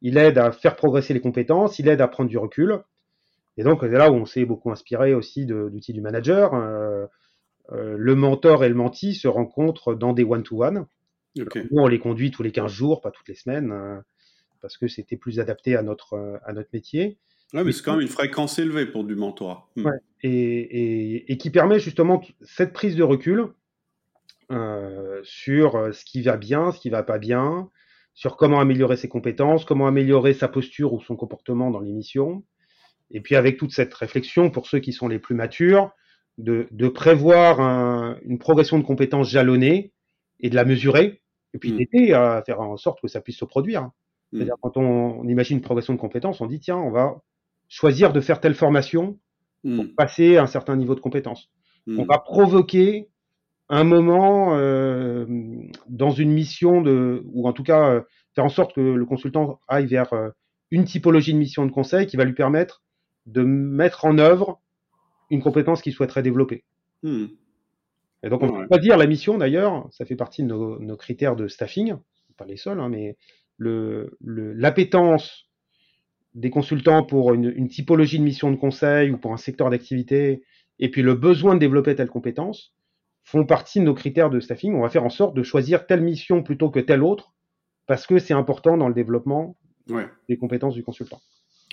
il 0.00 0.18
aide 0.18 0.38
à 0.38 0.50
faire 0.50 0.76
progresser 0.76 1.14
les 1.14 1.20
compétences, 1.20 1.78
il 1.78 1.88
aide 1.88 2.00
à 2.00 2.08
prendre 2.08 2.28
du 2.28 2.38
recul. 2.38 2.80
Et 3.56 3.64
donc 3.64 3.80
c'est 3.82 3.88
là 3.88 4.10
où 4.10 4.14
on 4.14 4.24
s'est 4.24 4.44
beaucoup 4.44 4.70
inspiré 4.70 5.14
aussi 5.14 5.46
de 5.46 5.54
l'outil 5.54 5.92
du 5.92 6.00
manager. 6.00 6.52
le 7.70 8.14
mentor 8.14 8.64
et 8.64 8.68
le 8.68 8.74
menti 8.74 9.14
se 9.14 9.28
rencontrent 9.28 9.94
dans 9.94 10.12
des 10.12 10.24
one-to-one. 10.24 10.86
On 11.72 11.86
les 11.86 11.98
conduit 11.98 12.30
tous 12.30 12.42
les 12.42 12.52
15 12.52 12.70
jours, 12.70 13.00
pas 13.00 13.10
toutes 13.10 13.28
les 13.28 13.34
semaines 13.34 14.02
parce 14.62 14.78
que 14.78 14.88
c'était 14.88 15.16
plus 15.16 15.40
adapté 15.40 15.76
à 15.76 15.82
notre, 15.82 16.14
euh, 16.14 16.38
à 16.46 16.54
notre 16.54 16.70
métier. 16.72 17.18
Oui, 17.52 17.64
mais 17.64 17.72
c'est 17.72 17.82
quand 17.82 17.92
même 17.92 18.00
une 18.00 18.08
fréquence 18.08 18.58
élevée 18.58 18.86
pour 18.86 19.04
du 19.04 19.14
mentorat. 19.14 19.68
Hmm. 19.76 19.90
et, 20.22 21.30
et, 21.30 21.36
qui 21.36 21.50
permet 21.50 21.78
justement 21.78 22.22
cette 22.40 22.72
prise 22.72 22.96
de 22.96 23.02
recul 23.02 23.48
euh, 24.50 25.20
sur 25.22 25.76
euh, 25.76 25.92
ce 25.92 26.06
qui 26.06 26.22
va 26.22 26.38
bien, 26.38 26.72
ce 26.72 26.80
qui 26.80 26.88
va 26.88 27.02
pas 27.02 27.18
bien, 27.18 27.68
sur 28.14 28.38
comment 28.38 28.60
améliorer 28.60 28.96
ses 28.96 29.08
compétences, 29.08 29.66
comment 29.66 29.86
améliorer 29.86 30.32
sa 30.32 30.48
posture 30.48 30.94
ou 30.94 31.02
son 31.02 31.16
comportement 31.16 31.70
dans 31.70 31.80
l'émission. 31.80 32.42
Et 33.12 33.20
puis 33.20 33.36
avec 33.36 33.56
toute 33.58 33.72
cette 33.72 33.92
réflexion, 33.94 34.50
pour 34.50 34.66
ceux 34.66 34.80
qui 34.80 34.92
sont 34.92 35.08
les 35.08 35.18
plus 35.18 35.34
matures, 35.34 35.90
de, 36.38 36.66
de 36.70 36.88
prévoir 36.88 37.60
un, 37.60 38.18
une 38.24 38.38
progression 38.38 38.78
de 38.78 38.84
compétences 38.84 39.28
jalonnée 39.30 39.92
et 40.40 40.50
de 40.50 40.54
la 40.56 40.64
mesurer, 40.64 41.22
et 41.54 41.58
puis 41.58 41.72
Mm. 41.72 41.76
d'aider 41.76 42.12
à 42.14 42.42
faire 42.44 42.60
en 42.60 42.76
sorte 42.76 43.00
que 43.00 43.08
ça 43.08 43.20
puisse 43.20 43.36
se 43.38 43.44
produire. 43.44 43.82
Mm. 43.82 43.90
C'est-à-dire 44.32 44.54
quand 44.60 44.76
on, 44.76 45.20
on 45.20 45.28
imagine 45.28 45.58
une 45.58 45.62
progression 45.62 45.92
de 45.94 45.98
compétences, 45.98 46.40
on 46.40 46.46
dit 46.46 46.58
tiens, 46.58 46.78
on 46.78 46.90
va 46.90 47.16
choisir 47.68 48.12
de 48.12 48.20
faire 48.20 48.40
telle 48.40 48.54
formation 48.54 49.18
Mm. 49.64 49.94
passer 49.96 50.38
un 50.38 50.46
certain 50.46 50.76
niveau 50.76 50.94
de 50.94 51.00
compétence. 51.00 51.48
On 51.86 52.04
va 52.04 52.18
provoquer 52.18 53.08
un 53.68 53.84
moment 53.84 54.56
euh, 54.56 55.24
dans 55.88 56.10
une 56.10 56.32
mission 56.32 56.80
de, 56.80 57.22
ou 57.32 57.46
en 57.48 57.52
tout 57.52 57.62
cas 57.62 57.90
euh, 57.90 58.00
faire 58.34 58.44
en 58.44 58.48
sorte 58.48 58.74
que 58.74 58.80
le 58.80 59.04
consultant 59.04 59.60
aille 59.68 59.86
vers 59.86 60.12
euh, 60.12 60.30
une 60.70 60.84
typologie 60.84 61.32
de 61.32 61.38
mission 61.38 61.64
de 61.64 61.70
conseil 61.70 62.06
qui 62.06 62.16
va 62.16 62.24
lui 62.24 62.34
permettre 62.34 62.82
de 63.26 63.42
mettre 63.42 64.04
en 64.04 64.18
œuvre 64.18 64.60
une 65.30 65.42
compétence 65.42 65.82
qu'il 65.82 65.92
souhaiterait 65.92 66.22
développer. 66.22 66.64
Mm. 67.02 67.26
Et 68.24 68.28
donc 68.28 68.42
on 68.42 68.48
Ouais. 68.50 68.62
peut 68.62 68.68
pas 68.68 68.78
dire 68.78 68.96
la 68.96 69.06
mission 69.06 69.38
d'ailleurs, 69.38 69.88
ça 69.90 70.04
fait 70.04 70.16
partie 70.16 70.42
de 70.42 70.48
nos, 70.48 70.78
nos 70.78 70.96
critères 70.96 71.36
de 71.36 71.48
staffing, 71.48 71.96
pas 72.36 72.44
les 72.44 72.56
seuls, 72.56 72.80
hein, 72.80 72.88
mais 72.88 73.16
le, 73.56 74.16
le- 74.20 74.52
l'appétence 74.52 75.48
des 76.34 76.50
consultants 76.50 77.04
pour 77.04 77.34
une, 77.34 77.52
une 77.54 77.68
typologie 77.68 78.18
de 78.18 78.24
mission 78.24 78.50
de 78.50 78.56
conseil 78.56 79.10
ou 79.10 79.18
pour 79.18 79.32
un 79.32 79.36
secteur 79.36 79.70
d'activité, 79.70 80.42
et 80.78 80.90
puis 80.90 81.02
le 81.02 81.14
besoin 81.14 81.54
de 81.54 81.60
développer 81.60 81.94
telle 81.94 82.08
compétence, 82.08 82.72
font 83.24 83.44
partie 83.44 83.78
de 83.80 83.84
nos 83.84 83.94
critères 83.94 84.30
de 84.30 84.40
staffing. 84.40 84.74
On 84.74 84.82
va 84.82 84.88
faire 84.88 85.04
en 85.04 85.10
sorte 85.10 85.34
de 85.36 85.42
choisir 85.42 85.86
telle 85.86 86.00
mission 86.02 86.42
plutôt 86.42 86.70
que 86.70 86.80
telle 86.80 87.02
autre, 87.02 87.32
parce 87.86 88.06
que 88.06 88.18
c'est 88.18 88.34
important 88.34 88.76
dans 88.76 88.88
le 88.88 88.94
développement 88.94 89.56
Ouais. 89.90 90.06
des 90.28 90.36
compétences 90.36 90.74
du 90.74 90.82
consultant. 90.82 91.20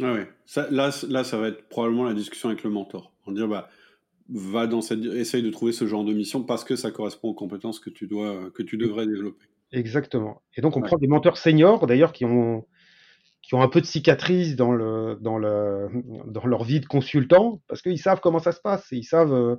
Ah 0.01 0.13
ouais. 0.13 0.27
Ça, 0.45 0.67
là, 0.71 0.89
là, 1.09 1.23
ça 1.23 1.37
va 1.37 1.49
être 1.49 1.67
probablement 1.69 2.05
la 2.05 2.13
discussion 2.13 2.49
avec 2.49 2.63
le 2.63 2.69
mentor. 2.69 3.11
En 3.25 3.31
dire, 3.31 3.47
bah, 3.47 3.69
va 4.29 4.67
dans 4.67 4.81
cette, 4.81 5.03
essaye 5.05 5.43
de 5.43 5.49
trouver 5.49 5.71
ce 5.71 5.87
genre 5.87 6.03
de 6.05 6.13
mission 6.13 6.43
parce 6.43 6.63
que 6.63 6.75
ça 6.75 6.91
correspond 6.91 7.29
aux 7.29 7.33
compétences 7.33 7.79
que 7.79 7.89
tu 7.89 8.07
dois, 8.07 8.49
que 8.53 8.63
tu 8.63 8.77
devrais 8.77 9.05
développer. 9.07 9.45
Exactement. 9.71 10.41
Et 10.55 10.61
donc 10.61 10.77
on 10.77 10.81
Ouais. 10.81 10.87
prend 10.87 10.97
des 10.97 11.07
menteurs 11.07 11.37
seniors, 11.37 11.85
d'ailleurs, 11.87 12.11
qui 12.13 12.25
ont 12.25 12.65
qui 13.41 13.55
ont 13.55 13.61
un 13.61 13.69
peu 13.69 13.81
de 13.81 13.85
cicatrices 13.85 14.55
dans 14.55 14.71
le 14.71 15.17
dans 15.21 15.37
le 15.37 15.87
dans 16.27 16.45
leur 16.45 16.63
vie 16.63 16.79
de 16.81 16.85
consultant, 16.85 17.61
parce 17.67 17.81
qu'ils 17.81 17.99
savent 17.99 18.19
comment 18.21 18.39
ça 18.39 18.51
se 18.51 18.61
passe, 18.61 18.91
et 18.91 18.97
ils 18.97 19.03
savent 19.03 19.33
euh, 19.33 19.55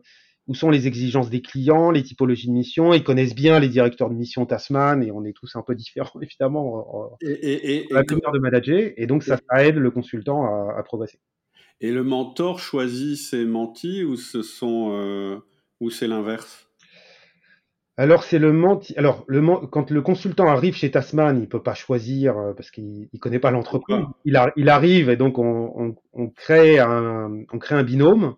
où 0.50 0.54
sont 0.54 0.70
les 0.70 0.86
exigences 0.88 1.30
des 1.30 1.42
clients, 1.42 1.90
les 1.92 2.02
typologies 2.02 2.48
de 2.48 2.52
mission, 2.52 2.92
ils 2.94 3.04
connaissent 3.04 3.34
bien 3.36 3.60
les 3.60 3.68
directeurs 3.70 4.10
de 4.10 4.16
mission 4.16 4.46
Tasman, 4.46 5.02
et 5.02 5.12
on 5.12 5.24
est 5.24 5.32
tous 5.32 5.56
un 5.56 5.62
peu 5.62 5.74
différents 5.74 6.20
évidemment 6.22 6.74
en- 6.74 7.04
en- 7.04 7.18
Et, 7.22 7.30
et, 7.30 7.76
et, 7.76 7.88
dans 7.88 7.96
la 8.00 8.04
manière 8.04 8.32
de 8.32 8.38
manager, 8.40 8.90
et 8.96 9.06
donc 9.06 9.22
ça, 9.22 9.38
ça 9.48 9.64
aide 9.64 9.76
le 9.76 9.90
consultant 9.90 10.44
à, 10.44 10.78
à 10.78 10.82
progresser. 10.82 11.18
et 11.80 11.90
le 11.92 12.04
mentor 12.04 12.60
choisit 12.60 13.16
ses 13.18 13.44
mentis 13.44 14.04
ou 14.04 14.16
ce 14.16 14.42
sont, 14.42 14.92
euh, 14.92 15.38
ou 15.80 15.90
c'est 15.90 16.06
l'inverse? 16.06 16.68
Alors 17.96 18.24
c'est 18.24 18.38
le 18.38 18.52
menti. 18.52 18.94
Alors 18.96 19.24
le 19.28 19.42
quand 19.66 19.90
le 19.90 20.00
consultant 20.02 20.46
arrive 20.48 20.74
chez 20.74 20.90
Tasman, 20.90 21.38
il 21.40 21.48
peut 21.48 21.62
pas 21.62 21.74
choisir 21.74 22.36
euh, 22.38 22.54
parce 22.54 22.70
qu'il 22.70 23.08
il 23.12 23.20
connaît 23.20 23.38
pas 23.38 23.50
l'entreprise. 23.50 24.04
Il, 24.24 24.36
a- 24.36 24.52
il 24.56 24.68
arrive 24.70 25.10
et 25.10 25.16
donc 25.16 25.38
on, 25.38 25.72
on, 25.76 25.94
on 26.14 26.28
crée 26.30 26.78
un 26.78 27.30
on 27.52 27.58
crée 27.58 27.74
un 27.74 27.82
binôme 27.84 28.36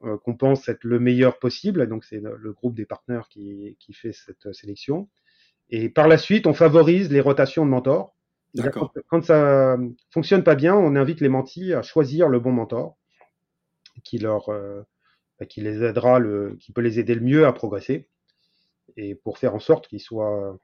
qu'on 0.00 0.34
pense 0.34 0.68
être 0.68 0.84
le 0.84 0.98
meilleur 0.98 1.38
possible. 1.38 1.88
Donc 1.88 2.04
c'est 2.04 2.20
le, 2.20 2.52
groupe 2.52 2.74
des 2.74 2.86
partenaires 2.86 3.28
qui 3.28 3.76
qui 3.78 3.92
fait 3.92 4.12
cette 4.12 4.46
euh, 4.46 4.52
sélection. 4.52 5.08
Et 5.70 5.88
par 5.88 6.08
la 6.08 6.18
suite, 6.18 6.46
on 6.46 6.54
favorise 6.54 7.10
les 7.10 7.20
rotations 7.20 7.64
de 7.64 7.70
mentors. 7.70 8.16
D'accord. 8.54 8.92
Quand, 9.08 9.22
ça 9.22 9.76
fonctionne 10.10 10.42
pas 10.42 10.56
bien, 10.56 10.74
on 10.74 10.96
invite 10.96 11.20
les 11.20 11.28
mentis 11.28 11.72
à 11.72 11.82
choisir 11.82 12.28
le 12.28 12.40
bon 12.40 12.50
mentor 12.50 12.96
qui 14.02 14.18
leur 14.18 14.48
euh, 14.48 14.82
bah, 15.38 15.46
qui 15.46 15.60
les 15.60 15.82
aidera 15.84 16.18
le 16.18 16.56
qui 16.60 16.72
peut 16.72 16.80
les 16.80 16.98
aider 16.98 17.14
le 17.14 17.20
mieux 17.20 17.46
à 17.46 17.52
progresser 17.52 18.08
et 18.96 19.14
pour 19.14 19.38
faire 19.38 19.54
en 19.54 19.60
sorte 19.60 19.86
qu'ils 19.86 20.00
soient 20.00 20.58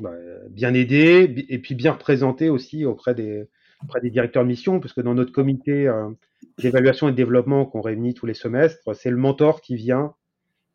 bah, 0.00 0.12
bien 0.50 0.74
aidés 0.74 1.46
et 1.48 1.58
puis 1.58 1.74
bien 1.74 1.92
représentés 1.92 2.50
aussi 2.50 2.84
auprès 2.84 3.14
des 3.14 3.48
auprès 3.82 4.00
des 4.00 4.10
directeurs 4.10 4.42
de 4.42 4.48
mission 4.48 4.80
parce 4.80 4.92
que 4.92 5.00
dans 5.00 5.14
notre 5.14 5.32
comité 5.32 5.88
euh, 5.88 6.10
d'évaluation 6.58 7.08
et 7.08 7.12
de 7.12 7.16
développement 7.16 7.64
qu'on 7.66 7.80
réunit 7.80 8.14
tous 8.14 8.26
les 8.26 8.34
semestres, 8.34 8.94
c'est 8.94 9.10
le 9.10 9.16
mentor 9.16 9.60
qui 9.60 9.76
vient 9.76 10.14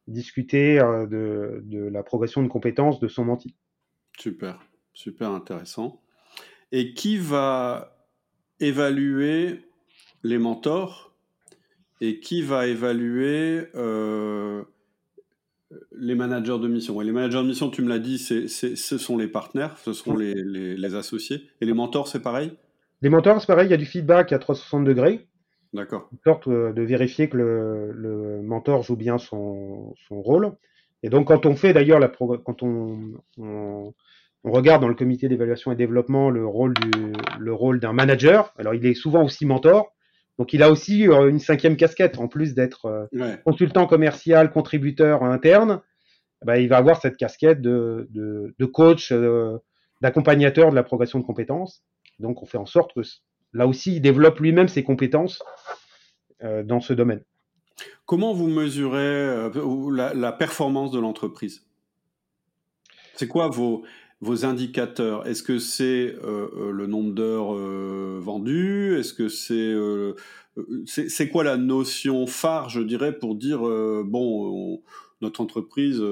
discuter 0.08 0.80
euh, 0.80 1.06
de, 1.08 1.62
de 1.66 1.84
la 1.86 2.04
progression 2.04 2.44
de 2.44 2.48
compétences 2.48 3.00
de 3.00 3.08
son 3.08 3.26
menti. 3.26 3.56
Super, 4.18 4.60
super 4.94 5.32
intéressant. 5.32 6.02
Et 6.72 6.94
qui 6.94 7.18
va 7.18 7.98
évaluer 8.60 9.66
les 10.24 10.38
mentors 10.38 11.14
et 12.02 12.20
qui 12.20 12.42
va 12.42 12.68
évaluer 12.68 13.68
euh, 13.76 14.64
les 15.96 16.16
managers 16.16 16.60
de 16.60 16.68
mission? 16.68 17.02
Et 17.02 17.06
les 17.06 17.12
managers 17.12 17.38
de 17.42 17.48
mission, 17.48 17.70
tu 17.70 17.82
me 17.82 17.90
l'as 17.90 18.00
dit, 18.00 18.18
c'est, 18.18 18.48
c'est- 18.48 18.76
ce 18.76 18.98
sont 18.98 19.18
les 19.18 19.28
partenaires, 19.28 19.78
ce 19.78 19.94
sont 19.94 20.16
les, 20.16 20.34
les- 20.34 20.76
les 20.76 20.96
associés. 20.96 21.48
Et 21.62 21.66
les 21.66 21.74
mentors, 21.74 22.08
c'est 22.08 22.22
pareil? 22.22 22.54
Les 23.02 23.10
mentors, 23.10 23.40
c'est 23.42 23.48
pareil, 23.48 23.68
il 23.68 23.72
y 23.72 23.76
a 23.76 23.78
du 23.78 23.86
feedback 23.86 24.32
à 24.34 24.40
360 24.40 24.86
degrés. 24.86 25.28
D'accord. 25.74 26.08
une 26.12 26.20
sorte 26.24 26.48
euh, 26.48 26.72
de 26.74 26.82
vérifier 26.84 27.30
que 27.30 27.38
le, 27.38 27.92
le 27.92 28.42
mentor 28.42 28.84
joue 28.84 28.96
bien 28.96 29.18
son, 29.18 29.96
son 30.08 30.22
rôle. 30.22 30.54
Et 31.02 31.10
donc, 31.10 31.28
quand 31.28 31.46
on 31.46 31.56
fait 31.56 31.74
d'ailleurs 31.74 32.00
la 32.00 32.08
quand 32.10 32.64
on, 32.64 33.00
on, 33.38 33.94
on 34.44 34.52
regarde 34.52 34.82
dans 34.82 34.88
le 34.88 34.96
comité 34.96 35.28
d'évaluation 35.28 35.72
et 35.72 35.76
développement 35.76 36.30
le 36.30 36.46
rôle 36.46 36.74
du, 36.76 36.92
le 37.40 37.54
rôle 37.54 37.80
d'un 37.80 37.94
manager, 37.94 38.54
alors 38.58 38.74
il 38.76 38.86
est 38.86 38.94
souvent 38.94 39.24
aussi 39.24 39.46
mentor. 39.46 39.92
Donc, 40.40 40.54
il 40.54 40.64
a 40.64 40.72
aussi 40.72 41.08
euh, 41.08 41.30
une 41.30 41.40
cinquième 41.40 41.76
casquette 41.78 42.20
en 42.20 42.28
plus 42.28 42.54
d'être 42.54 42.86
euh, 42.86 43.06
Ouais. 43.14 43.40
consultant 43.44 43.86
commercial, 43.88 44.52
contributeur 44.52 45.24
interne. 45.24 45.82
eh 46.44 46.46
ben, 46.46 46.56
il 46.56 46.70
va 46.70 46.78
avoir 46.78 47.02
cette 47.02 47.18
casquette 47.18 47.62
de, 47.62 48.08
de, 48.12 48.54
de 48.58 48.66
coach, 48.66 49.14
d'accompagnateur 50.02 50.70
de 50.72 50.76
la 50.76 50.84
progression 50.84 51.20
de 51.20 51.26
compétences. 51.26 51.84
Donc, 52.20 52.44
on 52.44 52.46
fait 52.46 52.58
en 52.58 52.66
sorte 52.66 52.94
que 52.94 53.02
là 53.54 53.68
aussi, 53.68 53.96
il 53.96 54.02
développe 54.02 54.40
lui-même 54.40 54.68
ses 54.68 54.84
compétences 54.84 55.42
euh, 56.44 56.64
dans 56.64 56.82
ce 56.82 56.94
domaine. 56.94 57.24
Comment 58.06 58.34
vous 58.34 58.48
mesurez 58.48 59.00
euh, 59.00 60.12
la, 60.14 60.32
performance 60.32 60.92
de 60.92 61.00
l'entreprise? 61.00 61.66
C'est 63.16 63.28
quoi 63.28 63.48
vos, 63.48 63.86
indicateurs? 64.44 65.28
Est-ce 65.28 65.44
que 65.44 65.60
c'est 65.60 66.16
euh, 66.24 66.72
le 66.72 66.88
nombre 66.88 67.14
d'heures 67.14 67.54
vendues? 68.20 68.98
Est-ce 69.00 69.14
que 69.14 69.30
c'est 70.88 71.30
quoi 71.30 71.44
la 71.44 71.58
notion 71.58 72.28
phare, 72.28 72.70
je 72.70 72.82
dirais, 72.82 73.18
pour 73.18 73.36
dire 73.36 73.60
bon, 73.60 74.76
on- 74.76 74.82
notre 75.22 75.40
entreprise 75.40 76.04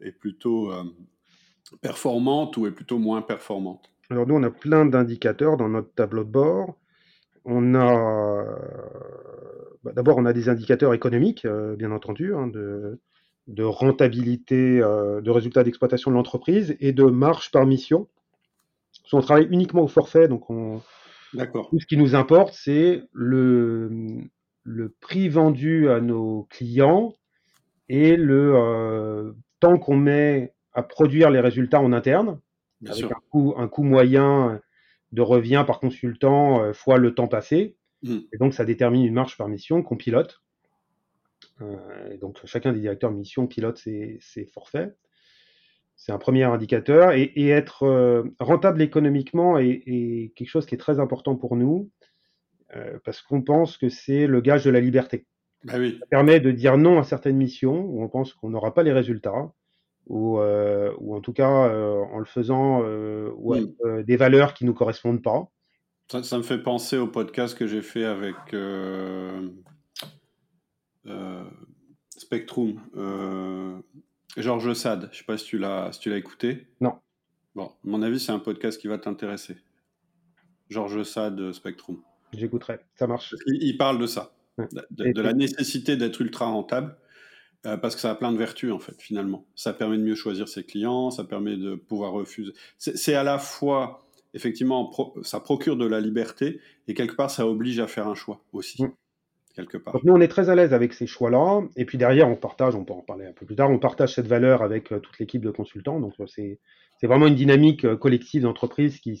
est 0.00 0.12
plutôt 0.12 0.72
performante 1.82 2.56
ou 2.56 2.66
est 2.66 2.72
plutôt 2.72 2.98
moins 2.98 3.20
performante? 3.20 3.90
Alors 4.10 4.26
nous, 4.26 4.34
on 4.34 4.42
a 4.42 4.50
plein 4.50 4.86
d'indicateurs 4.86 5.56
dans 5.56 5.68
notre 5.68 5.92
tableau 5.94 6.24
de 6.24 6.30
bord. 6.30 6.76
On 7.44 7.74
a 7.74 8.44
bah, 9.84 9.92
d'abord 9.94 10.18
on 10.18 10.26
a 10.26 10.32
des 10.32 10.48
indicateurs 10.48 10.94
économiques, 10.94 11.44
euh, 11.44 11.76
bien 11.76 11.92
entendu, 11.92 12.34
hein, 12.34 12.46
de, 12.46 13.00
de 13.46 13.62
rentabilité, 13.62 14.80
euh, 14.80 15.20
de 15.20 15.30
résultats 15.30 15.64
d'exploitation 15.64 16.10
de 16.10 16.16
l'entreprise 16.16 16.76
et 16.80 16.92
de 16.92 17.04
marge 17.04 17.50
par 17.50 17.66
mission. 17.66 18.08
Parce 19.02 19.10
qu'on 19.10 19.20
travaille 19.20 19.48
uniquement 19.50 19.82
au 19.82 19.88
forfait, 19.88 20.28
donc 20.28 20.50
on, 20.50 20.82
tout 21.32 21.78
ce 21.78 21.86
qui 21.86 21.96
nous 21.96 22.14
importe, 22.14 22.54
c'est 22.54 23.02
le, 23.12 23.90
le 24.64 24.94
prix 25.00 25.28
vendu 25.28 25.88
à 25.88 26.00
nos 26.00 26.46
clients 26.50 27.14
et 27.88 28.16
le 28.16 28.54
euh, 28.56 29.32
temps 29.60 29.78
qu'on 29.78 29.96
met 29.96 30.54
à 30.72 30.82
produire 30.82 31.30
les 31.30 31.40
résultats 31.40 31.80
en 31.80 31.92
interne 31.92 32.40
Bien 32.80 32.92
avec 32.92 33.10
un 33.10 33.20
coût, 33.30 33.54
un 33.56 33.68
coût 33.68 33.82
moyen 33.82 34.60
de 35.12 35.22
revient 35.22 35.64
par 35.66 35.80
consultant 35.80 36.62
euh, 36.62 36.72
fois 36.72 36.98
le 36.98 37.14
temps 37.14 37.28
passé. 37.28 37.76
Mm. 38.02 38.18
Et 38.32 38.38
donc, 38.38 38.54
ça 38.54 38.64
détermine 38.64 39.04
une 39.04 39.14
marge 39.14 39.36
par 39.36 39.48
mission 39.48 39.82
qu'on 39.82 39.96
pilote. 39.96 40.42
Euh, 41.60 42.10
et 42.12 42.18
donc, 42.18 42.38
chacun 42.44 42.72
des 42.72 42.80
directeurs 42.80 43.10
de 43.10 43.16
mission 43.16 43.46
pilote 43.46 43.78
ses, 43.78 44.18
ses 44.20 44.46
forfaits. 44.46 44.96
C'est 45.96 46.12
un 46.12 46.18
premier 46.18 46.44
indicateur. 46.44 47.12
Et, 47.12 47.22
et 47.22 47.48
être 47.48 47.84
euh, 47.84 48.22
rentable 48.38 48.82
économiquement 48.82 49.58
est, 49.58 49.82
est 49.86 50.32
quelque 50.36 50.48
chose 50.48 50.66
qui 50.66 50.74
est 50.74 50.78
très 50.78 51.00
important 51.00 51.36
pour 51.36 51.56
nous, 51.56 51.90
parce 53.02 53.22
qu'on 53.22 53.40
pense 53.40 53.78
que 53.78 53.88
c'est 53.88 54.26
le 54.26 54.42
gage 54.42 54.62
de 54.66 54.70
la 54.70 54.80
liberté 54.80 55.24
Bah 55.64 55.78
oui. 55.78 55.96
ça 55.98 56.06
permet 56.06 56.38
de 56.38 56.50
dire 56.50 56.76
non 56.76 56.98
à 56.98 57.02
certaines 57.02 57.38
missions 57.38 57.80
où 57.80 58.02
on 58.02 58.08
pense 58.10 58.34
qu'on 58.34 58.50
n'aura 58.50 58.74
pas 58.74 58.82
les 58.82 58.92
résultats, 58.92 59.54
ou, 60.08 60.38
euh, 60.38 60.92
ou 60.98 61.14
en 61.14 61.20
tout 61.20 61.32
cas 61.32 61.68
euh, 61.68 62.02
en 62.12 62.18
le 62.18 62.24
faisant 62.24 62.82
euh, 62.82 63.30
ou 63.36 63.54
avec 63.54 63.70
euh, 63.84 64.02
des 64.02 64.16
valeurs 64.16 64.54
qui 64.54 64.64
nous 64.64 64.74
correspondent 64.74 65.22
pas. 65.22 65.50
Ça, 66.10 66.22
ça 66.22 66.38
me 66.38 66.42
fait 66.42 66.58
penser 66.58 66.96
au 66.96 67.06
podcast 67.06 67.56
que 67.56 67.66
j'ai 67.66 67.82
fait 67.82 68.04
avec 68.04 68.34
euh, 68.54 69.48
euh, 71.06 71.44
Spectrum, 72.16 72.80
euh, 72.96 73.78
Georges 74.38 74.72
Sade. 74.72 75.10
Je 75.12 75.18
sais 75.18 75.24
pas 75.24 75.36
si 75.36 75.44
tu 75.44 75.58
l'as 75.58 75.92
si 75.92 76.00
tu 76.00 76.10
l'as 76.10 76.16
écouté. 76.16 76.66
Non. 76.80 76.94
Bon, 77.54 77.66
à 77.66 77.74
mon 77.84 78.00
avis, 78.02 78.20
c'est 78.20 78.32
un 78.32 78.38
podcast 78.38 78.80
qui 78.80 78.88
va 78.88 78.98
t'intéresser. 78.98 79.58
Georges 80.70 81.02
Sade, 81.02 81.52
Spectrum. 81.52 81.98
J'écouterai, 82.32 82.78
ça 82.94 83.06
marche. 83.06 83.34
Il, 83.46 83.76
parle 83.78 83.98
de 83.98 84.06
ça, 84.06 84.34
de, 84.90 85.20
la 85.20 85.32
nécessité 85.32 85.96
d'être 85.96 86.20
ultra 86.20 86.46
rentable, 86.46 86.96
euh, 87.66 87.76
parce 87.76 87.96
que 87.96 88.00
ça 88.00 88.10
a 88.10 88.14
plein 88.14 88.32
de 88.32 88.38
vertus, 88.38 88.70
en 88.70 88.78
fait, 88.78 88.94
finalement. 89.00 89.44
Ça 89.56 89.72
permet 89.72 89.98
de 89.98 90.02
mieux 90.02 90.14
choisir 90.14 90.48
ses 90.48 90.64
clients, 90.64 91.10
ça 91.10 91.24
permet 91.24 91.56
de 91.56 91.74
pouvoir 91.74 92.12
refuser. 92.12 92.52
C'est 92.78 93.14
à 93.14 93.24
la 93.24 93.38
fois, 93.38 94.06
effectivement, 94.32 94.92
ça 95.22 95.40
procure 95.40 95.76
de 95.76 95.86
la 95.86 96.00
liberté, 96.00 96.60
et 96.86 96.94
quelque 96.94 97.16
part, 97.16 97.30
ça 97.30 97.48
oblige 97.48 97.80
à 97.80 97.88
faire 97.88 98.06
un 98.06 98.14
choix 98.14 98.44
aussi. 98.52 98.84
Mm. 98.84 98.92
Quelque 99.56 99.76
part. 99.76 99.92
Donc 99.92 100.04
nous, 100.04 100.12
on 100.12 100.20
est 100.20 100.28
très 100.28 100.50
à 100.50 100.54
l'aise 100.54 100.72
avec 100.72 100.92
ces 100.92 101.08
choix-là, 101.08 101.62
et 101.74 101.84
puis 101.84 101.98
derrière, 101.98 102.28
on 102.28 102.36
partage, 102.36 102.76
on 102.76 102.84
peut 102.84 102.92
en 102.92 103.02
parler 103.02 103.26
un 103.26 103.32
peu 103.32 103.44
plus 103.44 103.56
tard, 103.56 103.68
on 103.70 103.80
partage 103.80 104.14
cette 104.14 104.28
valeur 104.28 104.62
avec 104.62 104.92
euh, 104.92 105.00
toute 105.00 105.18
l'équipe 105.18 105.42
de 105.42 105.50
consultants, 105.50 105.98
donc 105.98 106.14
euh, 106.20 106.26
c'est 106.28 106.60
vraiment 107.02 107.26
une 107.26 107.34
dynamique 107.34 107.92
collective 107.96 108.42
d'entreprise 108.42 109.00
qui, 109.00 109.20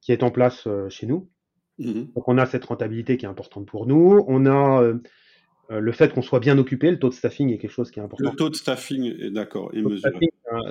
qui 0.00 0.12
est 0.12 0.22
en 0.24 0.30
place 0.32 0.66
chez 0.88 1.06
nous. 1.06 1.28
Mhm. 1.78 2.08
Donc 2.14 2.26
on 2.26 2.38
a 2.38 2.46
cette 2.46 2.64
rentabilité 2.64 3.16
qui 3.16 3.24
est 3.24 3.28
importante 3.28 3.66
pour 3.66 3.86
nous. 3.86 4.24
On 4.26 4.46
a 4.46 4.92
le 5.78 5.92
fait 5.92 6.12
qu'on 6.12 6.22
soit 6.22 6.40
bien 6.40 6.58
occupé, 6.58 6.90
le 6.90 6.98
taux 6.98 7.08
de 7.08 7.14
staffing 7.14 7.52
est 7.52 7.58
quelque 7.58 7.70
chose 7.70 7.90
qui 7.90 8.00
est 8.00 8.02
important. 8.02 8.30
Le 8.30 8.36
taux 8.36 8.50
de 8.50 8.54
staffing 8.54 9.04
est 9.04 9.30
d'accord, 9.30 9.70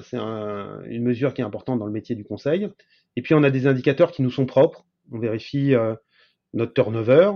C'est 0.03 0.17
une 0.17 1.03
mesure 1.03 1.33
qui 1.33 1.41
est 1.41 1.45
importante 1.45 1.79
dans 1.79 1.85
le 1.85 1.91
métier 1.91 2.15
du 2.15 2.23
conseil. 2.23 2.69
Et 3.15 3.21
puis 3.21 3.33
on 3.33 3.43
a 3.43 3.49
des 3.49 3.65
indicateurs 3.65 4.11
qui 4.11 4.21
nous 4.21 4.31
sont 4.31 4.45
propres. 4.45 4.85
On 5.11 5.19
vérifie 5.19 5.73
euh, 5.73 5.95
notre 6.53 6.73
turnover. 6.73 7.31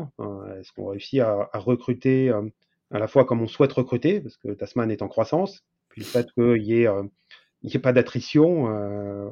Est-ce 0.59 0.71
qu'on 0.73 0.87
réussit 0.87 1.19
à, 1.21 1.49
recruter 1.53 2.29
à 2.91 2.99
la 2.99 3.07
fois 3.07 3.25
comme 3.25 3.41
on 3.41 3.47
souhaite 3.47 3.73
recruter, 3.73 4.19
parce 4.19 4.37
que 4.37 4.49
Tasman 4.49 4.91
est 4.91 5.01
en 5.01 5.07
croissance, 5.07 5.63
puis 5.89 6.01
le 6.01 6.05
fait 6.05 6.27
qu'il 6.33 6.61
n'y 6.61 6.81
ait, 6.81 6.87
ait, 7.73 7.79
pas 7.79 7.93
d'attrition 7.93 8.65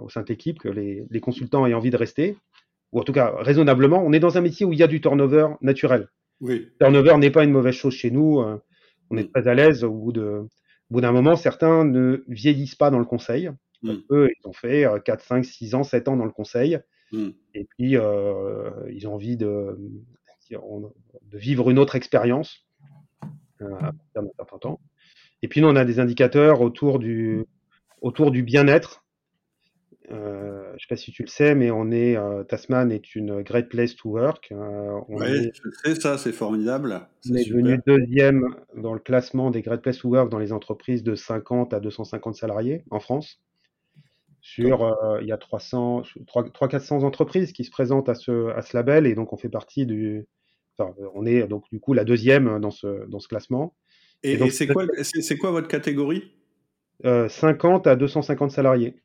au 0.01 0.09
sein 0.09 0.21
de 0.21 0.27
l'équipe, 0.27 0.57
que 0.57 0.69
les, 0.69 1.05
les, 1.09 1.19
consultants 1.19 1.67
aient 1.67 1.73
envie 1.73 1.91
de 1.91 1.97
rester 1.97 2.37
ou 2.91 2.99
en 2.99 3.03
tout 3.03 3.13
cas 3.13 3.33
raisonnablement, 3.37 4.03
on 4.03 4.13
est 4.13 4.19
dans 4.19 4.37
un 4.37 4.41
métier 4.41 4.65
où 4.65 4.73
il 4.73 4.79
y 4.79 4.83
a 4.83 4.87
du 4.87 5.01
turnover 5.01 5.47
naturel. 5.61 6.09
Oui. 6.41 6.59
Le 6.59 6.77
turnover 6.79 7.17
n'est 7.17 7.31
pas 7.31 7.43
une 7.43 7.51
mauvaise 7.51 7.75
chose 7.75 7.93
chez 7.93 8.11
nous. 8.11 8.39
Euh, 8.39 8.57
on 9.09 9.17
est 9.17 9.23
mm. 9.23 9.31
très 9.31 9.47
à 9.47 9.53
l'aise 9.53 9.83
au 9.83 9.91
bout 9.91 10.11
de, 10.11 10.47
bout 10.89 11.01
d'un 11.01 11.11
moment. 11.11 11.35
Certains 11.35 11.85
ne 11.85 12.23
vieillissent 12.27 12.75
pas 12.75 12.89
dans 12.89 12.99
le 12.99 13.05
conseil. 13.05 13.51
Mm. 13.83 13.95
Eux, 14.11 14.29
ils 14.29 14.47
ont 14.47 14.53
fait 14.53 14.85
4, 15.05 15.23
5, 15.23 15.45
6 15.45 15.75
ans, 15.75 15.83
7 15.83 16.07
ans 16.07 16.17
dans 16.17 16.25
le 16.25 16.31
conseil. 16.31 16.79
Mm. 17.11 17.29
Et 17.53 17.65
puis, 17.65 17.97
euh, 17.97 18.69
ils 18.91 19.07
ont 19.07 19.13
envie 19.13 19.37
de, 19.37 19.77
de 20.51 21.37
vivre 21.37 21.69
une 21.69 21.79
autre 21.79 21.95
expérience 21.95 22.65
euh, 23.61 23.73
à 23.75 23.93
partir 23.93 24.23
d'un 24.23 24.29
certain 24.37 24.57
temps. 24.57 24.79
Et 25.41 25.47
puis, 25.47 25.61
nous, 25.61 25.67
on 25.67 25.75
a 25.75 25.85
des 25.85 25.99
indicateurs 25.99 26.61
autour 26.61 26.99
du, 26.99 27.45
autour 28.01 28.31
du 28.31 28.43
bien-être 28.43 29.03
euh, 30.11 30.63
je 30.69 30.73
ne 30.73 30.79
sais 30.79 30.87
pas 30.89 30.95
si 30.95 31.11
tu 31.11 31.23
le 31.23 31.27
sais, 31.27 31.55
mais 31.55 31.71
on 31.71 31.91
est 31.91 32.17
euh, 32.17 32.43
Tasman 32.43 32.91
est 32.91 33.15
une 33.15 33.41
great 33.43 33.69
place 33.69 33.95
to 33.95 34.09
work. 34.09 34.51
Euh, 34.51 34.99
oui, 35.09 35.51
je 35.53 35.69
sais 35.83 35.99
ça, 35.99 36.17
c'est 36.17 36.31
formidable. 36.31 37.01
On 37.29 37.35
est 37.35 37.47
devenu 37.47 37.79
deuxième 37.85 38.55
dans 38.75 38.93
le 38.93 38.99
classement 38.99 39.51
des 39.51 39.61
great 39.61 39.81
place 39.81 39.99
to 39.99 40.09
work 40.09 40.29
dans 40.29 40.39
les 40.39 40.51
entreprises 40.51 41.03
de 41.03 41.15
50 41.15 41.73
à 41.73 41.79
250 41.79 42.35
salariés 42.35 42.83
en 42.89 42.99
France. 42.99 43.39
Sur, 44.43 44.97
il 45.21 45.27
y 45.27 45.31
a 45.31 45.37
300, 45.37 46.01
300-400 46.27 47.03
entreprises 47.03 47.51
qui 47.51 47.63
se 47.63 47.69
présentent 47.69 48.09
à 48.09 48.15
ce, 48.15 48.49
à 48.49 48.63
ce 48.63 48.75
label 48.75 49.05
et 49.05 49.13
donc 49.13 49.33
on 49.33 49.37
fait 49.37 49.49
partie 49.49 49.85
du, 49.85 50.25
enfin, 50.77 50.95
on 51.13 51.27
est 51.27 51.47
donc 51.47 51.65
du 51.71 51.79
coup 51.79 51.93
la 51.93 52.03
deuxième 52.03 52.59
dans 52.59 52.71
ce, 52.71 53.07
dans 53.07 53.19
ce 53.19 53.27
classement. 53.27 53.75
Et, 54.23 54.33
et 54.33 54.49
c'est 54.49 54.65
quoi, 54.65 54.85
c'est 55.03 55.37
quoi 55.37 55.51
votre 55.51 55.67
catégorie? 55.67 56.31
50 57.03 57.85
à 57.85 57.95
250 57.95 58.49
salariés. 58.49 58.95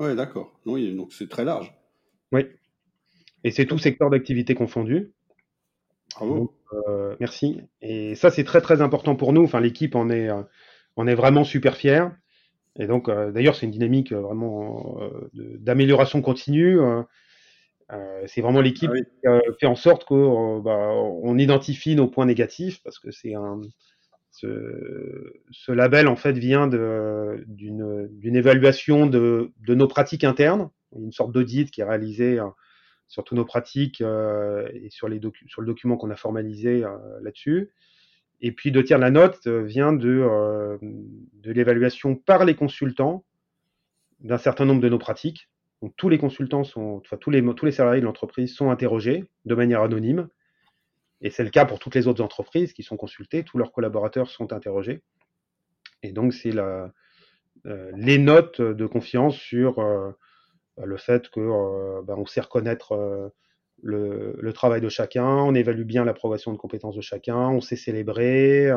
Oui, 0.00 0.14
d'accord. 0.16 0.52
Oui, 0.66 0.94
donc 0.94 1.12
c'est 1.12 1.28
très 1.28 1.44
large. 1.44 1.72
Oui. 2.32 2.46
Et 3.44 3.50
c'est 3.50 3.66
tout 3.66 3.78
secteur 3.78 4.10
d'activité 4.10 4.54
confondu. 4.54 5.12
Bravo. 6.16 6.54
Euh, 6.72 7.14
merci. 7.20 7.60
Et 7.82 8.14
ça, 8.14 8.30
c'est 8.30 8.44
très 8.44 8.60
très 8.60 8.80
important 8.82 9.16
pour 9.16 9.32
nous. 9.32 9.44
Enfin, 9.44 9.60
l'équipe 9.60 9.94
en 9.94 10.10
est, 10.10 10.28
euh, 10.30 11.06
est 11.06 11.14
vraiment 11.14 11.44
super 11.44 11.76
fière. 11.76 12.16
Et 12.76 12.86
donc, 12.86 13.08
euh, 13.08 13.30
d'ailleurs, 13.30 13.54
c'est 13.54 13.66
une 13.66 13.72
dynamique 13.72 14.12
vraiment 14.12 14.98
d'amélioration 15.32 16.22
continue. 16.22 16.78
c'est 18.26 18.40
vraiment 18.40 18.60
l'équipe 18.60 18.90
ah 19.26 19.38
qui 19.40 19.58
fait 19.60 19.66
en 19.66 19.76
sorte 19.76 20.04
qu'on 20.04 20.60
bah, 20.60 20.90
on 21.22 21.38
identifie 21.38 21.94
nos 21.94 22.08
points 22.08 22.26
négatifs 22.26 22.82
parce 22.82 22.98
que 22.98 23.12
c'est 23.12 23.34
un, 23.34 23.60
ce, 24.34 25.72
label 25.72 26.08
en 26.08 26.16
fait 26.16 26.32
vient 26.32 26.66
d'une 26.66 28.36
évaluation 28.36 29.06
de, 29.06 29.52
nos 29.68 29.86
pratiques 29.88 30.24
internes, 30.24 30.70
une 30.96 31.12
sorte 31.12 31.32
d'audit 31.32 31.70
qui 31.70 31.80
est 31.80 31.84
réalisé 31.84 32.38
euh, 32.38 32.48
sur 33.06 33.24
toutes 33.24 33.36
nos 33.38 33.44
pratiques 33.44 34.00
euh, 34.00 34.68
et 34.72 34.90
sur, 34.90 35.08
le 35.08 35.20
document 35.60 35.96
qu'on 35.96 36.10
a 36.10 36.16
formalisé 36.16 36.84
euh, 36.84 36.90
là-dessus. 37.22 37.70
Et 38.40 38.52
puis 38.52 38.72
de 38.72 38.82
tiers 38.82 38.98
la 38.98 39.10
note 39.10 39.46
vient 39.46 39.92
de, 39.92 40.78
de 40.82 41.52
l'évaluation 41.52 42.16
par 42.16 42.44
les 42.44 42.54
consultants 42.54 43.24
d'un 44.20 44.38
certain 44.38 44.64
nombre 44.64 44.82
de 44.82 44.88
nos 44.88 44.98
pratiques. 44.98 45.48
Tous 45.96 46.08
les 46.08 46.18
consultants 46.18 46.64
sont, 46.64 47.00
enfin 47.04 47.16
tous 47.16 47.30
les, 47.30 47.42
tous 47.54 47.66
les 47.66 47.72
salariés 47.72 48.00
de 48.00 48.06
l'entreprise 48.06 48.54
sont 48.54 48.70
interrogés 48.70 49.24
de 49.44 49.54
manière 49.54 49.82
anonyme 49.82 50.28
et 51.24 51.30
c'est 51.30 51.42
le 51.42 51.50
cas 51.50 51.64
pour 51.64 51.78
toutes 51.78 51.94
les 51.94 52.06
autres 52.06 52.22
entreprises 52.22 52.74
qui 52.74 52.82
sont 52.82 52.98
consultées, 52.98 53.44
tous 53.44 53.56
leurs 53.56 53.72
collaborateurs 53.72 54.28
sont 54.28 54.52
interrogés. 54.52 55.02
Et 56.02 56.12
donc, 56.12 56.34
c'est 56.34 56.54
euh, 56.54 56.86
les 57.96 58.18
notes 58.18 58.60
de 58.60 58.86
confiance 58.86 59.34
sur 59.34 59.78
euh, 59.78 60.10
le 60.84 60.96
fait 60.98 61.30
qu'on 61.30 61.98
euh, 61.98 62.02
ben, 62.02 62.22
sait 62.26 62.42
reconnaître 62.42 63.32
le, 63.82 64.52
travail 64.52 64.82
de 64.82 64.90
chacun, 64.90 65.26
on 65.26 65.54
évalue 65.54 65.84
bien 65.84 66.04
la 66.04 66.12
progression 66.12 66.52
de 66.52 66.58
compétences 66.58 66.94
de 66.94 67.00
chacun, 67.00 67.48
on 67.48 67.62
sait 67.62 67.76
célébrer, 67.76 68.70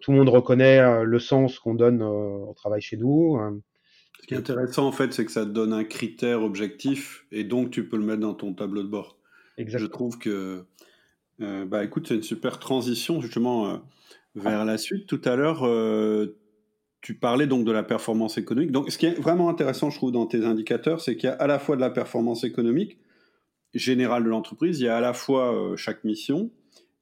tout 0.00 0.12
le 0.12 0.16
monde 0.16 0.28
reconnaît 0.28 1.04
le 1.04 1.18
sens 1.18 1.58
qu'on 1.58 1.74
donne 1.74 2.00
au 2.02 2.54
travail 2.54 2.80
chez 2.80 2.96
nous. 2.96 3.40
Ce 4.20 4.26
qui 4.26 4.34
est 4.34 4.38
intéressant, 4.38 4.86
en 4.86 4.92
fait, 4.92 5.12
c'est 5.12 5.24
que 5.24 5.32
ça 5.32 5.44
te 5.44 5.50
donne 5.50 5.72
un 5.72 5.84
critère 5.84 6.42
objectif 6.42 7.26
et 7.32 7.42
donc 7.42 7.70
tu 7.70 7.88
peux 7.88 7.96
le 7.96 8.04
mettre 8.04 8.20
dans 8.20 8.34
ton 8.34 8.54
tableau 8.54 8.82
de 8.84 8.88
bord. 8.88 9.18
Exactement. 9.58 9.86
Je 9.86 9.92
trouve 9.92 10.18
que 10.18 10.66
euh, 11.40 11.64
bah 11.64 11.84
écoute, 11.84 12.06
c'est 12.08 12.14
une 12.14 12.22
super 12.22 12.58
transition 12.58 13.20
justement 13.20 13.68
euh, 13.68 13.76
vers 14.34 14.64
la 14.64 14.78
suite. 14.78 15.06
Tout 15.06 15.20
à 15.24 15.36
l'heure, 15.36 15.66
euh, 15.66 16.38
tu 17.00 17.14
parlais 17.14 17.46
donc 17.46 17.64
de 17.64 17.72
la 17.72 17.82
performance 17.82 18.38
économique. 18.38 18.72
Donc, 18.72 18.90
ce 18.90 18.98
qui 18.98 19.06
est 19.06 19.20
vraiment 19.20 19.48
intéressant, 19.48 19.90
je 19.90 19.96
trouve, 19.96 20.12
dans 20.12 20.26
tes 20.26 20.44
indicateurs, 20.44 21.00
c'est 21.00 21.16
qu'il 21.16 21.28
y 21.28 21.32
a 21.32 21.36
à 21.36 21.46
la 21.46 21.58
fois 21.58 21.76
de 21.76 21.80
la 21.80 21.90
performance 21.90 22.44
économique 22.44 22.98
générale 23.74 24.22
de 24.22 24.28
l'entreprise, 24.28 24.80
il 24.80 24.84
y 24.84 24.88
a 24.88 24.96
à 24.96 25.00
la 25.00 25.12
fois 25.12 25.74
chaque 25.76 26.04
mission, 26.04 26.52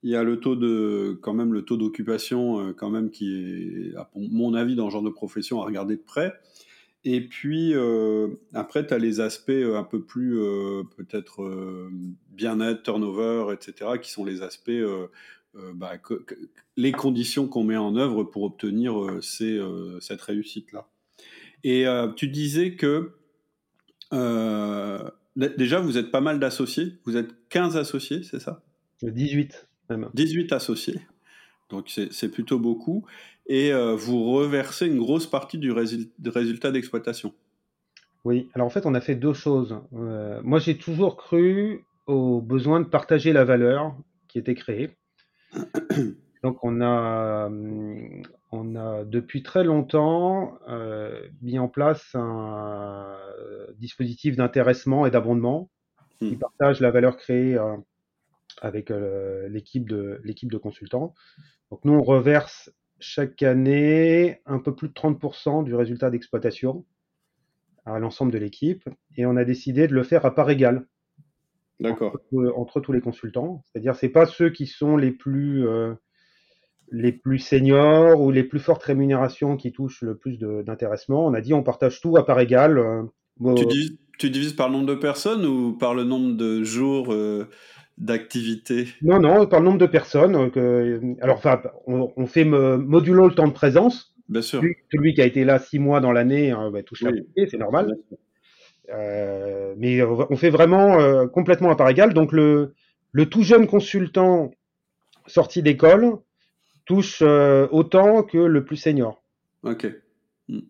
il 0.02 0.10
y 0.10 0.16
a 0.16 0.22
le 0.22 0.40
taux 0.40 0.56
de, 0.56 1.18
quand 1.20 1.34
même, 1.34 1.52
le 1.52 1.62
taux 1.62 1.76
d'occupation, 1.76 2.72
quand 2.78 2.88
même, 2.88 3.10
qui 3.10 3.92
est, 3.92 3.96
à 3.96 4.08
mon 4.14 4.54
avis, 4.54 4.74
dans 4.74 4.88
ce 4.88 4.92
genre 4.92 5.02
de 5.02 5.10
profession, 5.10 5.60
à 5.60 5.66
regarder 5.66 5.96
de 5.96 6.02
près. 6.02 6.32
Et 7.04 7.20
puis, 7.20 7.74
euh, 7.74 8.28
après, 8.54 8.86
tu 8.86 8.94
as 8.94 8.98
les 8.98 9.20
aspects 9.20 9.50
euh, 9.50 9.76
un 9.76 9.82
peu 9.82 10.02
plus, 10.02 10.38
euh, 10.38 10.84
peut-être, 10.96 11.90
bien-être, 12.30 12.82
turnover, 12.82 13.52
etc., 13.52 13.92
qui 14.00 14.10
sont 14.10 14.24
les 14.24 14.42
aspects, 14.42 14.70
bah, 15.74 15.92
les 16.76 16.92
conditions 16.92 17.48
qu'on 17.48 17.64
met 17.64 17.76
en 17.76 17.96
œuvre 17.96 18.24
pour 18.24 18.44
obtenir 18.44 18.94
cette 19.20 20.22
réussite-là. 20.22 20.88
Et 21.64 21.86
tu 22.16 22.28
disais 22.28 22.76
que, 22.76 23.12
déjà, 25.36 25.80
vous 25.80 25.98
êtes 25.98 26.10
pas 26.10 26.20
mal 26.20 26.38
d'associés, 26.38 26.98
vous 27.04 27.16
êtes 27.16 27.48
15 27.48 27.76
associés, 27.76 28.22
c'est 28.22 28.40
ça? 28.40 28.62
18 29.02 29.68
même. 29.90 30.08
18 30.14 30.52
associés, 30.52 31.00
donc 31.68 31.90
c'est 31.90 32.28
plutôt 32.30 32.58
beaucoup 32.58 33.04
et 33.46 33.72
euh, 33.72 33.94
vous 33.94 34.32
reversez 34.32 34.86
une 34.86 34.98
grosse 34.98 35.26
partie 35.26 35.58
du, 35.58 35.72
résultat 35.72 36.70
d'exploitation. 36.70 37.34
Oui, 38.24 38.48
alors 38.54 38.66
en 38.66 38.70
fait, 38.70 38.86
on 38.86 38.94
a 38.94 39.00
fait 39.00 39.16
deux 39.16 39.32
choses. 39.32 39.80
Euh, 39.94 40.40
moi, 40.44 40.58
j'ai 40.58 40.78
toujours 40.78 41.16
cru 41.16 41.84
au 42.06 42.40
besoin 42.40 42.80
de 42.80 42.86
partager 42.86 43.32
la 43.32 43.44
valeur 43.44 43.96
qui 44.28 44.38
était 44.38 44.54
créée. 44.54 44.96
Donc, 46.42 46.58
on 46.62 46.80
a, 46.80 47.46
hum, 47.46 48.22
on 48.50 48.76
a 48.76 49.04
depuis 49.04 49.42
très 49.42 49.64
longtemps 49.64 50.58
euh, 50.68 51.20
mis 51.40 51.58
en 51.58 51.68
place 51.68 52.14
un 52.14 53.16
dispositif 53.78 54.36
d'intéressement 54.36 55.06
et 55.06 55.10
d'abondement 55.10 55.70
qui 56.18 56.36
hmm. 56.36 56.38
partage 56.38 56.80
la 56.80 56.90
valeur 56.90 57.16
créée 57.16 57.58
avec 58.60 58.92
l'équipe 59.48 59.88
de, 59.88 60.20
de 60.24 60.56
consultants. 60.58 61.14
Donc, 61.70 61.84
nous, 61.84 61.94
on 61.94 62.02
reverse 62.02 62.70
chaque 63.02 63.42
année 63.42 64.40
un 64.46 64.58
peu 64.58 64.74
plus 64.74 64.88
de 64.88 64.94
30% 64.94 65.64
du 65.64 65.74
résultat 65.74 66.10
d'exploitation 66.10 66.84
à 67.84 67.98
l'ensemble 67.98 68.32
de 68.32 68.38
l'équipe. 68.38 68.88
Et 69.16 69.26
on 69.26 69.36
a 69.36 69.44
décidé 69.44 69.88
de 69.88 69.94
le 69.94 70.02
faire 70.02 70.24
à 70.24 70.34
part 70.34 70.50
égale. 70.50 70.86
D'accord. 71.80 72.16
Entre, 72.56 72.80
tous 72.80 72.92
les 72.92 73.00
consultants. 73.00 73.64
C'est-à-dire, 73.66 73.96
c'est 73.96 74.08
pas 74.08 74.26
ceux 74.26 74.50
qui 74.50 74.66
sont 74.66 74.96
les 74.96 75.10
plus, 75.10 75.66
euh, 75.66 75.94
les 76.92 77.10
plus 77.10 77.40
seniors 77.40 78.20
ou 78.20 78.30
les 78.30 78.44
plus 78.44 78.60
fortes 78.60 78.84
rémunérations 78.84 79.56
qui 79.56 79.72
touchent 79.72 80.02
le 80.02 80.16
plus 80.16 80.38
d'intéressement. 80.38 81.26
On 81.26 81.34
a 81.34 81.40
dit 81.40 81.54
on 81.54 81.64
partage 81.64 82.00
tout 82.00 82.16
à 82.16 82.24
part 82.24 82.38
égale. 82.38 82.78
Euh, 82.78 83.02
tu, 84.18 84.30
divises, 84.30 84.52
par 84.52 84.68
le 84.68 84.74
nombre 84.74 84.86
de 84.86 84.94
personnes 84.94 85.44
ou 85.44 85.72
par 85.76 85.94
le 85.94 86.04
nombre 86.04 86.36
de 86.36 86.62
jours 86.62 87.12
euh, 87.12 87.48
d'activité 87.98 88.88
Non, 89.02 89.20
non, 89.20 89.46
par 89.46 89.60
le 89.60 89.66
nombre 89.66 89.78
de 89.78 89.86
personnes. 89.86 90.50
Que, 90.50 91.00
alors, 91.20 91.36
enfin, 91.36 91.62
on, 91.86 92.26
fait 92.26 92.44
modulo 92.44 93.28
le 93.28 93.34
temps 93.34 93.48
de 93.48 93.52
présence. 93.52 94.14
Bien 94.28 94.42
sûr. 94.42 94.62
Celui, 94.92 95.14
qui 95.14 95.20
a 95.20 95.26
été 95.26 95.44
là 95.44 95.58
six 95.58 95.78
mois 95.78 96.00
dans 96.00 96.12
l'année 96.12 96.50
hein, 96.50 96.70
bah, 96.70 96.82
touche 96.82 97.02
la 97.02 97.10
moitié, 97.10 97.46
c'est 97.48 97.58
normal. 97.58 97.96
Euh, 98.92 99.74
mais 99.76 100.02
on 100.02 100.36
fait 100.36 100.50
vraiment 100.50 101.26
complètement 101.28 101.70
à 101.70 101.76
part 101.76 101.88
égale. 101.88 102.14
Donc, 102.14 102.32
le, 102.32 102.74
le 103.12 103.26
tout 103.26 103.42
jeune 103.42 103.66
consultant 103.66 104.50
sorti 105.26 105.62
d'école 105.62 106.18
touche 106.84 107.22
euh, 107.22 107.68
autant 107.70 108.22
que 108.22 108.38
le 108.38 108.64
plus 108.64 108.76
senior. 108.76 109.22
Ok. 109.62 109.86
Hmm. 110.48 110.60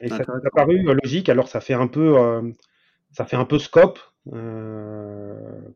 Et 0.00 0.08
ça 0.08 0.22
a 0.22 0.50
paru 0.54 0.82
logique. 0.82 1.28
Alors 1.28 1.48
ça 1.48 1.60
fait 1.60 1.74
un 1.74 1.88
peu, 1.88 2.18
euh, 2.18 2.42
ça 3.10 3.24
fait 3.24 3.36
un 3.36 3.44
peu 3.44 3.58
scope 3.58 3.98
euh, 3.98 4.17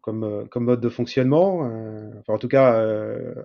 comme, 0.01 0.49
comme 0.51 0.65
mode 0.65 0.81
de 0.81 0.89
fonctionnement. 0.89 1.61
enfin, 2.21 2.35
en 2.35 2.39
tout 2.39 2.49
cas, 2.49 2.85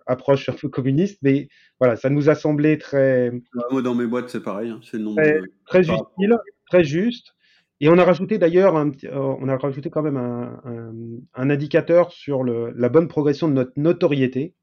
approche 0.05 0.49
un 0.49 0.53
peu 0.53 0.69
communiste. 0.69 1.19
Mais 1.21 1.47
voilà, 1.79 1.95
ça 1.95 2.09
nous 2.09 2.29
a 2.29 2.35
semblé 2.35 2.77
très. 2.77 3.31
Moi, 3.71 3.81
dans 3.81 3.95
mes 3.95 4.07
boîtes, 4.07 4.29
c'est 4.29 4.43
pareil. 4.43 4.69
Hein. 4.69 4.79
C'est 4.83 4.99
très, 5.15 5.41
très 5.65 5.81
utile, 5.81 6.37
très 6.69 6.83
juste. 6.83 7.33
Et 7.79 7.89
on 7.89 7.97
a 7.97 8.03
rajouté 8.03 8.39
d'ailleurs, 8.39 8.73
on 8.73 9.49
a 9.49 9.57
rajouté 9.57 9.89
quand 9.89 10.01
même 10.01 10.17
un, 10.17 10.59
un, 11.35 11.49
indicateur 11.49 12.11
sur 12.11 12.43
le, 12.43 12.71
la 12.75 12.89
bonne 12.89 13.07
progression 13.07 13.47
de 13.47 13.53
notre 13.53 13.73
notoriété. 13.77 14.55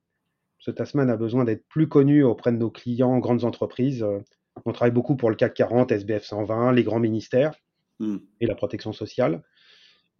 Ce 0.58 0.70
Tasman 0.70 1.10
a 1.10 1.16
besoin 1.16 1.44
d'être 1.44 1.66
plus 1.68 1.88
connu 1.88 2.24
auprès 2.24 2.50
de 2.50 2.56
nos 2.56 2.70
clients, 2.70 3.18
grandes 3.18 3.44
entreprises. 3.44 4.02
Euh, 4.02 4.18
on 4.64 4.72
travaille 4.72 4.94
beaucoup 4.94 5.14
pour 5.14 5.30
le 5.30 5.36
CAC 5.36 5.54
40, 5.54 5.92
SBF 5.92 6.24
120, 6.24 6.72
les 6.72 6.82
grands 6.82 6.98
ministères 6.98 7.54
hmm. 8.00 8.16
et 8.40 8.46
la 8.46 8.54
protection 8.54 8.92
sociale. 8.92 9.42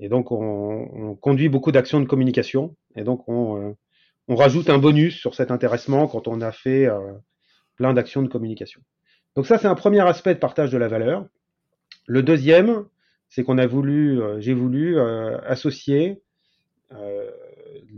Et 0.01 0.09
donc, 0.09 0.33
on, 0.33 1.17
conduit 1.21 1.49
beaucoup 1.49 1.73
d'actions 1.73 2.01
de 2.01 2.07
communication. 2.07 2.75
Et 2.97 3.05
donc, 3.05 3.29
on, 3.29 3.61
euh, 3.61 3.73
on, 4.29 4.35
rajoute 4.35 4.69
un 4.69 4.79
bonus 4.79 5.17
sur 5.17 5.35
cet 5.35 5.51
intéressement 5.51 6.07
quand 6.09 6.29
on 6.29 6.41
a 6.41 6.53
fait 6.53 6.87
euh, 6.87 7.13
plein 7.77 7.95
d'actions 7.95 8.23
de 8.23 8.29
communication. 8.29 8.81
Donc 9.37 9.47
ça, 9.47 9.59
c'est 9.59 9.69
un 9.69 9.75
premier 9.75 10.01
aspect 10.01 10.35
de 10.35 10.39
partage 10.39 10.71
de 10.71 10.79
la 10.79 10.89
valeur. 10.89 11.27
Le 12.07 12.23
deuxième, 12.23 12.85
c'est 13.29 13.43
qu'on 13.45 13.59
a 13.59 13.67
voulu, 13.67 14.21
j'ai 14.39 14.55
voulu 14.55 15.01
associer 15.01 16.23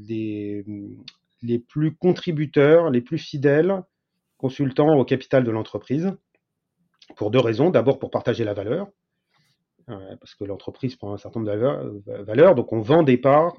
les, 0.09 0.65
plus 1.69 1.95
contributeurs, 1.95 2.91
les 2.91 3.01
plus 3.01 3.19
fidèles 3.19 3.83
consultants 4.39 4.97
au 4.99 5.05
capital 5.05 5.45
de 5.45 5.51
l'entreprise, 5.51 6.13
pour 7.17 7.31
deux 7.31 7.41
raisons. 7.41 7.71
D'abord 7.71 7.99
pour 7.99 8.11
partager 8.11 8.45
la 8.45 8.55
valeur, 8.55 8.87
euh, 8.87 8.91
parce 9.87 10.35
que 10.35 10.45
l'entreprise 10.45 10.97
prend 10.97 11.13
un 11.13 11.17
certain 11.17 11.41
nombre 11.41 12.03
de 12.07 12.23
valeurs, 12.23 12.55
donc 12.55 12.73
on 12.73 12.81
vend 12.81 13.03
des 13.03 13.17
parts 13.17 13.57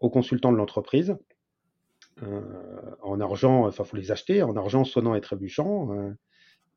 aux 0.00 0.10
consultants 0.10 0.52
de 0.52 0.56
l'entreprise. 0.56 1.16
Euh, 2.22 2.40
en 3.02 3.20
argent, 3.20 3.66
enfin, 3.66 3.84
faut 3.84 3.96
les 3.96 4.12
acheter 4.12 4.42
en 4.42 4.56
argent 4.56 4.84
sonnant 4.84 5.14
et 5.14 5.20
trébuchant. 5.20 5.92
Euh, 5.92 6.12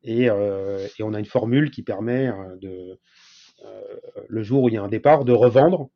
et, 0.02 0.24
et, 0.24 1.02
on 1.02 1.14
a 1.14 1.18
une 1.18 1.24
formule 1.24 1.70
qui 1.70 1.82
permet 1.82 2.30
de, 2.60 2.98
le 4.28 4.42
jour 4.42 4.62
où 4.62 4.68
il 4.68 4.74
y 4.74 4.78
a 4.78 4.82
un 4.82 4.88
départ, 4.88 5.24
de 5.24 5.32
revendre 5.32 5.88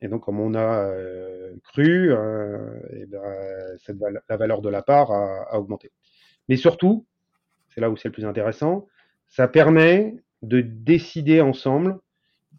et 0.00 0.08
donc, 0.08 0.24
comme 0.24 0.40
on 0.40 0.54
a 0.54 0.84
euh, 0.84 1.54
cru, 1.64 2.12
euh, 2.12 2.78
et 2.92 3.06
ben, 3.06 4.20
la 4.28 4.36
valeur 4.36 4.62
de 4.62 4.68
la 4.68 4.82
part 4.82 5.10
a, 5.10 5.58
augmenté. 5.58 5.90
Mais 6.48 6.56
surtout, 6.56 7.06
c'est 7.68 7.80
là 7.80 7.90
où 7.90 7.96
c'est 7.96 8.08
le 8.08 8.12
plus 8.12 8.24
intéressant, 8.24 8.86
ça 9.26 9.48
permet 9.48 10.14
de 10.42 10.60
décider 10.60 11.40
ensemble 11.40 11.98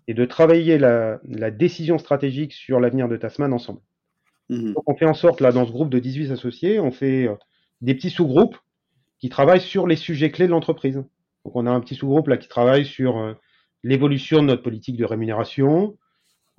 et 0.09 0.13
de 0.13 0.25
travailler 0.25 0.77
la, 0.77 1.19
décision 1.51 1.97
stratégique 1.97 2.53
sur 2.53 2.79
l'avenir 2.79 3.07
de 3.07 3.15
Tasman 3.15 3.53
ensemble. 3.53 3.81
Mmh 4.49 4.73
donc, 4.73 4.89
on 4.89 4.95
fait 4.95 5.05
en 5.05 5.13
sorte, 5.13 5.41
là, 5.41 5.51
dans 5.51 5.65
ce 5.65 5.71
groupe 5.71 5.89
de 5.89 5.99
18 5.99 6.31
associés, 6.31 6.79
on 6.79 6.91
fait 6.91 7.27
euh, 7.27 7.35
des 7.81 7.93
petits 7.93 8.09
sous-groupes 8.09 8.57
qui 9.19 9.29
travaillent 9.29 9.61
sur 9.61 9.85
les 9.85 9.95
sujets 9.95 10.31
clés 10.31 10.47
de 10.47 10.51
l'entreprise. 10.51 10.95
Donc, 11.45 11.55
on 11.55 11.65
a 11.67 11.71
un 11.71 11.79
petit 11.79 11.95
sous-groupe 11.95 12.27
là 12.27 12.37
qui 12.37 12.47
travaille 12.47 12.85
sur 12.85 13.35
l'évolution 13.83 14.41
de 14.41 14.47
notre 14.47 14.63
politique 14.63 14.97
de 14.97 15.05
rémunération, 15.05 15.97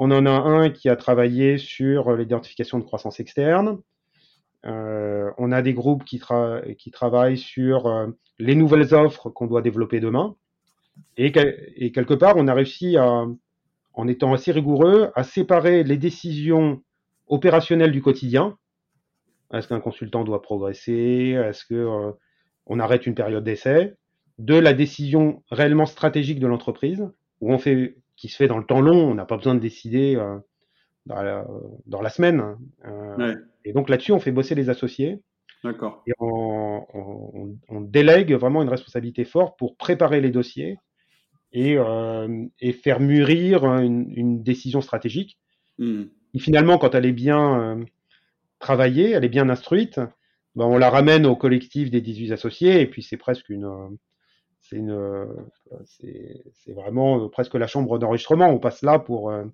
on 0.02 0.10
en 0.12 0.24
a 0.24 0.30
un 0.30 0.70
qui 0.70 0.88
a 0.88 0.96
travaillé 0.96 1.58
sur 1.58 2.16
l'identification 2.16 2.78
de 2.78 2.84
croissance 2.84 3.20
externe. 3.20 3.82
Euh, 4.64 5.30
on 5.36 5.52
a 5.52 5.60
des 5.60 5.74
groupes 5.74 6.04
qui, 6.04 6.18
travaillent 6.90 7.36
sur 7.36 7.86
euh, 7.86 8.06
les 8.38 8.54
nouvelles 8.54 8.94
offres 8.94 9.28
qu'on 9.28 9.46
doit 9.46 9.60
développer 9.60 10.00
demain. 10.00 10.36
Et, 11.16 11.32
quelque 11.32 12.14
part, 12.14 12.34
on 12.36 12.48
a 12.48 12.54
réussi 12.54 12.96
en 12.98 14.08
étant 14.08 14.32
assez 14.32 14.52
rigoureux, 14.52 15.10
à 15.14 15.22
séparer 15.22 15.84
les 15.84 15.96
décisions 15.96 16.82
opérationnelles 17.26 17.92
du 17.92 18.02
quotidien. 18.02 18.58
Est-ce 19.52 19.68
qu'un 19.68 19.80
consultant 19.80 20.24
doit 20.24 20.42
progresser? 20.42 21.36
Est-ce 21.36 21.64
qu'on 21.66 22.16
euh, 22.70 22.78
arrête 22.78 23.06
une 23.06 23.14
période 23.14 23.44
d'essai? 23.44 23.94
De 24.38 24.54
la 24.54 24.74
décision 24.74 25.42
réellement 25.50 25.86
stratégique 25.86 26.40
de 26.40 26.46
l'entreprise, 26.46 27.08
où 27.40 27.52
on 27.52 27.58
fait 27.58 27.96
qui 28.16 28.28
se 28.28 28.36
fait 28.36 28.48
dans 28.48 28.58
le 28.58 28.64
temps 28.64 28.80
long. 28.80 29.10
On 29.10 29.14
n'a 29.14 29.24
pas 29.24 29.36
besoin 29.36 29.54
de 29.54 29.60
décider 29.60 30.16
euh, 30.16 30.38
dans, 31.06 32.02
la, 32.02 32.10
semaine. 32.10 32.40
Hein. 32.40 32.58
Euh, 32.86 33.36
et 33.64 33.72
donc 33.72 33.88
là-dessus, 33.88 34.12
on 34.12 34.20
fait 34.20 34.32
bosser 34.32 34.54
les 34.54 34.68
associés. 34.68 35.20
D'accord. 35.62 36.02
Et 36.06 36.12
on, 36.18 37.56
délègue 37.82 38.32
vraiment 38.32 38.62
une 38.62 38.68
responsabilité 38.68 39.24
forte 39.24 39.58
pour 39.58 39.76
préparer 39.76 40.20
les 40.20 40.30
dossiers 40.30 40.78
et, 41.52 41.76
euh, 41.76 42.46
faire 42.82 43.00
mûrir 43.00 43.64
une, 43.64 44.42
décision 44.42 44.80
stratégique. 44.80 45.38
Hmm. 45.78 46.04
Et 46.34 46.38
finalement, 46.38 46.78
quand 46.78 46.94
elle 46.94 47.06
est 47.06 47.12
bien 47.12 47.80
travaillée, 48.58 49.10
elle 49.10 49.24
est 49.24 49.30
bien 49.30 49.48
instruite, 49.48 50.00
ben, 50.54 50.64
on 50.64 50.78
la 50.78 50.90
ramène 50.90 51.26
au 51.26 51.36
collectif 51.36 51.90
des 51.90 52.00
18 52.00 52.32
associés 52.32 52.80
et 52.80 52.86
puis 52.86 53.02
c'est 53.02 53.16
presque 53.16 53.48
une, 53.48 53.98
c'est 54.60 54.76
une, 54.76 55.26
c'est 55.88 56.72
vraiment 56.72 57.28
presque 57.28 57.54
la 57.54 57.66
chambre 57.66 57.98
d'enregistrement. 57.98 58.48
On 58.48 58.58
passe 58.58 58.82
là 58.82 58.98
pour 58.98 59.30
euh, 59.30 59.44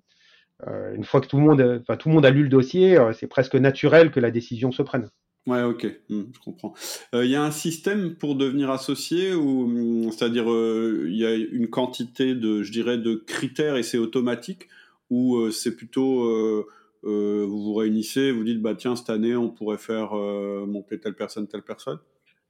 euh, 0.67 0.95
une 0.95 1.03
fois 1.03 1.21
que 1.21 1.27
tout 1.27 1.37
le 1.37 1.43
monde, 1.43 1.79
enfin 1.81 1.97
tout 1.97 2.09
le 2.09 2.15
monde 2.15 2.25
a 2.25 2.29
lu 2.29 2.43
le 2.43 2.49
dossier, 2.49 2.97
euh, 2.97 3.13
c'est 3.13 3.27
presque 3.27 3.55
naturel 3.55 4.11
que 4.11 4.19
la 4.19 4.31
décision 4.31 4.71
se 4.71 4.81
prenne. 4.81 5.09
Ouais, 5.47 5.63
ok, 5.63 5.87
hmm, 6.09 6.23
je 6.31 6.39
comprends. 6.39 6.75
Il 7.13 7.25
y 7.25 7.35
a 7.35 7.43
un 7.43 7.51
système 7.51 8.15
pour 8.15 8.35
devenir 8.35 8.69
associé 8.69 9.33
ou, 9.33 9.65
hmm, 9.65 10.11
c'est-à-dire, 10.11 10.45
il 10.45 11.15
y 11.15 11.25
a 11.25 11.33
une 11.33 11.69
quantité 11.69 12.35
de, 12.35 12.61
je 12.61 12.71
dirais, 12.71 12.99
de 12.99 13.15
critères 13.15 13.75
et 13.77 13.83
c'est 13.83 13.97
automatique 13.97 14.67
ou 15.09 15.49
c'est 15.49 15.75
plutôt 15.75 16.65
vous 17.03 17.63
vous 17.63 17.73
réunissez, 17.73 18.31
vous 18.31 18.43
dites 18.43 18.61
bah 18.61 18.75
tiens 18.75 18.97
cette 18.97 19.09
année 19.09 19.35
on 19.35 19.49
pourrait 19.49 19.77
faire 19.77 20.13
monter 20.13 20.99
telle 20.99 21.15
personne, 21.15 21.47
telle 21.47 21.61
personne? 21.63 21.99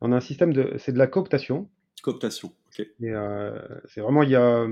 On 0.02 0.12
a 0.12 0.18
un 0.18 0.22
système 0.22 0.54
de, 0.54 0.74
c'est 0.78 0.92
de 0.92 0.98
la 0.98 1.08
cooptation. 1.08 1.70
Cooptation, 2.04 2.54
ok. 2.68 2.88
Euh, 3.02 3.60
c'est 3.86 4.02
vraiment, 4.02 4.24
il 4.24 4.30
y 4.30 4.36
a, 4.36 4.68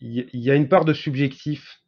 il 0.00 0.28
y 0.32 0.50
a 0.50 0.54
une 0.54 0.68
part 0.68 0.84
de 0.84 0.92
subjectif 0.92 1.82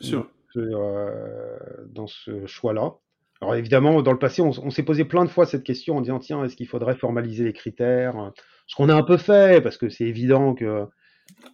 sûr. 0.00 0.30
Euh, 0.56 1.58
dans 1.86 2.06
ce 2.06 2.46
choix-là. 2.46 2.94
Alors 3.40 3.54
évidemment, 3.54 4.02
dans 4.02 4.12
le 4.12 4.18
passé, 4.18 4.42
on, 4.42 4.70
s'est 4.70 4.82
posé 4.82 5.04
plein 5.04 5.24
de 5.24 5.30
fois 5.30 5.46
cette 5.46 5.64
question 5.64 5.96
en 5.96 6.02
disant 6.02 6.18
tiens, 6.18 6.44
est-ce 6.44 6.56
qu'il 6.56 6.68
faudrait 6.68 6.94
formaliser 6.94 7.44
les 7.44 7.54
critères 7.54 8.32
Ce 8.66 8.76
qu'on 8.76 8.90
a 8.90 8.94
un 8.94 9.02
peu 9.02 9.16
fait, 9.16 9.62
parce 9.62 9.78
que 9.78 9.88
c'est 9.88 10.04
évident 10.04 10.54
que 10.54 10.84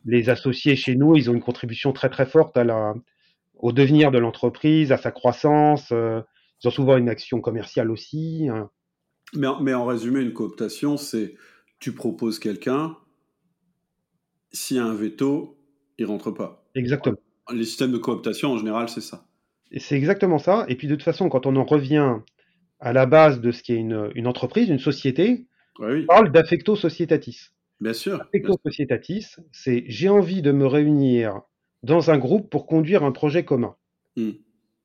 les 0.04 0.28
associés 0.28 0.74
chez 0.74 0.96
nous, 0.96 1.16
ils 1.16 1.30
ont 1.30 1.34
une 1.34 1.42
contribution 1.42 1.92
très 1.92 2.08
très 2.08 2.26
forte 2.26 2.56
à 2.56 2.64
la, 2.64 2.94
au 3.54 3.72
devenir 3.72 4.10
de 4.10 4.18
l'entreprise, 4.18 4.90
à 4.90 4.96
sa 4.96 5.12
croissance. 5.12 5.92
Euh, 5.92 6.20
ils 6.62 6.68
ont 6.68 6.72
souvent 6.72 6.96
une 6.96 7.08
action 7.08 7.40
commerciale 7.40 7.90
aussi. 7.90 8.48
Hein. 8.50 8.70
Mais, 9.34 9.48
mais 9.60 9.74
en 9.74 9.84
résumé, 9.84 10.20
une 10.20 10.32
cooptation, 10.32 10.96
c'est 10.96 11.34
tu 11.78 11.92
proposes 11.92 12.38
quelqu'un, 12.38 12.96
s'il 14.52 14.78
y 14.78 14.80
a 14.80 14.84
un 14.84 14.94
veto, 14.94 15.58
il 15.98 16.06
rentre 16.06 16.30
pas. 16.30 16.64
Exactement. 16.74 17.18
Les 17.52 17.64
systèmes 17.64 17.92
de 17.92 17.98
cooptation, 17.98 18.52
en 18.52 18.58
général, 18.58 18.88
c'est 18.88 19.00
ça. 19.00 19.26
C'est 19.76 19.96
exactement 19.96 20.38
ça. 20.38 20.64
Et 20.68 20.76
puis 20.76 20.88
de 20.88 20.94
toute 20.94 21.04
façon, 21.04 21.28
quand 21.28 21.46
on 21.46 21.56
en 21.56 21.64
revient 21.64 22.16
à 22.78 22.92
la 22.92 23.06
base 23.06 23.40
de 23.40 23.52
ce 23.52 23.62
qui 23.62 23.72
est 23.72 23.76
une, 23.76 24.26
entreprise, 24.26 24.68
une 24.68 24.78
société, 24.78 25.46
on 25.78 26.04
parle 26.06 26.30
d'affecto 26.30 26.76
societatis. 26.76 27.50
Bien 27.80 27.92
sûr. 27.92 28.20
Affecto 28.20 28.54
societatis, 28.64 29.36
c'est 29.52 29.84
j'ai 29.86 30.08
envie 30.08 30.42
de 30.42 30.52
me 30.52 30.66
réunir 30.66 31.42
dans 31.82 32.10
un 32.10 32.18
groupe 32.18 32.50
pour 32.50 32.66
conduire 32.66 33.04
un 33.04 33.12
projet 33.12 33.44
commun. 33.44 33.76
Hmm. 34.16 34.32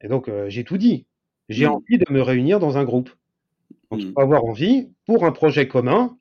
Et 0.02 0.08
donc, 0.08 0.28
euh, 0.28 0.50
j'ai 0.50 0.64
tout 0.64 0.78
dit. 0.78 1.06
J'ai 1.48 1.68
hmm. 1.68 1.72
envie 1.72 1.98
de 1.98 2.12
me 2.12 2.22
réunir 2.22 2.60
dans 2.60 2.78
un 2.78 2.84
groupe. 2.84 3.10
Donc, 3.90 4.02
il 4.02 4.08
hmm. 4.08 4.14
faut 4.14 4.22
avoir 4.22 4.44
envie, 4.46 4.90
pour 5.06 5.26
un 5.26 5.32
projet 5.32 5.68
commun, 5.68 6.18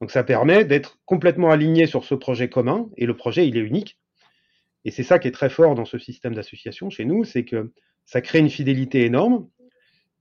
donc 0.00 0.10
ça 0.10 0.24
permet 0.24 0.64
d'être 0.64 0.98
complètement 1.04 1.50
aligné 1.50 1.86
sur 1.86 2.04
ce 2.04 2.14
projet 2.14 2.48
commun, 2.48 2.88
et 2.96 3.06
le 3.06 3.16
projet, 3.16 3.48
il 3.48 3.56
est 3.56 3.60
unique. 3.60 3.98
Et 4.84 4.90
c'est 4.90 5.02
ça 5.02 5.18
qui 5.18 5.28
est 5.28 5.32
très 5.32 5.48
fort 5.48 5.74
dans 5.74 5.84
ce 5.84 5.98
système 5.98 6.34
d'association 6.34 6.90
chez 6.90 7.04
nous, 7.04 7.24
c'est 7.24 7.44
que 7.44 7.72
ça 8.04 8.20
crée 8.20 8.38
une 8.38 8.50
fidélité 8.50 9.04
énorme, 9.04 9.48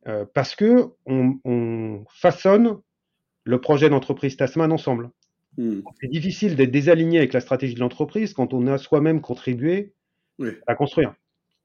euh, 0.08 0.26
parce 0.34 0.56
que 0.56 0.90
on, 1.06 2.04
façonne 2.10 2.80
le 3.46 3.62
projet 3.62 3.90
d'entreprise 3.90 4.38
Tasman 4.38 4.72
ensemble. 4.72 5.10
Hmm. 5.58 5.82
C'est 6.02 6.08
difficile 6.08 6.56
d'être 6.56 6.72
désaligné 6.72 7.20
avec 7.20 7.34
la 7.34 7.42
stratégie 7.42 7.76
de 7.76 7.80
l'entreprise 7.80 8.34
quand 8.34 8.54
on 8.54 8.68
a 8.68 8.78
soi-même 8.78 9.22
contribué 9.22 9.94
à 10.68 10.76
construire. 10.76 11.14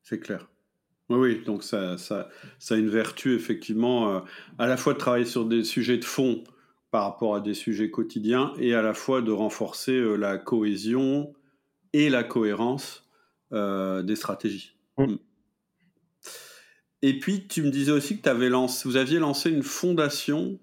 C'est 0.02 0.20
clair. 0.20 0.48
Oui, 1.08 1.42
donc 1.44 1.62
ça, 1.62 1.96
ça, 1.96 2.28
ça, 2.58 2.74
a 2.74 2.78
une 2.78 2.90
vertu 2.90 3.34
effectivement 3.34 4.10
euh, 4.10 4.20
à 4.58 4.66
la 4.66 4.76
fois 4.76 4.92
de 4.92 4.98
travailler 4.98 5.24
sur 5.24 5.46
des 5.46 5.64
sujets 5.64 5.96
de 5.96 6.04
fond 6.04 6.44
par 6.90 7.04
rapport 7.04 7.34
à 7.34 7.40
des 7.40 7.54
sujets 7.54 7.90
quotidiens 7.90 8.52
et 8.58 8.74
à 8.74 8.82
la 8.82 8.92
fois 8.94 9.22
de 9.22 9.30
renforcer 9.30 9.92
euh, 9.92 10.16
la 10.16 10.36
cohésion 10.36 11.32
et 11.92 12.10
la 12.10 12.24
cohérence 12.24 13.08
euh, 13.52 14.02
des 14.02 14.16
stratégies. 14.16 14.76
Mm. 14.98 15.14
Et 17.02 17.18
puis, 17.18 17.46
tu 17.46 17.62
me 17.62 17.70
disais 17.70 17.92
aussi 17.92 18.20
que 18.20 18.28
avais 18.28 18.48
lancé, 18.48 18.88
vous 18.88 18.96
aviez 18.96 19.18
lancé 19.18 19.50
une 19.50 19.62
fondation 19.62 20.58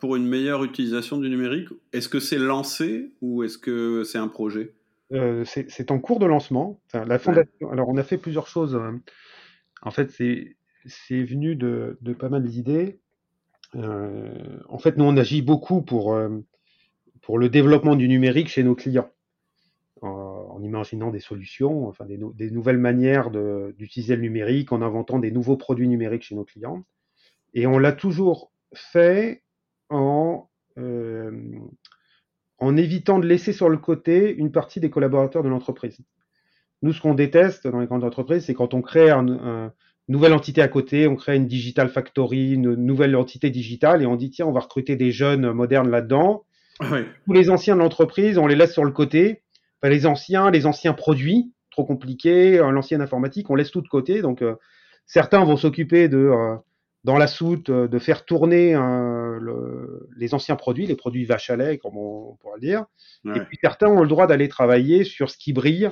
pour 0.00 0.16
une 0.16 0.26
meilleure 0.26 0.64
utilisation 0.64 1.18
du 1.18 1.30
numérique. 1.30 1.68
Est-ce 1.92 2.08
que 2.08 2.18
c'est 2.18 2.38
lancé 2.38 3.12
ou 3.20 3.44
est-ce 3.44 3.58
que 3.58 4.02
c'est 4.02 4.18
un 4.18 4.26
projet? 4.26 4.74
C'est 5.44 5.92
en 5.92 6.00
cours 6.00 6.18
de 6.18 6.26
lancement. 6.26 6.80
la 6.92 7.18
fondation, 7.20 7.70
Alors, 7.70 7.88
on 7.88 7.96
a 7.96 8.02
fait 8.02 8.18
plusieurs 8.18 8.48
choses 8.48 8.76
en 9.82 9.90
fait, 9.90 10.10
c'est 10.10 11.22
venu 11.22 11.54
de, 11.56 11.96
pas 12.18 12.28
mal 12.28 12.44
d'idées. 12.44 12.98
Euh, 13.74 14.58
en 14.68 14.78
fait, 14.78 14.96
nous, 14.96 15.04
on 15.04 15.16
agit 15.16 15.42
beaucoup 15.42 15.82
pour, 15.82 16.14
euh, 16.14 16.28
pour 17.22 17.38
le 17.38 17.48
développement 17.48 17.96
du 17.96 18.08
numérique 18.08 18.48
chez 18.48 18.62
nos 18.62 18.74
clients, 18.74 19.10
en, 20.56 20.62
imaginant 20.62 21.10
des 21.10 21.20
solutions, 21.20 21.86
enfin 21.88 22.06
des, 22.06 22.50
nouvelles 22.50 22.78
manières 22.78 23.30
d'utiliser 23.30 24.16
le 24.16 24.22
numérique, 24.22 24.72
en 24.72 24.82
inventant 24.82 25.18
des 25.18 25.30
nouveaux 25.30 25.56
produits 25.56 25.88
numériques 25.88 26.22
chez 26.22 26.34
nos 26.34 26.44
clients. 26.44 26.84
Et 27.54 27.66
on 27.66 27.78
l'a 27.78 27.92
toujours 27.92 28.52
fait 28.74 29.42
en, 29.88 30.48
euh, 30.78 31.30
en 32.58 32.76
évitant 32.76 33.18
de 33.18 33.26
laisser 33.26 33.52
sur 33.52 33.68
le 33.68 33.78
côté 33.78 34.34
une 34.34 34.52
partie 34.52 34.80
des 34.80 34.90
collaborateurs 34.90 35.42
de 35.42 35.48
l'entreprise. 35.48 35.98
Nous, 36.82 36.92
ce 36.92 37.00
qu'on 37.00 37.14
déteste 37.14 37.66
dans 37.66 37.80
les 37.80 37.86
grandes 37.86 38.04
entreprises, 38.04 38.44
c'est 38.44 38.54
quand 38.54 38.74
on 38.74 38.82
crée 38.82 39.10
une 39.10 39.72
nouvelle 40.08 40.34
entité 40.34 40.60
à 40.60 40.68
côté, 40.68 41.08
on 41.08 41.16
crée 41.16 41.36
une 41.36 41.46
digital 41.46 41.88
factory, 41.88 42.52
une 42.52 42.74
nouvelle 42.74 43.16
entité 43.16 43.50
digitale, 43.50 44.02
et 44.02 44.06
on 44.06 44.16
dit 44.16 44.30
tiens, 44.30 44.46
on 44.46 44.52
va 44.52 44.60
recruter 44.60 44.96
des 44.96 45.10
jeunes 45.10 45.52
modernes 45.52 45.90
là-dedans. 45.90 46.44
Tous 46.80 47.32
les 47.32 47.48
anciens 47.48 47.74
de 47.74 47.80
l'entreprise, 47.80 48.36
on 48.36 48.46
les 48.46 48.54
laisse 48.54 48.72
sur 48.72 48.84
le 48.84 48.90
côté. 48.90 49.42
Les 49.82 50.06
anciens, 50.06 50.50
les 50.50 50.66
anciens 50.66 50.92
produits, 50.92 51.52
trop 51.70 51.84
compliqués, 51.84 52.58
euh, 52.58 52.70
l'ancienne 52.70 53.02
informatique, 53.02 53.50
on 53.50 53.54
laisse 53.54 53.70
tout 53.70 53.82
de 53.82 53.88
côté. 53.88 54.22
Donc, 54.22 54.42
euh, 54.42 54.56
certains 55.06 55.44
vont 55.44 55.56
s'occuper 55.56 56.08
de, 56.08 56.18
euh, 56.18 56.56
dans 57.04 57.18
la 57.18 57.26
soute, 57.26 57.70
de 57.70 57.98
faire 58.00 58.24
tourner 58.24 58.76
les 60.16 60.34
anciens 60.34 60.56
produits, 60.56 60.86
les 60.86 60.96
produits 60.96 61.24
vache 61.24 61.50
à 61.50 61.56
lait, 61.56 61.78
comme 61.78 61.96
on, 61.96 62.34
pourrait 62.40 62.56
le 62.56 62.60
dire. 62.60 62.84
Et 63.26 63.40
puis 63.42 63.56
certains 63.62 63.86
ont 63.86 64.00
le 64.00 64.08
droit 64.08 64.26
d'aller 64.26 64.48
travailler 64.48 65.04
sur 65.04 65.30
ce 65.30 65.38
qui 65.38 65.52
brille, 65.52 65.88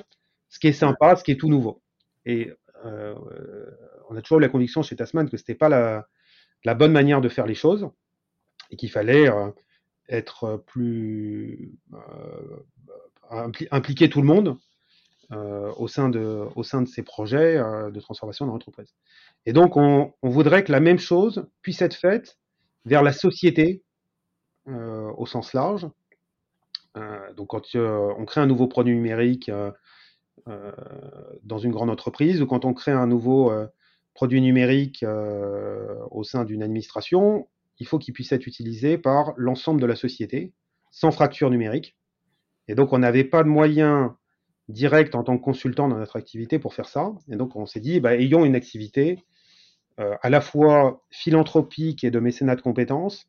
ce 0.48 0.58
qui 0.58 0.66
est 0.66 0.72
sympa, 0.72 1.14
ce 1.14 1.22
qui 1.22 1.30
est 1.30 1.36
tout 1.36 1.48
nouveau. 1.48 1.80
Et 2.26 2.52
euh, 2.84 3.14
on 4.08 4.16
a 4.16 4.22
toujours 4.22 4.38
eu 4.38 4.42
la 4.42 4.48
conviction 4.48 4.82
chez 4.82 4.96
Tasman 4.96 5.28
que 5.28 5.36
ce 5.36 5.42
n'était 5.42 5.54
pas 5.54 5.68
la, 5.68 6.74
bonne 6.74 6.92
manière 6.92 7.20
de 7.20 7.28
faire 7.28 7.46
les 7.46 7.54
choses 7.54 7.88
et 8.70 8.76
qu'il 8.76 8.90
fallait 8.90 9.28
euh, 9.28 9.50
être 10.08 10.62
plus 10.66 11.78
euh, 11.92 12.56
impliquer 13.70 14.08
tout 14.08 14.20
le 14.20 14.26
monde 14.26 14.56
au, 15.76 15.88
sein 15.88 16.08
de, 16.08 16.46
au 16.54 16.62
sein 16.62 16.82
de 16.82 16.88
ces 16.88 17.02
projets 17.02 17.56
de 17.56 18.00
transformation 18.00 18.46
dans 18.46 18.52
l'entreprise. 18.52 18.94
Et 19.46 19.52
donc, 19.52 19.76
on, 19.76 20.12
voudrait 20.22 20.64
que 20.64 20.70
la 20.70 20.80
même 20.80 20.98
chose 20.98 21.46
puisse 21.62 21.82
être 21.82 21.94
faite 21.94 22.38
vers 22.84 23.02
la 23.02 23.12
société 23.12 23.82
au 24.66 25.26
sens 25.26 25.52
large. 25.52 25.88
donc, 27.36 27.48
quand 27.48 27.74
on 27.74 28.24
crée 28.24 28.40
un 28.40 28.46
nouveau 28.46 28.68
produit 28.68 28.94
numérique, 28.94 29.50
euh, 30.46 30.72
dans 31.42 31.56
une 31.56 31.70
grande 31.70 31.88
entreprise 31.88 32.42
ou 32.42 32.46
quand 32.46 32.66
on 32.66 32.74
crée 32.74 32.92
un 32.92 33.06
nouveau 33.06 33.50
euh, 33.50 33.66
produit 34.12 34.42
numérique 34.42 35.02
euh, 35.02 35.96
au 36.10 36.22
sein 36.22 36.44
d'une 36.44 36.62
administration, 36.62 37.48
il 37.78 37.86
faut 37.86 37.98
qu'il 37.98 38.12
puisse 38.12 38.30
être 38.32 38.46
utilisé 38.46 38.98
par 38.98 39.32
l'ensemble 39.38 39.80
de 39.80 39.86
la 39.86 39.96
société 39.96 40.52
sans 40.90 41.12
fracture 41.12 41.48
numérique. 41.48 41.96
Et 42.68 42.74
donc, 42.74 42.92
on 42.92 42.98
n'avait 42.98 43.24
pas 43.24 43.42
de 43.42 43.48
moyens 43.48 44.10
directs 44.68 45.14
en 45.14 45.22
tant 45.22 45.36
que 45.36 45.42
consultant 45.42 45.88
dans 45.88 45.98
notre 45.98 46.16
activité 46.16 46.58
pour 46.58 46.74
faire 46.74 46.88
ça. 46.88 47.12
Et 47.30 47.36
donc, 47.36 47.56
on 47.56 47.66
s'est 47.66 47.80
dit, 47.80 48.00
bah, 48.00 48.14
ayons 48.14 48.44
une 48.44 48.56
activité 48.56 49.18
à 49.98 50.28
la 50.28 50.40
fois 50.40 51.04
philanthropique 51.10 52.02
et 52.02 52.10
de 52.10 52.18
mécénat 52.18 52.56
de 52.56 52.62
compétences 52.62 53.28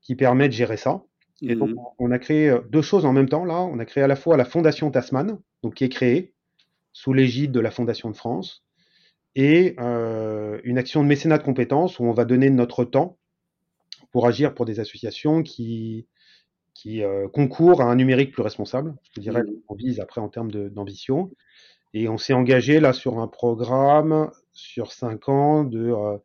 qui 0.00 0.16
permet 0.16 0.48
de 0.48 0.52
gérer 0.52 0.76
ça. 0.76 1.04
Et 1.42 1.54
donc, 1.54 1.70
mmh. 1.70 1.80
on 1.98 2.10
a 2.10 2.18
créé 2.18 2.52
deux 2.70 2.82
choses 2.82 3.04
en 3.04 3.12
même 3.12 3.28
temps. 3.28 3.44
Là, 3.44 3.60
on 3.60 3.78
a 3.78 3.84
créé 3.84 4.02
à 4.02 4.08
la 4.08 4.16
fois 4.16 4.36
la 4.36 4.44
Fondation 4.44 4.90
Tasman, 4.90 5.38
donc 5.62 5.74
qui 5.74 5.84
est 5.84 5.88
créée, 5.88 6.34
sous 6.92 7.12
l'égide 7.12 7.52
de 7.52 7.60
la 7.60 7.70
Fondation 7.70 8.10
de 8.10 8.16
France, 8.16 8.64
et 9.34 9.76
euh, 9.78 10.60
une 10.64 10.78
action 10.78 11.02
de 11.02 11.08
mécénat 11.08 11.38
de 11.38 11.42
compétences 11.42 11.98
où 11.98 12.04
on 12.04 12.12
va 12.12 12.24
donner 12.24 12.50
notre 12.50 12.84
temps 12.84 13.18
pour 14.10 14.26
agir 14.26 14.54
pour 14.54 14.66
des 14.66 14.80
associations 14.80 15.42
qui, 15.42 16.08
qui 16.80 17.02
euh, 17.02 17.28
concourent 17.28 17.82
à 17.82 17.84
un 17.84 17.96
numérique 17.96 18.32
plus 18.32 18.42
responsable. 18.42 18.94
Je 19.14 19.20
dirais 19.20 19.42
mmh. 19.42 19.62
qu'on 19.66 19.74
vise 19.74 20.00
après 20.00 20.20
en 20.20 20.28
termes 20.28 20.50
d'ambition. 20.50 21.30
Et 21.92 22.08
on 22.08 22.16
s'est 22.16 22.32
engagé 22.32 22.80
là 22.80 22.92
sur 22.92 23.18
un 23.18 23.28
programme 23.28 24.30
sur 24.52 24.92
cinq 24.92 25.28
ans 25.28 25.64
de, 25.64 25.90
euh, 25.92 26.16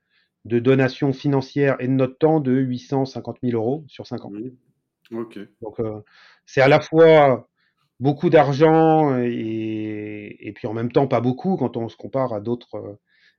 de 0.46 0.60
donation 0.60 1.12
financière 1.12 1.76
et 1.80 1.88
de 1.88 1.94
notre 1.94 2.18
temps 2.18 2.40
de 2.40 2.54
850 2.54 3.38
000 3.44 3.58
euros 3.58 3.84
sur 3.88 4.08
cinq 4.08 4.24
ans. 4.24 4.32
Mmh. 4.32 5.18
Ok. 5.18 5.40
Donc 5.62 5.82
c'est 6.46 6.62
à 6.62 6.68
la 6.68 6.80
fois 6.80 7.48
beaucoup 8.00 8.30
d'argent 8.30 9.18
et, 9.20 10.38
et, 10.40 10.52
puis 10.54 10.68
en 10.68 10.74
même 10.74 10.92
temps 10.92 11.08
pas 11.08 11.22
beaucoup 11.22 11.58
quand 11.58 11.78
on 11.78 11.90
se 11.90 11.96
compare 11.96 12.34
à 12.34 12.40
d'autres 12.40 12.98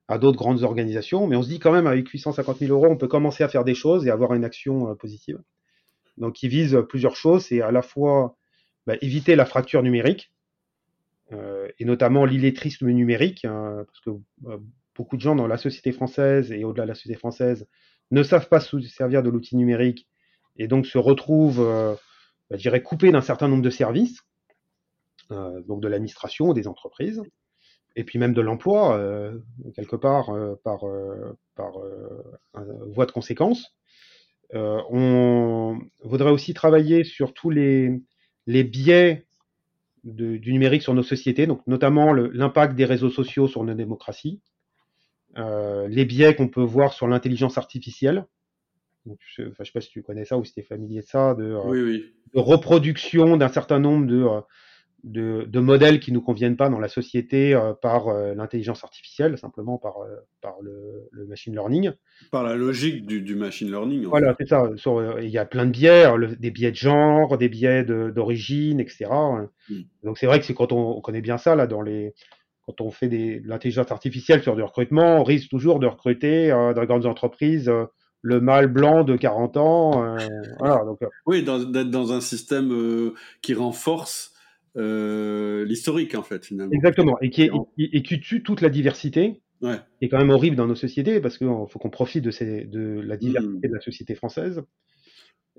à 0.09 0.19
d'autres 0.19 0.39
grandes 0.39 0.63
organisations, 0.63 1.27
mais 1.27 1.37
on 1.37 1.43
se 1.43 1.49
dit 1.49 1.59
quand 1.59 1.73
même 1.73 1.87
avec 1.87 2.09
850 2.09 2.59
000 2.59 2.73
euros, 2.73 2.87
on 2.89 2.97
peut 2.97 3.09
commencer 3.09 3.43
à 3.43 3.49
faire 3.49 3.65
des 3.65 3.75
choses 3.75 4.07
et 4.07 4.11
avoir 4.11 4.35
une 4.35 4.45
action 4.45 4.91
euh, 4.91 4.95
positive. 4.95 5.41
Donc, 6.19 6.35
qui 6.35 6.49
vise 6.49 6.79
plusieurs 6.89 7.17
choses, 7.17 7.47
c'est 7.47 7.61
à 7.61 7.71
la 7.71 7.83
fois 7.83 8.37
bah, 8.87 8.95
éviter 9.01 9.37
la 9.37 9.45
fracture 9.45 9.83
numérique 9.83 10.33
euh, 11.33 11.69
et 11.79 11.85
notamment 11.85 12.25
l'illettrisme 12.25 12.89
numérique, 12.89 13.45
hein, 13.45 13.85
parce 13.87 14.01
que 14.01 14.11
euh, 14.51 14.59
beaucoup 14.95 15.17
de 15.17 15.21
gens 15.21 15.35
dans 15.35 15.47
la 15.47 15.59
société 15.59 15.93
française 15.93 16.53
et 16.53 16.65
au-delà 16.65 16.85
de 16.85 16.89
la 16.89 16.95
société 16.95 17.19
française 17.19 17.67
ne 18.11 18.23
savent 18.23 18.49
pas 18.49 18.61
se 18.61 18.81
servir 18.81 19.23
de 19.23 19.31
l'outil 19.31 19.57
numérique 19.57 20.07
et 20.57 20.69
donc 20.69 20.87
se 20.87 20.99
retrouvent, 20.99 21.61
euh, 21.61 21.95
bah, 22.49 22.57
je 22.57 22.63
dirais, 22.63 22.83
coupés 22.83 23.11
d'un 23.11 23.21
certain 23.21 23.49
nombre 23.49 23.63
de 23.63 23.71
services 23.71 24.23
euh, 25.33 25.61
donc 25.63 25.81
de 25.81 25.89
l'administration, 25.89 26.53
des 26.53 26.69
entreprises, 26.69 27.21
et 27.97 28.05
puis 28.05 28.19
même 28.19 28.33
de 28.33 28.41
l'emploi, 28.41 28.97
euh, 28.97 29.37
quelque 29.75 29.97
part, 29.97 30.31
euh, 30.31 30.55
par, 30.63 30.85
par 31.57 31.73
voie 32.87 33.07
de 33.07 33.11
conséquence. 33.11 33.77
On 34.55 35.79
voudrait 36.03 36.31
aussi 36.31 36.55
travailler 36.55 37.05
sur 37.05 37.35
tous 37.35 37.51
les, 37.51 38.01
les 38.47 38.65
biais 38.65 39.27
du 40.05 40.53
numérique 40.53 40.83
sur 40.83 40.95
nos 40.95 41.03
sociétés, 41.03 41.47
donc 41.47 41.67
notamment 41.67 42.13
l'impact 42.13 42.75
des 42.77 42.85
réseaux 42.85 43.11
sociaux 43.11 43.49
sur 43.49 43.65
nos 43.65 43.75
démocraties, 43.75 44.41
les 45.37 46.05
biais 46.05 46.35
qu'on 46.35 46.49
peut 46.49 46.63
voir 46.63 46.93
sur 46.93 47.09
l'intelligence 47.09 47.59
artificielle. 47.59 48.27
je 49.05 49.43
ne 49.43 49.53
sais 49.53 49.73
pas 49.73 49.81
si 49.81 49.91
tu 49.91 50.03
connais 50.03 50.25
ça 50.25 50.39
ou 50.39 50.45
si 50.45 50.53
tu 50.55 50.61
es 50.61 50.63
familier 50.63 51.01
de 51.01 51.07
ça, 51.07 51.35
de, 51.35 51.45
de 51.45 52.39
reproduction 52.39 53.37
d'un 53.37 53.49
certain 53.49 53.81
nombre 53.81 54.07
de, 54.07 54.25
de, 55.05 55.61
modèles 55.61 56.01
qui 56.01 56.13
nous 56.13 56.21
conviennent 56.21 56.57
pas 56.57 56.69
dans 56.69 56.79
la 56.79 56.89
société 56.89 57.55
euh, 57.55 57.73
par 57.75 58.09
euh, 58.09 58.35
l'intelligence 58.35 58.83
artificielle, 58.85 59.39
simplement 59.39 59.79
par, 59.79 59.99
euh, 59.99 60.17
par 60.41 60.57
le, 60.63 61.27
machine 61.27 61.53
learning. 61.53 61.93
Par 62.31 62.43
la 62.43 62.57
logique 62.57 63.07
du, 63.07 63.35
machine 63.35 63.69
learning. 63.69 64.05
Voilà, 64.05 64.35
c'est 64.39 64.49
ça. 64.49 64.69
il 65.21 65.29
y 65.29 65.39
a 65.39 65.45
plein 65.45 65.67
de 65.67 65.71
biais, 65.71 66.07
des 66.39 66.51
biais 66.51 66.71
de 66.71 66.77
genre, 66.77 67.39
des 67.39 67.49
biais 67.49 67.85
d'origine, 67.85 68.81
etc. 68.81 69.07
Hmm. 69.69 69.83
Donc 70.03 70.19
c'est 70.19 70.27
vrai 70.27 70.39
que 70.39 70.45
c'est 70.45 70.55
quand 70.55 70.73
on, 70.73 71.01
connaît 71.01 71.21
bien 71.21 71.39
ça 71.39 71.55
là 71.55 71.67
dans 71.67 71.83
les 71.83 72.15
quand 72.63 72.81
on 72.81 72.91
fait 72.91 73.09
de 73.09 73.47
l'intelligence 73.47 73.93
artificielle 73.93 74.43
sur 74.43 74.57
du 74.57 74.63
recrutement, 74.63 75.21
on 75.21 75.23
risque 75.23 75.49
toujours 75.49 75.79
de 75.79 75.87
recruter 75.87 76.49
dans 76.49 76.81
les 76.81 76.87
grandes 76.87 77.07
entreprises 77.07 77.71
le 78.23 78.41
mâle 78.41 78.67
blanc 78.67 79.05
de 79.05 79.15
40 79.15 79.57
ans. 79.57 80.17
voilà, 80.59 80.85
donc, 80.85 80.99
oui, 81.27 81.45
d'être 81.45 81.91
dans, 81.91 82.13
un 82.13 82.21
système 82.21 83.13
qui 83.41 83.55
renforce 83.55 84.36
euh, 84.77 85.65
l'historique, 85.65 86.15
en 86.15 86.23
fait, 86.23 86.45
finalement. 86.45 86.73
Exactement, 86.73 87.19
et 87.21 87.31
qui, 87.31 87.43
est, 87.43 87.51
et, 87.79 88.03
qui 88.03 88.21
tue 88.21 88.43
toute 88.43 88.61
la 88.61 88.69
diversité, 88.69 89.41
ouais. 89.63 89.77
qui 89.99 90.07
est 90.07 90.09
quand 90.09 90.19
même 90.19 90.31
horrible 90.31 90.57
dans 90.57 90.67
nos 90.67 90.75
sociétés, 90.75 91.21
parce 91.21 91.39
qu'il 91.39 91.47
faut 91.47 91.79
qu'on 91.79 91.91
profite 91.91 92.25
de, 92.25 92.31
ces, 92.31 92.65
de 92.65 93.01
la 93.01 93.17
diversité 93.17 93.69
hmm. 93.69 93.71
de 93.71 93.75
la 93.75 93.81
société 93.81 94.15
française. 94.15 94.63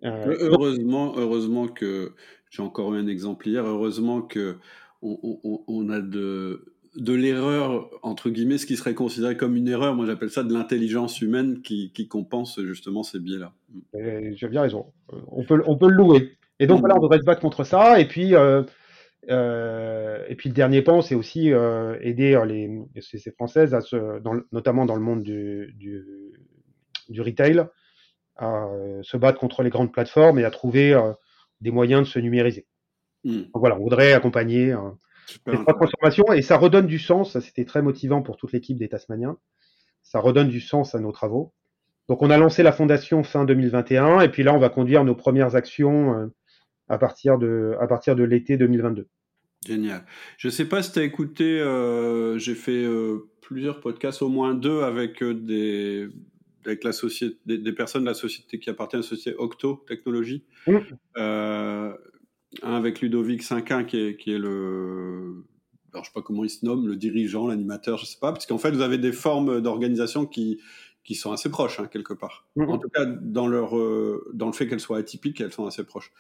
Euh, 0.04 0.36
heureusement, 0.40 1.14
heureusement 1.18 1.68
que 1.68 2.14
j'ai 2.52 2.62
encore 2.62 2.94
eu 2.94 3.00
un 3.00 3.08
exemple 3.08 3.48
hier. 3.48 3.66
Heureusement 3.66 4.22
que 4.22 4.58
on, 5.02 5.64
on, 5.68 5.90
a 5.90 6.02
de 6.02 6.66
de 6.96 7.14
l'erreur, 7.14 7.90
entre 8.02 8.30
guillemets, 8.30 8.58
ce 8.58 8.66
qui 8.66 8.76
serait 8.76 8.96
considéré 8.96 9.38
comme 9.38 9.56
une 9.56 9.68
erreur. 9.68 9.96
Moi, 9.96 10.06
j'appelle 10.06 10.32
ça 10.32 10.44
de 10.44 10.54
l'intelligence 10.54 11.22
humaine 11.22 11.62
qui, 11.62 12.08
compense 12.10 12.60
justement 12.62 13.04
ces 13.04 13.20
biais-là. 13.20 13.54
J'ai 13.94 14.48
bien 14.48 14.62
raison. 14.62 14.88
On 15.28 15.44
peut, 15.44 15.62
on 15.66 15.78
peut 15.78 15.90
le 15.90 15.96
louer. 15.96 16.38
Et 16.60 16.66
donc, 16.66 16.80
voilà, 16.80 16.96
on 16.98 17.02
devrait 17.02 17.20
se 17.20 17.26
battre 17.26 17.42
contre 17.42 17.64
ça. 17.64 18.00
Et 18.00 18.08
puis, 18.08 18.34
euh, 18.34 18.64
euh, 19.30 20.24
et 20.28 20.36
puis 20.36 20.50
le 20.50 20.56
dernier 20.56 20.82
pan, 20.82 21.02
c'est 21.02 21.16
aussi 21.16 21.52
euh, 21.52 21.98
aider 22.02 22.40
les, 22.46 23.02
ces 23.02 23.32
françaises, 23.32 23.74
à 23.74 23.82
se, 23.82 24.20
dans, 24.20 24.40
notamment 24.52 24.86
dans 24.86 24.96
le 24.96 25.02
monde 25.02 25.24
du, 25.24 25.74
du, 25.76 26.06
du, 27.10 27.22
retail, 27.22 27.66
à 28.38 28.68
se 29.02 29.18
battre 29.18 29.40
contre 29.40 29.64
les 29.64 29.70
grandes 29.70 29.92
plateformes 29.92 30.40
et 30.40 30.46
à 30.46 30.52
trouver 30.52 30.96
des 31.62 31.72
moyens 31.72 32.02
de 32.02 32.08
se 32.08 32.20
numériser. 32.20 32.68
Hmm. 33.24 33.42
Donc, 33.42 33.58
voilà, 33.58 33.78
on 33.78 33.84
voudrait 33.84 34.14
accompagner 34.14 34.76
cette 35.28 35.66
transformation 35.66 36.26
et 36.34 36.42
ça 36.42 36.58
redonne 36.58 36.88
du 36.88 37.00
sens. 37.00 37.34
Ça, 37.34 37.42
c'était 37.42 37.66
très 37.66 37.82
motivant 37.82 38.22
pour 38.22 38.38
toute 38.38 38.54
l'équipe 38.54 38.78
des 38.78 38.90
Tasmaniens. 38.90 39.38
Ça 40.04 40.20
redonne 40.20 40.48
du 40.48 40.62
sens 40.62 40.96
à 40.96 41.00
nos 41.00 41.12
travaux. 41.12 41.54
Donc, 42.08 42.22
on 42.22 42.30
a 42.30 42.38
lancé 42.38 42.64
la 42.64 42.72
fondation 42.72 43.24
fin 43.24 43.44
2021 43.44 44.22
et 44.22 44.30
puis 44.30 44.44
là, 44.44 44.54
on 44.54 44.60
va 44.60 44.70
conduire 44.70 45.04
nos 45.04 45.16
premières 45.16 45.56
actions 45.56 46.14
euh, 46.14 46.28
à 46.88 46.98
partir 46.98 47.38
de, 47.38 47.76
à 47.82 47.88
partir 47.88 48.16
de 48.16 48.24
l'été 48.24 48.56
2022. 48.56 49.08
Génial. 49.68 50.06
Je 50.38 50.48
ne 50.48 50.52
sais 50.52 50.66
pas 50.66 50.82
si 50.82 50.92
tu 50.92 51.00
as 51.00 51.04
écouté, 51.04 51.60
euh, 51.60 52.38
j'ai 52.38 52.56
fait 52.56 52.84
euh, 52.84 53.30
plusieurs 53.42 53.82
podcasts, 53.82 54.22
au 54.22 54.30
moins 54.30 54.54
deux 54.54 54.82
avec 54.82 55.24
des, 55.24 56.08
avec 56.66 56.84
la 56.84 56.94
société, 56.94 57.38
des, 57.46 57.74
personnes 57.74 58.04
de 58.04 58.08
la 58.08 58.14
société 58.14 58.60
qui 58.60 58.70
appartiennent 58.70 59.02
à 59.02 59.04
la 59.04 59.10
société 59.10 59.36
Octo 59.38 59.84
Technologies. 59.88 60.44
Mmh 60.68 60.78
avec 62.64 63.02
Ludovic 63.02 63.44
Cinquin, 63.44 63.84
qui 63.84 63.98
est, 63.98 64.18
qui 64.18 64.32
est 64.32 64.38
le. 64.38 65.44
Alors, 65.94 66.04
je 66.04 66.10
sais 66.10 66.14
pas 66.14 66.22
comment 66.22 66.44
il 66.44 66.50
se 66.50 66.66
nomme, 66.66 66.88
le 66.88 66.96
dirigeant, 66.96 67.48
l'animateur, 67.48 67.98
je 67.98 68.06
sais 68.06 68.20
pas, 68.20 68.32
parce 68.32 68.46
qu'en 68.46 68.58
fait, 68.58 68.72
vous 68.72 68.82
avez 68.82 68.98
des 68.98 69.12
formes 69.12 69.62
d'organisation 69.62 70.26
qui, 70.26 70.60
qui 71.08 71.16
sont 71.16 71.32
assez 71.32 71.50
proches, 71.50 71.80
hein, 71.80 71.88
quelque 71.90 72.14
part. 72.14 72.46
En 72.60 72.78
tout 72.78 72.90
cas, 72.90 73.06
dans, 73.06 73.48
leur, 73.48 73.78
euh, 73.78 74.30
dans 74.34 74.48
le 74.48 74.52
fait 74.52 74.68
qu'elles 74.68 74.82
soient 74.82 74.98
atypiques, 74.98 75.40
elles 75.40 75.54
sont 75.54 75.66
assez 75.66 75.86
proches. 75.86 76.12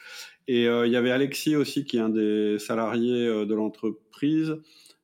Et 0.47 0.65
euh, 0.65 0.87
il 0.87 0.93
y 0.93 0.95
avait 0.95 1.11
Alexis 1.11 1.57
aussi, 1.57 1.83
qui 1.83 1.97
est 1.97 1.99
un 1.99 2.07
des 2.07 2.57
salariés 2.57 3.27
euh, 3.27 3.45
de 3.45 3.53
l'entreprise, 3.53 4.55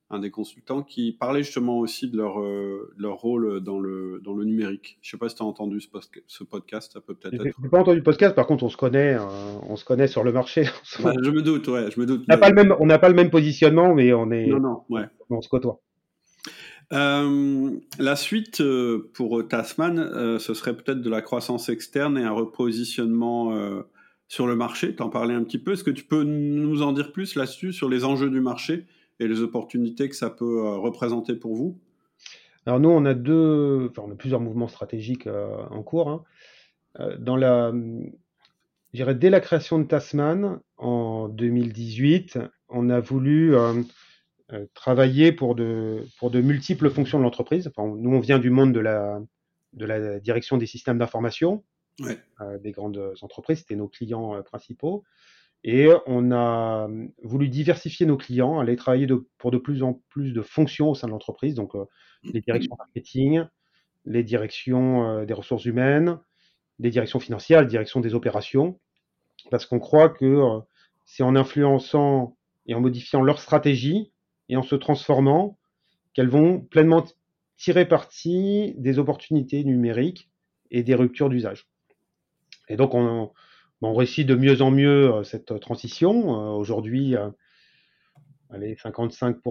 un 0.09 0.19
des 0.19 0.31
consultants 0.31 0.83
qui 0.83 1.11
parlait 1.11 1.43
justement 1.43 1.79
aussi 1.79 2.09
de 2.09 2.15
leur, 2.15 2.39
leur 2.39 3.15
rôle 3.15 3.61
dans 3.61 3.79
le, 3.79 4.21
dans 4.23 4.33
le 4.35 4.45
numérique. 4.45 4.99
Je 5.01 5.09
ne 5.09 5.11
sais 5.11 5.17
pas 5.17 5.27
si 5.27 5.35
tu 5.35 5.43
as 5.43 5.45
entendu 5.45 5.81
ce, 5.81 5.89
ce, 6.27 6.43
podcast, 6.45 6.93
ça 6.93 7.01
peut 7.01 7.15
peut-être 7.15 7.45
être. 7.45 7.69
pas 7.69 7.79
entendu 7.79 7.97
le 7.97 8.03
podcast, 8.03 8.35
par 8.35 8.47
contre, 8.47 8.63
on 8.63 8.69
se 8.69 8.77
connaît, 8.77 9.15
hein, 9.15 9.27
on 9.67 9.75
se 9.75 9.83
connaît 9.83 10.07
sur 10.07 10.23
le 10.23 10.31
marché. 10.31 10.65
je 10.83 11.29
me 11.29 11.41
doute, 11.41 11.67
ouais, 11.67 11.91
je 11.91 11.99
me 11.99 12.05
doute. 12.05 12.23
On 12.29 12.31
n'a 12.31 12.37
pas, 12.37 12.49
le 12.49 12.55
même, 12.55 12.73
on 12.79 12.87
pas 12.87 13.09
le 13.09 13.15
même 13.15 13.31
positionnement, 13.31 13.93
mais 13.95 14.13
on 14.13 14.31
est. 14.31 14.47
Non, 14.47 14.59
non, 14.59 14.83
ouais. 14.89 15.07
On 15.29 15.41
se 15.41 15.49
côtoie. 15.49 15.81
Euh, 16.91 17.71
la 17.97 18.15
suite 18.15 18.61
euh, 18.61 19.09
pour 19.13 19.47
Tasman, 19.47 20.39
ce 20.39 20.53
serait 20.53 20.75
peut-être 20.75 21.01
de 21.01 21.09
la 21.09 21.21
croissance 21.21 21.69
externe 21.69 22.17
et 22.17 22.23
un 22.23 22.31
repositionnement 22.31 23.83
sur 24.33 24.47
le 24.47 24.55
marché. 24.55 24.95
Tu 24.95 25.03
en 25.03 25.09
parlais 25.09 25.35
un 25.35 25.43
petit 25.43 25.59
peu. 25.59 25.73
Est-ce 25.73 25.83
que 25.83 25.91
tu 25.91 26.05
peux 26.05 26.23
nous 26.23 26.81
en 26.81 26.91
dire 26.91 27.11
plus 27.11 27.35
là-dessus, 27.35 27.71
sur 27.71 27.87
les 27.87 28.03
enjeux 28.03 28.31
du 28.31 28.41
marché 28.41 28.87
et 29.19 29.27
les 29.27 29.41
opportunités 29.41 30.09
que 30.09 30.15
ça 30.15 30.31
peut 30.31 30.65
euh, 30.65 30.77
représenter 30.77 31.35
pour 31.35 31.55
vous? 31.55 31.79
Alors 32.65 32.79
nous, 32.79 32.89
on 32.89 33.05
a 33.05 33.13
deux, 33.13 33.89
enfin, 33.91 34.03
on 34.07 34.11
a 34.11 34.15
plusieurs 34.15 34.39
mouvements 34.39 34.67
stratégiques 34.67 35.27
euh, 35.27 35.55
en 35.69 35.83
cours. 35.83 36.09
Hein. 36.09 36.23
Euh, 36.99 37.15
dans 37.19 37.35
la, 37.35 37.71
dès 38.93 39.29
la 39.29 39.39
création 39.39 39.77
de 39.77 39.83
Tasman 39.83 40.59
en 40.77 41.29
2018, 41.29 42.39
on 42.69 42.89
a 42.89 42.99
voulu 42.99 43.55
travailler 44.73 45.31
pour 45.31 45.55
de, 45.55 46.05
pour 46.19 46.31
de 46.31 46.41
multiples 46.41 46.89
fonctions 46.89 47.17
de 47.17 47.23
l'entreprise. 47.23 47.67
Enfin, 47.67 47.87
nous, 47.97 48.15
on 48.15 48.19
vient 48.19 48.39
du 48.39 48.49
monde 48.49 48.73
de 48.73 48.79
la, 48.79 49.19
de 49.73 49.85
la 49.85 50.19
direction 50.19 50.57
des 50.57 50.65
systèmes 50.65 50.97
d'information, 50.97 51.63
des 52.61 52.71
grandes 52.71 53.13
entreprises, 53.21 53.59
c'était 53.59 53.75
nos 53.75 53.87
clients 53.87 54.41
principaux. 54.43 55.03
Et 55.63 55.87
on 56.07 56.31
a 56.31 56.89
voulu 57.23 57.47
diversifier 57.47 58.05
nos 58.05 58.17
clients, 58.17 58.59
aller 58.59 58.75
travailler 58.75 59.07
pour 59.37 59.51
de 59.51 59.57
plus 59.57 59.81
en 59.81 60.01
plus 60.09 60.33
de 60.33 60.41
fonctions 60.41 60.89
au 60.89 60.95
sein 60.95 61.07
de 61.07 61.13
l'entreprise, 61.13 61.55
donc 61.55 61.75
euh, 61.75 61.85
les 62.23 62.41
directions 62.41 62.75
marketing, 62.77 63.43
les 64.03 64.23
directions 64.23 65.07
euh, 65.07 65.25
des 65.25 65.33
ressources 65.33 65.63
humaines, 65.63 66.19
les 66.79 66.89
directions 66.89 67.19
financières, 67.19 67.61
les 67.61 67.67
directions 67.67 68.01
des 68.01 68.13
opérations, 68.13 68.79
parce 69.51 69.65
qu'on 69.65 69.79
croit 69.79 70.09
que 70.09 70.25
euh, 70.25 70.59
c'est 71.05 71.23
en 71.23 71.35
influençant 71.35 72.37
et 72.65 72.75
en 72.75 72.81
modifiant 72.81 73.21
leur 73.21 73.39
stratégie 73.39 74.11
et 74.49 74.57
en 74.57 74.63
se 74.63 74.75
transformant 74.75 75.57
qu'elles 76.13 76.29
vont 76.29 76.59
pleinement 76.59 77.05
tirer 77.57 77.87
parti 77.87 78.75
des 78.77 78.99
opportunités 78.99 79.63
numériques 79.63 80.29
et 80.71 80.83
des 80.83 80.95
ruptures 80.95 81.29
d'usage. 81.29 81.67
Et 82.69 82.75
donc 82.75 82.93
on, 82.93 83.31
on 83.83 83.93
réussit 83.93 84.25
de 84.25 84.35
mieux 84.35 84.61
en 84.61 84.71
mieux 84.71 85.13
euh, 85.13 85.23
cette 85.23 85.59
transition. 85.59 86.35
Euh, 86.35 86.53
aujourd'hui, 86.53 87.15
euh, 87.15 87.29
allez, 88.49 88.75
55%, 88.75 89.41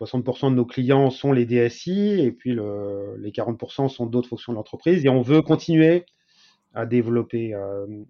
60% 0.00 0.50
de 0.50 0.54
nos 0.54 0.64
clients 0.64 1.10
sont 1.10 1.32
les 1.32 1.46
DSI 1.46 2.20
et 2.20 2.32
puis 2.32 2.54
les 2.54 3.30
40% 3.30 3.88
sont 3.88 4.06
d'autres 4.06 4.28
fonctions 4.28 4.52
de 4.52 4.56
l'entreprise. 4.56 5.04
Et 5.04 5.08
on 5.08 5.22
veut 5.22 5.42
continuer 5.42 6.04
à 6.74 6.86
développer, 6.86 7.54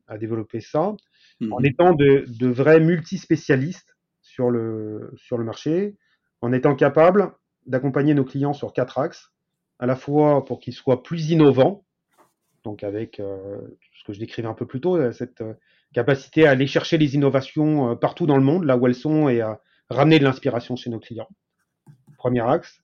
à 0.06 0.18
développer 0.18 0.61
ça 0.61 0.94
mmh 1.40 1.52
en 1.52 1.62
étant 1.62 1.92
de, 1.92 2.46
vrais 2.46 2.80
multispécialistes 2.80 3.96
sur 4.39 4.51
le, 4.51 5.12
sur 5.16 5.36
le 5.36 5.45
marché, 5.45 5.97
en 6.43 6.53
étant 6.53 6.76
capable 6.76 7.32
d'accompagner 7.66 8.14
nos 8.14 8.24
clients 8.24 8.53
sur 8.53 8.72
quatre 8.72 8.99
axes, 8.99 9.32
à 9.80 9.86
la 9.86 9.97
fois 9.97 10.45
pour 10.45 10.61
qu'ils 10.61 10.74
soient 10.74 11.03
plus 11.03 11.30
innovants, 11.30 11.84
donc 12.62 12.84
avec 12.84 13.20
que 14.09 14.14
je 14.14 14.18
décrivais 14.18 14.49
un 14.49 14.55
peu 14.55 14.66
plus 14.66 14.80
tôt, 14.80 14.97
euh, 14.97 15.12
cette 15.12 15.43
euh, 15.43 15.55
capacité 15.93 16.47
à 16.47 16.51
aller 16.51 16.66
chercher 16.66 16.97
les 16.99 17.14
innovations 17.14 17.91
euh, 17.91 17.95
partout 17.95 18.26
dans 18.26 18.39
le 18.39 18.43
monde, 18.43 18.64
là 18.64 18.76
où 18.76 18.86
elles 18.86 18.95
sont, 18.95 19.28
et 19.28 19.43
à 19.43 19.61
ramener 19.91 20.18
de 20.18 20.24
l'inspiration 20.24 20.74
chez 20.76 20.91
nos 20.91 20.99
clients. 20.99 21.28
Premier 22.16 22.41
axe. 22.41 22.80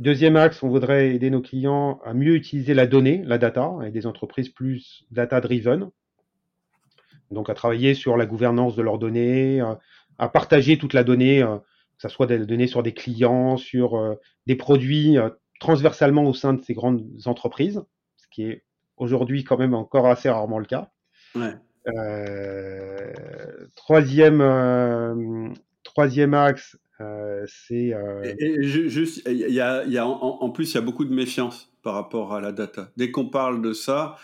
Deuxième 0.00 0.36
axe, 0.36 0.62
on 0.64 0.68
voudrait 0.68 1.14
aider 1.14 1.30
nos 1.30 1.40
clients 1.40 2.00
à 2.04 2.12
mieux 2.12 2.34
utiliser 2.34 2.74
la 2.74 2.88
donnée, 2.88 3.22
la 3.24 3.38
data, 3.38 3.70
et 3.86 3.92
des 3.92 4.06
entreprises 4.06 4.48
plus 4.48 5.04
data-driven. 5.12 5.90
Donc 7.30 7.48
à 7.48 7.54
travailler 7.54 7.94
sur 7.94 8.16
la 8.16 8.26
gouvernance 8.26 8.74
de 8.74 8.82
leurs 8.82 8.98
données, 8.98 9.62
à 10.18 10.28
partager 10.28 10.78
toute 10.78 10.92
la 10.92 11.04
donnée, 11.04 11.40
que 11.40 12.02
ce 12.02 12.08
soit 12.08 12.26
des 12.26 12.38
données 12.38 12.66
sur 12.66 12.82
des 12.82 12.92
clients, 12.92 13.56
sur 13.56 14.16
des 14.46 14.56
produits 14.56 15.16
transversalement 15.60 16.24
au 16.24 16.34
sein 16.34 16.54
de 16.54 16.62
ces 16.62 16.74
grandes 16.74 17.06
entreprises, 17.26 17.82
ce 18.16 18.26
qui 18.30 18.44
est 18.44 18.64
Aujourd'hui, 18.96 19.42
quand 19.42 19.58
même, 19.58 19.74
encore 19.74 20.06
assez 20.06 20.30
rarement 20.30 20.58
le 20.58 20.66
cas. 20.66 20.90
Euh, 21.88 23.12
troisième, 23.74 24.40
euh, 24.40 25.48
troisième 25.82 26.34
axe, 26.34 26.78
euh, 27.00 27.44
c'est. 27.46 27.92
juste, 28.60 29.22
il 29.26 29.38
y 29.38 29.60
a, 29.60 29.84
y 29.84 29.98
a 29.98 30.06
en, 30.06 30.50
plus, 30.50 30.72
il 30.72 30.74
y 30.76 30.78
a 30.78 30.80
beaucoup 30.80 31.04
de 31.04 31.14
méfiance 31.14 31.72
par 31.82 31.94
rapport 31.94 32.34
à 32.34 32.40
la 32.40 32.52
data. 32.52 32.90
Dès 32.96 33.10
qu'on 33.10 33.28
parle 33.28 33.60
de 33.62 33.72
ça, 33.72 34.16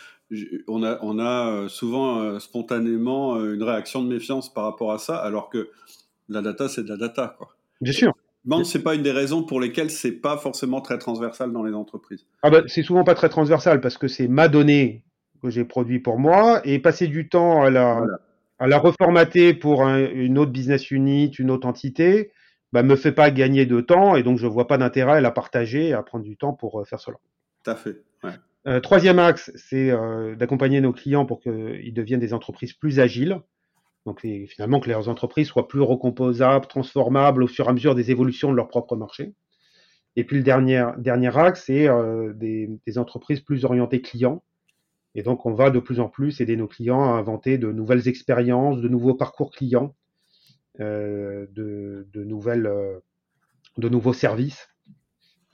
on 0.68 0.82
a, 0.82 0.98
on 1.02 1.18
a 1.18 1.68
souvent 1.68 2.38
spontanément 2.38 3.36
une 3.40 3.62
réaction 3.62 4.02
de 4.02 4.08
méfiance 4.08 4.52
par 4.52 4.64
rapport 4.64 4.92
à 4.92 4.98
ça, 4.98 5.16
alors 5.16 5.50
que 5.50 5.70
la 6.28 6.42
data, 6.42 6.68
c'est 6.68 6.82
de 6.84 6.88
la 6.88 6.96
data. 6.96 7.34
Quoi. 7.38 7.48
Bien 7.80 7.92
sûr. 7.92 8.12
Bon, 8.44 8.64
c'est 8.64 8.82
pas 8.82 8.94
une 8.94 9.02
des 9.02 9.12
raisons 9.12 9.42
pour 9.42 9.60
lesquelles 9.60 9.90
c'est 9.90 10.12
pas 10.12 10.38
forcément 10.38 10.80
très 10.80 10.98
transversal 10.98 11.52
dans 11.52 11.62
les 11.62 11.74
entreprises. 11.74 12.24
Ah 12.42 12.50
bah, 12.50 12.62
c'est 12.66 12.82
souvent 12.82 13.04
pas 13.04 13.14
très 13.14 13.28
transversal 13.28 13.80
parce 13.80 13.98
que 13.98 14.08
c'est 14.08 14.28
ma 14.28 14.48
donnée 14.48 15.04
que 15.42 15.50
j'ai 15.50 15.64
produit 15.64 16.00
pour 16.00 16.18
moi 16.18 16.60
et 16.64 16.78
passer 16.78 17.06
du 17.06 17.28
temps 17.28 17.62
à 17.62 17.70
la, 17.70 18.02
à 18.58 18.66
la 18.66 18.78
reformater 18.78 19.52
pour 19.52 19.86
une 19.86 20.38
autre 20.38 20.52
business 20.52 20.90
unit, 20.90 21.26
une 21.38 21.50
autre 21.50 21.66
entité, 21.66 22.32
bah, 22.72 22.82
me 22.82 22.96
fait 22.96 23.12
pas 23.12 23.30
gagner 23.30 23.66
de 23.66 23.80
temps 23.80 24.16
et 24.16 24.22
donc 24.22 24.38
je 24.38 24.46
vois 24.46 24.66
pas 24.66 24.78
d'intérêt 24.78 25.18
à 25.18 25.20
la 25.20 25.30
partager 25.30 25.88
et 25.88 25.92
à 25.92 26.02
prendre 26.02 26.24
du 26.24 26.36
temps 26.36 26.54
pour 26.54 26.80
euh, 26.80 26.84
faire 26.84 27.00
cela. 27.00 27.16
Tout 27.64 27.70
à 27.70 27.76
fait. 27.76 28.02
Euh, 28.66 28.80
troisième 28.80 29.18
axe, 29.18 29.50
c'est 29.54 29.90
euh, 29.90 30.36
d'accompagner 30.36 30.80
nos 30.80 30.92
clients 30.92 31.24
pour 31.24 31.40
qu'ils 31.40 31.94
deviennent 31.94 32.20
des 32.20 32.34
entreprises 32.34 32.74
plus 32.74 33.00
agiles. 33.00 33.40
Donc 34.06 34.20
finalement 34.20 34.80
que 34.80 34.88
leurs 34.88 35.08
entreprises 35.08 35.48
soient 35.48 35.68
plus 35.68 35.80
recomposables, 35.80 36.66
transformables 36.66 37.42
au 37.42 37.46
fur 37.46 37.66
et 37.66 37.68
à 37.68 37.72
mesure 37.72 37.94
des 37.94 38.10
évolutions 38.10 38.50
de 38.50 38.56
leur 38.56 38.68
propre 38.68 38.96
marché. 38.96 39.34
Et 40.16 40.24
puis 40.24 40.36
le 40.36 40.42
dernier, 40.42 40.84
dernier 40.98 41.36
axe, 41.36 41.64
c'est 41.66 41.88
euh, 41.88 42.32
des, 42.34 42.98
entreprises 42.98 43.40
plus 43.40 43.64
orientées 43.64 44.00
clients. 44.00 44.42
Et 45.14 45.22
donc 45.22 45.46
on 45.46 45.54
va 45.54 45.70
de 45.70 45.78
plus 45.78 46.00
en 46.00 46.08
plus 46.08 46.40
aider 46.40 46.56
nos 46.56 46.66
clients 46.66 47.02
à 47.02 47.18
inventer 47.18 47.58
de 47.58 47.72
nouvelles 47.72 48.08
expériences, 48.08 48.80
de 48.80 48.88
nouveaux 48.88 49.14
parcours 49.14 49.50
clients, 49.50 49.94
euh, 50.80 51.46
de, 51.52 52.06
nouvelles, 52.14 52.66
euh, 52.66 52.98
de 53.78 53.88
nouveaux 53.88 54.12
services. 54.12 54.68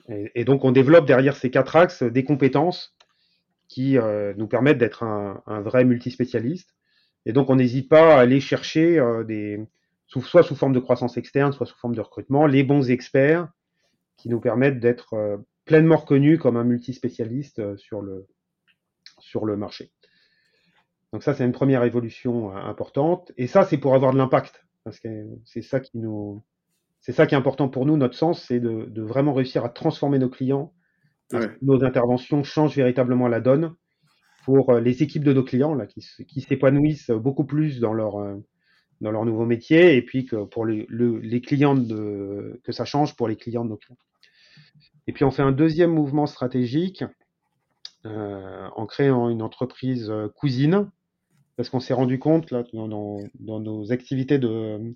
Et, 0.08 0.44
donc 0.44 0.64
on 0.64 0.70
développe 0.70 1.06
derrière 1.06 1.36
ces 1.36 1.50
quatre 1.50 1.74
axes 1.74 2.02
des 2.02 2.22
compétences 2.22 2.95
qui 3.68 3.98
nous 4.36 4.46
permettent 4.46 4.78
d'être 4.78 5.02
un, 5.02 5.42
un 5.46 5.60
vrai 5.60 5.84
multispécialiste 5.84 6.76
et 7.26 7.32
donc, 7.32 7.50
on 7.50 7.56
n'hésite 7.56 7.88
pas 7.88 8.14
à 8.14 8.20
aller 8.20 8.40
chercher 8.40 8.98
euh, 9.00 9.24
des, 9.24 9.60
soit 10.06 10.44
sous 10.44 10.54
forme 10.54 10.72
de 10.72 10.78
croissance 10.78 11.16
externe, 11.16 11.52
soit 11.52 11.66
sous 11.66 11.76
forme 11.76 11.96
de 11.96 12.00
recrutement, 12.00 12.46
les 12.46 12.62
bons 12.62 12.88
experts 12.88 13.48
qui 14.16 14.28
nous 14.28 14.40
permettent 14.40 14.78
d'être 14.78 15.14
euh, 15.14 15.36
pleinement 15.64 15.96
reconnus 15.96 16.38
comme 16.38 16.56
un 16.56 16.62
multispécialiste 16.62 17.58
euh, 17.58 17.76
sur 17.76 18.00
le, 18.00 18.28
sur 19.18 19.44
le 19.44 19.56
marché. 19.56 19.90
Donc 21.12 21.24
ça, 21.24 21.34
c'est 21.34 21.44
une 21.44 21.52
première 21.52 21.82
évolution 21.82 22.52
euh, 22.52 22.60
importante. 22.60 23.32
Et 23.36 23.48
ça, 23.48 23.64
c'est 23.64 23.76
pour 23.76 23.96
avoir 23.96 24.12
de 24.12 24.18
l'impact. 24.18 24.64
Parce 24.84 25.00
que 25.00 25.08
c'est 25.44 25.62
ça 25.62 25.80
qui 25.80 25.98
nous, 25.98 26.44
c'est 27.00 27.12
ça 27.12 27.26
qui 27.26 27.34
est 27.34 27.38
important 27.38 27.68
pour 27.68 27.86
nous. 27.86 27.96
Notre 27.96 28.16
sens, 28.16 28.40
c'est 28.40 28.60
de, 28.60 28.84
de 28.84 29.02
vraiment 29.02 29.34
réussir 29.34 29.64
à 29.64 29.68
transformer 29.68 30.20
nos 30.20 30.30
clients. 30.30 30.72
Nos 31.62 31.84
interventions 31.84 32.44
changent 32.44 32.76
véritablement 32.76 33.28
la 33.28 33.40
donne 33.40 33.74
pour 34.44 34.74
les 34.74 35.02
équipes 35.02 35.24
de 35.24 35.32
nos 35.32 35.42
clients 35.42 35.74
là, 35.74 35.86
qui, 35.86 36.06
qui 36.28 36.40
s'épanouissent 36.40 37.10
beaucoup 37.10 37.44
plus 37.44 37.80
dans 37.80 37.92
leur, 37.92 38.16
dans 39.00 39.10
leur 39.10 39.24
nouveau 39.24 39.44
métier 39.44 39.96
et 39.96 40.02
puis 40.02 40.24
que 40.24 40.44
pour 40.44 40.64
les, 40.64 40.86
les 40.88 41.40
clients 41.40 41.74
de, 41.74 42.60
que 42.64 42.72
ça 42.72 42.84
change 42.84 43.16
pour 43.16 43.28
les 43.28 43.36
clients 43.36 43.64
de 43.64 43.70
nos 43.70 43.76
clients. 43.76 43.98
Et 45.06 45.12
puis 45.12 45.24
on 45.24 45.30
fait 45.30 45.42
un 45.42 45.52
deuxième 45.52 45.92
mouvement 45.92 46.26
stratégique 46.26 47.04
euh, 48.04 48.68
en 48.74 48.86
créant 48.86 49.28
une 49.28 49.42
entreprise 49.42 50.10
euh, 50.10 50.28
cousine 50.28 50.90
parce 51.56 51.70
qu'on 51.70 51.80
s'est 51.80 51.94
rendu 51.94 52.18
compte 52.18 52.50
là, 52.50 52.64
dans, 52.72 53.18
dans, 53.34 53.60
nos 53.60 53.92
activités 53.92 54.38
de, 54.38 54.94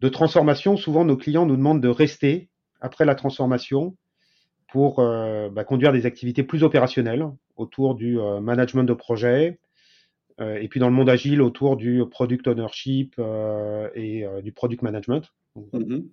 de, 0.00 0.08
transformation, 0.08 0.76
souvent 0.76 1.04
nos 1.04 1.16
clients 1.16 1.46
nous 1.46 1.56
demandent 1.56 1.82
de 1.82 1.88
rester 1.88 2.48
après 2.80 3.04
la 3.04 3.14
transformation 3.14 3.96
pour 4.70 4.98
euh, 4.98 5.48
bah, 5.48 5.64
conduire 5.64 5.92
des 5.92 6.06
activités 6.06 6.42
plus 6.42 6.62
opérationnelles 6.62 7.26
autour 7.56 7.94
du 7.94 8.20
euh, 8.20 8.40
management 8.40 8.84
de 8.84 8.92
projet, 8.92 9.58
euh, 10.40 10.56
et 10.60 10.68
puis 10.68 10.78
dans 10.78 10.88
le 10.88 10.94
monde 10.94 11.08
agile 11.08 11.42
autour 11.42 11.76
du 11.76 12.02
product 12.08 12.46
ownership 12.46 13.14
euh, 13.18 13.88
et 13.94 14.24
euh, 14.24 14.40
du 14.40 14.52
product 14.52 14.82
management. 14.82 15.32
Mm-hmm. 15.56 16.04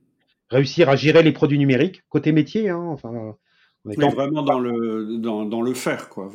Réussir 0.50 0.90
à 0.90 0.96
gérer 0.96 1.22
les 1.22 1.32
produits 1.32 1.60
numériques 1.60 2.04
côté 2.10 2.32
métier. 2.32 2.70
Hein, 2.70 2.84
enfin, 2.88 3.36
on 3.86 3.92
est 3.92 4.10
vraiment 4.10 4.42
dans 4.42 4.60
le 4.60 5.18
dans, 5.20 5.46
dans, 5.46 5.62
le 5.62 5.74
faire 5.74 6.10
quoi. 6.10 6.30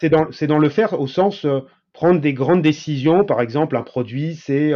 c'est 0.00 0.08
dans 0.08 0.30
c'est 0.30 0.46
dans 0.46 0.58
le 0.58 0.68
faire 0.68 1.00
au 1.00 1.08
sens 1.08 1.46
prendre 1.92 2.20
des 2.20 2.32
grandes 2.32 2.62
décisions. 2.62 3.24
Par 3.24 3.40
exemple, 3.40 3.76
un 3.76 3.82
produit, 3.82 4.36
c'est 4.36 4.72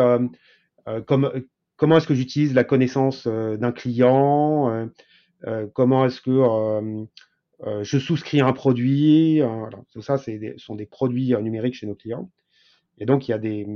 comme 1.06 1.32
comment 1.76 1.96
est-ce 1.96 2.06
que 2.06 2.14
j'utilise 2.14 2.54
la 2.54 2.64
connaissance 2.64 3.28
d'un 3.28 3.72
client, 3.72 4.88
comment 5.74 6.06
est-ce 6.06 6.20
que 6.20 7.06
euh, 7.64 7.84
je 7.84 7.98
souscris 7.98 8.40
un 8.40 8.52
produit. 8.52 9.40
Euh, 9.40 9.66
Tout 9.92 10.02
ça, 10.02 10.18
ce 10.18 10.54
sont 10.56 10.74
des 10.74 10.86
produits 10.86 11.34
euh, 11.34 11.40
numériques 11.40 11.74
chez 11.74 11.86
nos 11.86 11.94
clients. 11.94 12.30
Et 12.98 13.06
donc, 13.06 13.28
il 13.28 13.30
y 13.30 13.34
a 13.34 13.38
des, 13.38 13.66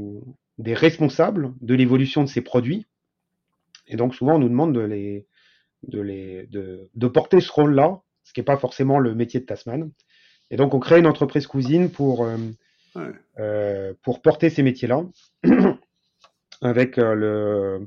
des 0.58 0.74
responsables 0.74 1.54
de 1.60 1.74
l'évolution 1.74 2.22
de 2.22 2.28
ces 2.28 2.40
produits. 2.40 2.86
Et 3.86 3.96
donc, 3.96 4.14
souvent, 4.14 4.36
on 4.36 4.38
nous 4.38 4.48
demande 4.48 4.74
de, 4.74 4.80
les, 4.80 5.26
de, 5.84 6.00
les, 6.00 6.46
de, 6.48 6.90
de 6.94 7.06
porter 7.06 7.40
ce 7.40 7.50
rôle-là, 7.52 8.02
ce 8.24 8.32
qui 8.32 8.40
n'est 8.40 8.44
pas 8.44 8.56
forcément 8.56 8.98
le 8.98 9.14
métier 9.14 9.40
de 9.40 9.46
Tasman. 9.46 9.90
Et 10.50 10.56
donc, 10.56 10.74
on 10.74 10.80
crée 10.80 10.98
une 10.98 11.06
entreprise 11.06 11.46
cousine 11.46 11.90
pour, 11.90 12.24
euh, 12.24 12.36
euh, 13.38 13.94
pour 14.02 14.20
porter 14.20 14.50
ces 14.50 14.62
métiers-là, 14.62 15.04
avec 16.60 16.96
le, 16.96 17.04
euh, 17.04 17.78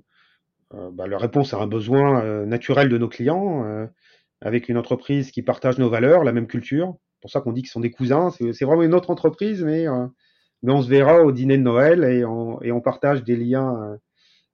bah, 0.71 1.07
la 1.07 1.17
réponse 1.17 1.53
à 1.53 1.57
un 1.57 1.67
besoin 1.67 2.45
naturel 2.45 2.89
de 2.89 2.97
nos 2.97 3.09
clients 3.09 3.87
avec 4.41 4.69
une 4.69 4.77
entreprise 4.77 5.31
qui 5.31 5.41
partage 5.41 5.77
nos 5.77 5.89
valeurs, 5.89 6.23
la 6.23 6.31
même 6.31 6.47
culture. 6.47 6.95
C'est 7.13 7.21
pour 7.21 7.31
ça 7.31 7.41
qu'on 7.41 7.51
dit 7.51 7.61
qu'ils 7.61 7.71
sont 7.71 7.79
des 7.79 7.91
cousins. 7.91 8.29
C'est 8.31 8.65
vraiment 8.65 8.83
une 8.83 8.93
autre 8.93 9.09
entreprise, 9.09 9.63
mais, 9.63 9.87
euh, 9.87 10.07
mais 10.63 10.71
on 10.71 10.81
se 10.81 10.89
verra 10.89 11.21
au 11.21 11.31
dîner 11.31 11.57
de 11.57 11.63
Noël 11.63 12.03
et 12.03 12.23
on, 12.23 12.61
et 12.61 12.71
on 12.71 12.79
partage 12.79 13.23
des 13.23 13.35
liens, 13.35 13.75
euh, 13.75 13.97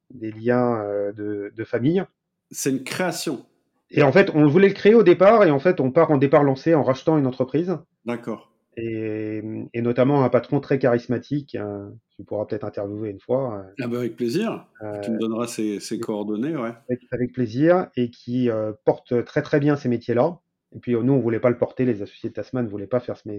des 0.09 0.31
liens 0.31 0.81
euh, 0.81 1.11
de, 1.13 1.51
de, 1.55 1.63
famille. 1.63 2.03
C'est 2.49 2.71
une 2.71 2.83
création. 2.83 3.45
Et 3.91 4.01
en 4.01 4.11
fait, 4.11 4.31
on 4.33 4.47
voulait 4.47 4.69
le 4.69 4.73
créer 4.73 4.95
au 4.95 5.03
départ 5.03 5.43
et 5.43 5.51
en 5.51 5.59
fait, 5.59 5.79
on 5.79 5.91
part 5.91 6.09
en 6.09 6.17
départ 6.17 6.43
lancé 6.43 6.73
en 6.73 6.81
rachetant 6.81 7.17
une 7.19 7.27
entreprise. 7.27 7.77
D'accord 8.05 8.54
et, 8.77 9.41
et, 9.73 9.81
notamment 9.81 10.23
un 10.23 10.29
patron 10.29 10.59
très 10.59 10.79
charismatique, 10.79 11.55
hein, 11.55 11.93
tu 12.15 12.23
pourras 12.23 12.45
peut-être 12.45 12.63
interviewer 12.63 13.09
une 13.09 13.19
fois. 13.19 13.59
Euh, 13.59 13.73
ah 13.81 13.87
bah 13.87 13.99
avec 13.99 14.15
plaisir, 14.15 14.65
euh, 14.81 14.99
tu 15.01 15.11
me 15.11 15.19
donneras 15.19 15.47
ses, 15.47 15.79
ses 15.79 15.99
coordonnées, 15.99 16.55
ouais. 16.55 16.73
Avec, 16.89 17.01
avec, 17.11 17.33
plaisir, 17.33 17.87
et 17.95 18.09
qui 18.09 18.49
euh, 18.49 18.73
porte 18.85 19.23
très 19.25 19.41
très 19.41 19.59
bien 19.59 19.75
ces 19.75 19.89
métiers-là. 19.89 20.39
Et 20.75 20.79
puis 20.79 20.93
nous, 20.93 21.13
on 21.13 21.19
voulait 21.19 21.39
pas 21.39 21.49
le 21.49 21.57
porter, 21.57 21.85
les 21.85 22.01
associés 22.01 22.29
de 22.29 22.33
Tasman 22.33 22.65
ne 22.65 22.69
voulaient 22.69 22.87
pas 22.87 22.99
faire 22.99 23.17
ce, 23.17 23.29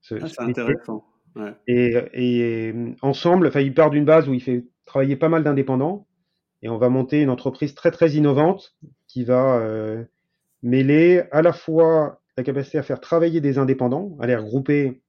ce, 0.00 0.14
ah, 0.14 0.28
C'est 0.28 0.40
intéressant. 0.40 1.04
Ouais. 1.36 1.54
Et, 1.66 1.96
et, 2.14 2.74
ensemble, 3.02 3.46
enfin, 3.46 3.60
il 3.60 3.74
part 3.74 3.90
d'une 3.90 4.04
base 4.04 4.28
où 4.28 4.34
il 4.34 4.42
fait 4.42 4.64
travailler 4.84 5.16
pas 5.16 5.28
mal 5.28 5.44
d'indépendants, 5.44 6.06
et 6.62 6.68
on 6.68 6.78
va 6.78 6.88
monter 6.88 7.20
une 7.20 7.30
entreprise 7.30 7.74
très 7.74 7.90
très 7.90 8.12
innovante 8.12 8.74
qui 9.08 9.24
va 9.24 9.58
euh, 9.58 10.04
mêler 10.62 11.24
à 11.32 11.42
la 11.42 11.52
fois 11.52 12.21
la 12.36 12.42
capacité 12.42 12.78
à 12.78 12.82
faire 12.82 13.00
travailler 13.00 13.40
des 13.40 13.58
indépendants, 13.58 14.16
à 14.20 14.26
les 14.26 14.36
regrouper, 14.36 15.02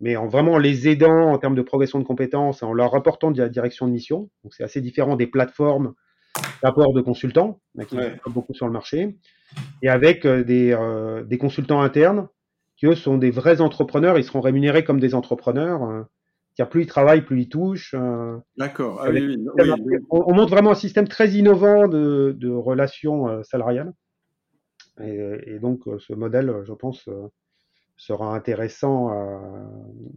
mais 0.00 0.16
en 0.16 0.26
vraiment 0.26 0.58
les 0.58 0.88
aidant 0.88 1.32
en 1.32 1.38
termes 1.38 1.54
de 1.54 1.62
progression 1.62 1.98
de 1.98 2.04
compétences, 2.04 2.62
en 2.62 2.72
leur 2.72 2.94
apportant 2.94 3.30
de 3.30 3.40
la 3.40 3.48
direction 3.48 3.86
de 3.86 3.92
mission. 3.92 4.30
Donc 4.42 4.54
c'est 4.54 4.64
assez 4.64 4.80
différent 4.80 5.16
des 5.16 5.26
plateformes 5.26 5.94
d'apport 6.62 6.92
de 6.92 7.00
consultants, 7.00 7.60
qui 7.88 7.96
ouais. 7.96 8.18
sont 8.24 8.30
beaucoup 8.30 8.54
sur 8.54 8.66
le 8.66 8.72
marché, 8.72 9.16
et 9.82 9.88
avec 9.88 10.24
euh, 10.24 10.44
des, 10.44 10.72
euh, 10.72 11.24
des, 11.24 11.38
consultants 11.38 11.82
internes 11.82 12.28
qui 12.76 12.86
eux 12.86 12.94
sont 12.94 13.18
des 13.18 13.30
vrais 13.30 13.60
entrepreneurs, 13.60 14.18
ils 14.18 14.24
seront 14.24 14.40
rémunérés 14.40 14.82
comme 14.82 14.98
des 14.98 15.14
entrepreneurs. 15.14 15.82
Euh, 15.84 16.64
plus 16.70 16.82
ils 16.82 16.86
travaillent, 16.86 17.22
plus 17.22 17.42
ils 17.42 17.48
touchent. 17.48 17.94
Euh, 17.94 18.36
D'accord. 18.56 19.00
Ah, 19.02 19.10
oui, 19.10 19.20
oui, 19.26 19.46
oui, 19.58 19.96
on, 20.10 20.24
on, 20.26 20.34
montre 20.34 20.50
vraiment 20.50 20.70
un 20.70 20.76
système 20.76 21.08
très 21.08 21.30
innovant 21.30 21.88
de, 21.88 22.34
de 22.38 22.50
relations 22.50 23.42
salariales. 23.42 23.92
Et, 25.00 25.18
et, 25.46 25.58
donc, 25.58 25.86
euh, 25.88 25.98
ce 25.98 26.12
modèle, 26.12 26.50
euh, 26.50 26.64
je 26.64 26.72
pense, 26.72 27.08
euh, 27.08 27.28
sera 27.96 28.34
intéressant 28.34 29.08
à, 29.08 29.70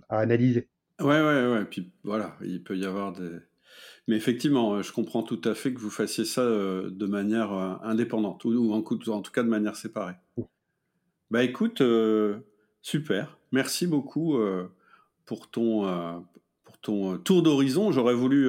à 0.09 0.19
analyser. 0.19 0.69
Ouais, 0.99 1.21
ouais, 1.21 1.51
ouais. 1.51 1.65
Puis 1.65 1.91
voilà, 2.03 2.35
il 2.41 2.63
peut 2.63 2.77
y 2.77 2.85
avoir 2.85 3.13
des. 3.13 3.31
Mais 4.07 4.15
effectivement, 4.15 4.81
je 4.81 4.91
comprends 4.93 5.23
tout 5.23 5.41
à 5.45 5.55
fait 5.55 5.73
que 5.73 5.79
vous 5.79 5.89
fassiez 5.89 6.25
ça 6.25 6.43
de 6.45 7.05
manière 7.05 7.51
indépendante, 7.83 8.45
ou 8.45 8.71
en, 8.71 8.77
en 8.77 9.21
tout 9.21 9.31
cas 9.31 9.43
de 9.43 9.49
manière 9.49 9.75
séparée. 9.75 10.13
Bah 11.31 11.43
écoute, 11.43 11.81
euh, 11.81 12.37
super. 12.81 13.37
Merci 13.51 13.87
beaucoup 13.87 14.37
euh, 14.37 14.67
pour, 15.25 15.49
ton, 15.49 15.87
euh, 15.87 16.13
pour 16.63 16.77
ton 16.77 17.17
tour 17.17 17.41
d'horizon. 17.41 17.91
J'aurais 17.91 18.13
voulu 18.13 18.47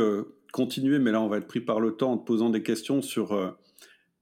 continuer, 0.53 0.99
mais 0.99 1.11
là 1.11 1.21
on 1.21 1.29
va 1.29 1.39
être 1.39 1.47
pris 1.47 1.61
par 1.61 1.81
le 1.81 1.97
temps 1.97 2.13
en 2.13 2.19
te 2.19 2.27
posant 2.27 2.51
des 2.51 2.63
questions 2.63 3.03
sur 3.03 3.57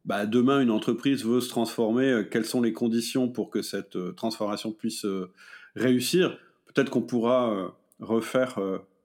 bah, 0.04 0.26
demain 0.26 0.60
une 0.60 0.70
entreprise 0.70 1.24
veut 1.24 1.40
se 1.40 1.48
transformer, 1.48 2.10
euh, 2.10 2.24
quelles 2.24 2.44
sont 2.44 2.60
les 2.60 2.72
conditions 2.72 3.28
pour 3.28 3.50
que 3.50 3.62
cette 3.62 3.96
euh, 3.96 4.12
transformation 4.12 4.72
puisse 4.72 5.04
euh, 5.06 5.32
réussir? 5.76 6.38
Peut-être 6.66 6.90
qu'on 6.90 7.02
pourra 7.02 7.72
refaire 8.00 8.58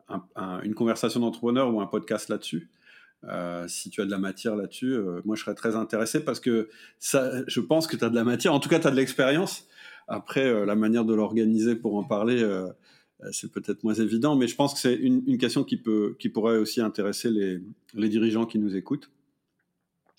un, 0.08 0.24
un, 0.36 0.60
une 0.62 0.74
conversation 0.74 1.20
d'entrepreneur 1.20 1.72
ou 1.72 1.82
un 1.82 1.86
podcast 1.86 2.28
là-dessus. 2.28 2.72
Si 3.68 3.92
tu 3.92 4.02
as 4.02 4.06
de 4.06 4.10
la 4.10 4.18
matière 4.18 4.56
là-dessus, 4.56 4.98
moi 5.24 5.36
je 5.36 5.44
serais 5.44 5.54
très 5.54 5.76
intéressé 5.76 6.26
parce 6.26 6.40
que 6.40 6.70
ça, 6.98 7.32
je 7.46 7.60
pense 7.60 7.86
que 7.86 7.96
tu 7.96 8.04
as 8.04 8.10
de 8.10 8.16
la 8.16 8.24
matière, 8.24 8.56
en 8.56 8.60
tout 8.60 8.70
cas 8.70 8.80
tu 8.80 8.88
as 8.88 8.92
de 8.92 8.96
l'expérience. 8.96 9.68
Après, 10.08 10.66
la 10.66 10.74
manière 10.74 11.06
de 11.06 11.14
l'organiser 11.14 11.76
pour 11.76 11.96
en 11.96 12.04
parler, 12.04 12.44
c'est 13.32 13.52
peut-être 13.52 13.84
moins 13.84 13.94
évident, 13.94 14.36
mais 14.36 14.48
je 14.48 14.56
pense 14.56 14.74
que 14.74 14.80
c'est 14.80 14.96
une, 14.96 15.38
question 15.38 15.64
qui, 15.64 15.78
peut, 15.78 16.16
qui 16.18 16.30
pourrait 16.30 16.58
aussi 16.58 16.82
intéresser 16.82 17.30
les 17.94 18.10
dirigeants 18.10 18.48
qui 18.48 18.58
nous 18.58 18.76
écoutent. 18.76 19.12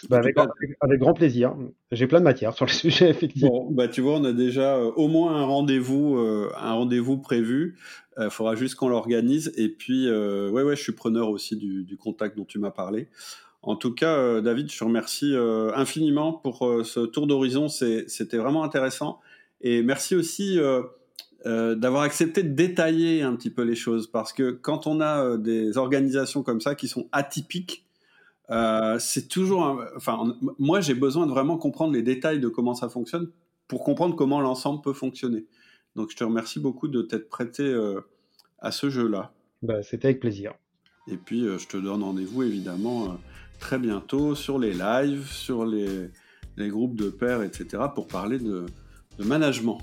Bah 0.08 0.18
avec, 0.18 0.34
cas, 0.34 0.48
avec, 0.80 1.00
grand 1.00 1.14
plaisir. 1.14 1.54
J'ai 1.92 2.06
plein 2.06 2.20
de 2.20 2.24
matière 2.24 2.54
sur 2.54 2.64
le 2.64 2.70
sujet, 2.72 3.10
effectivement. 3.10 3.50
Bon, 3.50 3.70
bah 3.70 3.88
tu 3.88 4.00
vois, 4.00 4.14
on 4.14 4.24
a 4.24 4.32
déjà 4.32 4.76
euh, 4.76 4.90
au 4.96 5.08
moins 5.08 5.36
un 5.36 5.44
rendez-vous, 5.44 6.16
euh, 6.16 6.50
un 6.56 6.72
rendez-vous 6.72 7.18
prévu. 7.18 7.76
Il 8.16 8.24
euh, 8.24 8.30
faudra 8.30 8.54
juste 8.54 8.76
qu'on 8.76 8.88
l'organise. 8.88 9.52
Et 9.56 9.68
puis, 9.68 10.10
ouais, 10.10 10.62
ouais, 10.62 10.76
je 10.76 10.82
suis 10.82 10.92
preneur 10.92 11.28
aussi 11.28 11.56
du, 11.56 11.84
du 11.84 11.96
contact 11.96 12.36
dont 12.36 12.44
tu 12.44 12.58
m'as 12.58 12.70
parlé. 12.70 13.08
En 13.62 13.76
tout 13.76 13.92
cas, 13.92 14.40
David, 14.40 14.72
je 14.72 14.78
te 14.78 14.84
remercie 14.84 15.34
infiniment 15.74 16.32
pour 16.32 16.60
ce 16.82 17.00
tour 17.00 17.26
d'horizon. 17.26 17.68
C'était 17.68 18.38
vraiment 18.38 18.64
intéressant. 18.64 19.20
Et 19.60 19.82
merci 19.82 20.16
aussi 20.16 20.58
d'avoir 21.44 22.02
accepté 22.02 22.42
de 22.42 22.54
détailler 22.54 23.20
un 23.20 23.36
petit 23.36 23.50
peu 23.50 23.62
les 23.62 23.74
choses. 23.74 24.06
Parce 24.06 24.32
que 24.32 24.50
quand 24.50 24.86
on 24.86 25.02
a 25.02 25.36
des 25.36 25.76
organisations 25.76 26.42
comme 26.42 26.62
ça 26.62 26.74
qui 26.74 26.88
sont 26.88 27.06
atypiques, 27.12 27.84
euh, 28.50 28.98
c'est 28.98 29.28
toujours, 29.28 29.64
un... 29.64 29.86
enfin, 29.96 30.36
moi 30.58 30.80
j'ai 30.80 30.94
besoin 30.94 31.26
de 31.26 31.30
vraiment 31.30 31.56
comprendre 31.56 31.92
les 31.92 32.02
détails 32.02 32.40
de 32.40 32.48
comment 32.48 32.74
ça 32.74 32.88
fonctionne 32.88 33.30
pour 33.68 33.84
comprendre 33.84 34.16
comment 34.16 34.40
l'ensemble 34.40 34.82
peut 34.82 34.92
fonctionner. 34.92 35.46
Donc 35.96 36.10
je 36.10 36.16
te 36.16 36.24
remercie 36.24 36.60
beaucoup 36.60 36.88
de 36.88 37.02
t'être 37.02 37.28
prêté 37.28 37.62
euh, 37.62 38.00
à 38.58 38.72
ce 38.72 38.90
jeu-là. 38.90 39.32
Bah, 39.62 39.82
C'était 39.82 40.08
avec 40.08 40.20
plaisir. 40.20 40.54
Et 41.08 41.16
puis 41.16 41.46
euh, 41.46 41.58
je 41.58 41.68
te 41.68 41.76
donne 41.76 42.02
rendez-vous 42.02 42.42
évidemment 42.42 43.18
très 43.58 43.78
bientôt 43.78 44.34
sur 44.34 44.58
les 44.58 44.72
lives, 44.72 45.26
sur 45.30 45.64
les, 45.64 46.10
les 46.56 46.68
groupes 46.68 46.96
de 46.96 47.10
pairs, 47.10 47.42
etc. 47.42 47.84
pour 47.94 48.06
parler 48.06 48.38
de, 48.38 48.66
de 49.18 49.24
management. 49.24 49.78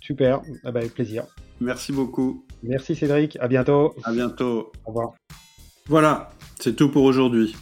Super, 0.00 0.42
ah 0.64 0.70
bah, 0.70 0.80
avec 0.80 0.94
plaisir. 0.94 1.24
Merci 1.60 1.92
beaucoup. 1.92 2.44
Merci 2.62 2.94
Cédric, 2.94 3.36
à 3.40 3.48
bientôt. 3.48 3.94
À 4.04 4.12
bientôt. 4.12 4.72
Au 4.84 4.88
revoir. 4.88 5.14
Voilà, 5.86 6.30
c'est 6.58 6.76
tout 6.76 6.90
pour 6.90 7.04
aujourd'hui. 7.04 7.54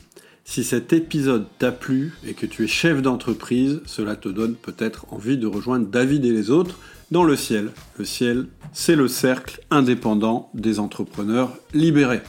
Si 0.44 0.64
cet 0.64 0.92
épisode 0.92 1.46
t'a 1.58 1.72
plu 1.72 2.12
et 2.26 2.34
que 2.34 2.46
tu 2.46 2.64
es 2.64 2.66
chef 2.66 3.00
d'entreprise, 3.00 3.80
cela 3.86 4.16
te 4.16 4.28
donne 4.28 4.54
peut-être 4.54 5.06
envie 5.12 5.38
de 5.38 5.46
rejoindre 5.46 5.86
David 5.86 6.24
et 6.24 6.32
les 6.32 6.50
autres 6.50 6.78
dans 7.10 7.24
le 7.24 7.36
ciel. 7.36 7.70
Le 7.96 8.04
ciel, 8.04 8.46
c'est 8.72 8.96
le 8.96 9.08
cercle 9.08 9.60
indépendant 9.70 10.50
des 10.52 10.78
entrepreneurs 10.78 11.56
libérés. 11.72 12.22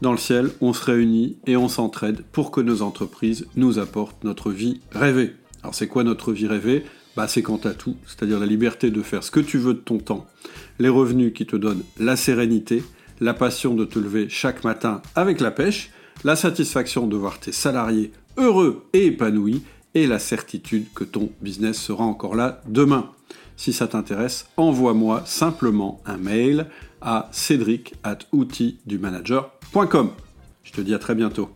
Dans 0.00 0.12
le 0.12 0.18
ciel, 0.18 0.50
on 0.60 0.72
se 0.72 0.84
réunit 0.84 1.36
et 1.46 1.56
on 1.56 1.68
s'entraide 1.68 2.22
pour 2.32 2.50
que 2.50 2.60
nos 2.60 2.82
entreprises 2.82 3.46
nous 3.56 3.78
apportent 3.78 4.24
notre 4.24 4.50
vie 4.50 4.80
rêvée. 4.92 5.34
Alors 5.62 5.74
c'est 5.74 5.88
quoi 5.88 6.04
notre 6.04 6.32
vie 6.32 6.46
rêvée? 6.46 6.84
Bah, 7.16 7.28
c'est 7.28 7.42
quant 7.42 7.60
à 7.64 7.74
tout, 7.74 7.96
c'est-à-dire 8.06 8.38
la 8.38 8.46
liberté 8.46 8.90
de 8.90 9.02
faire 9.02 9.24
ce 9.24 9.32
que 9.32 9.40
tu 9.40 9.58
veux 9.58 9.74
de 9.74 9.80
ton 9.80 9.98
temps, 9.98 10.26
les 10.78 10.88
revenus 10.88 11.32
qui 11.34 11.44
te 11.44 11.56
donnent 11.56 11.82
la 11.98 12.16
sérénité, 12.16 12.84
la 13.20 13.34
passion 13.34 13.74
de 13.74 13.84
te 13.84 13.98
lever 13.98 14.28
chaque 14.28 14.64
matin 14.64 15.02
avec 15.16 15.40
la 15.40 15.50
pêche, 15.50 15.90
la 16.24 16.36
satisfaction 16.36 17.06
de 17.06 17.16
voir 17.16 17.38
tes 17.38 17.52
salariés 17.52 18.12
heureux 18.36 18.84
et 18.92 19.06
épanouis, 19.06 19.62
et 19.94 20.06
la 20.06 20.18
certitude 20.18 20.86
que 20.94 21.04
ton 21.04 21.30
business 21.40 21.76
sera 21.80 22.04
encore 22.04 22.36
là 22.36 22.60
demain. 22.68 23.10
Si 23.56 23.72
ça 23.72 23.88
t'intéresse, 23.88 24.46
envoie-moi 24.56 25.22
simplement 25.26 26.00
un 26.06 26.16
mail 26.16 26.66
à 27.00 27.28
cédric 27.32 27.94
at 28.04 28.18
Je 30.62 30.72
te 30.72 30.80
dis 30.80 30.94
à 30.94 30.98
très 30.98 31.14
bientôt. 31.14 31.50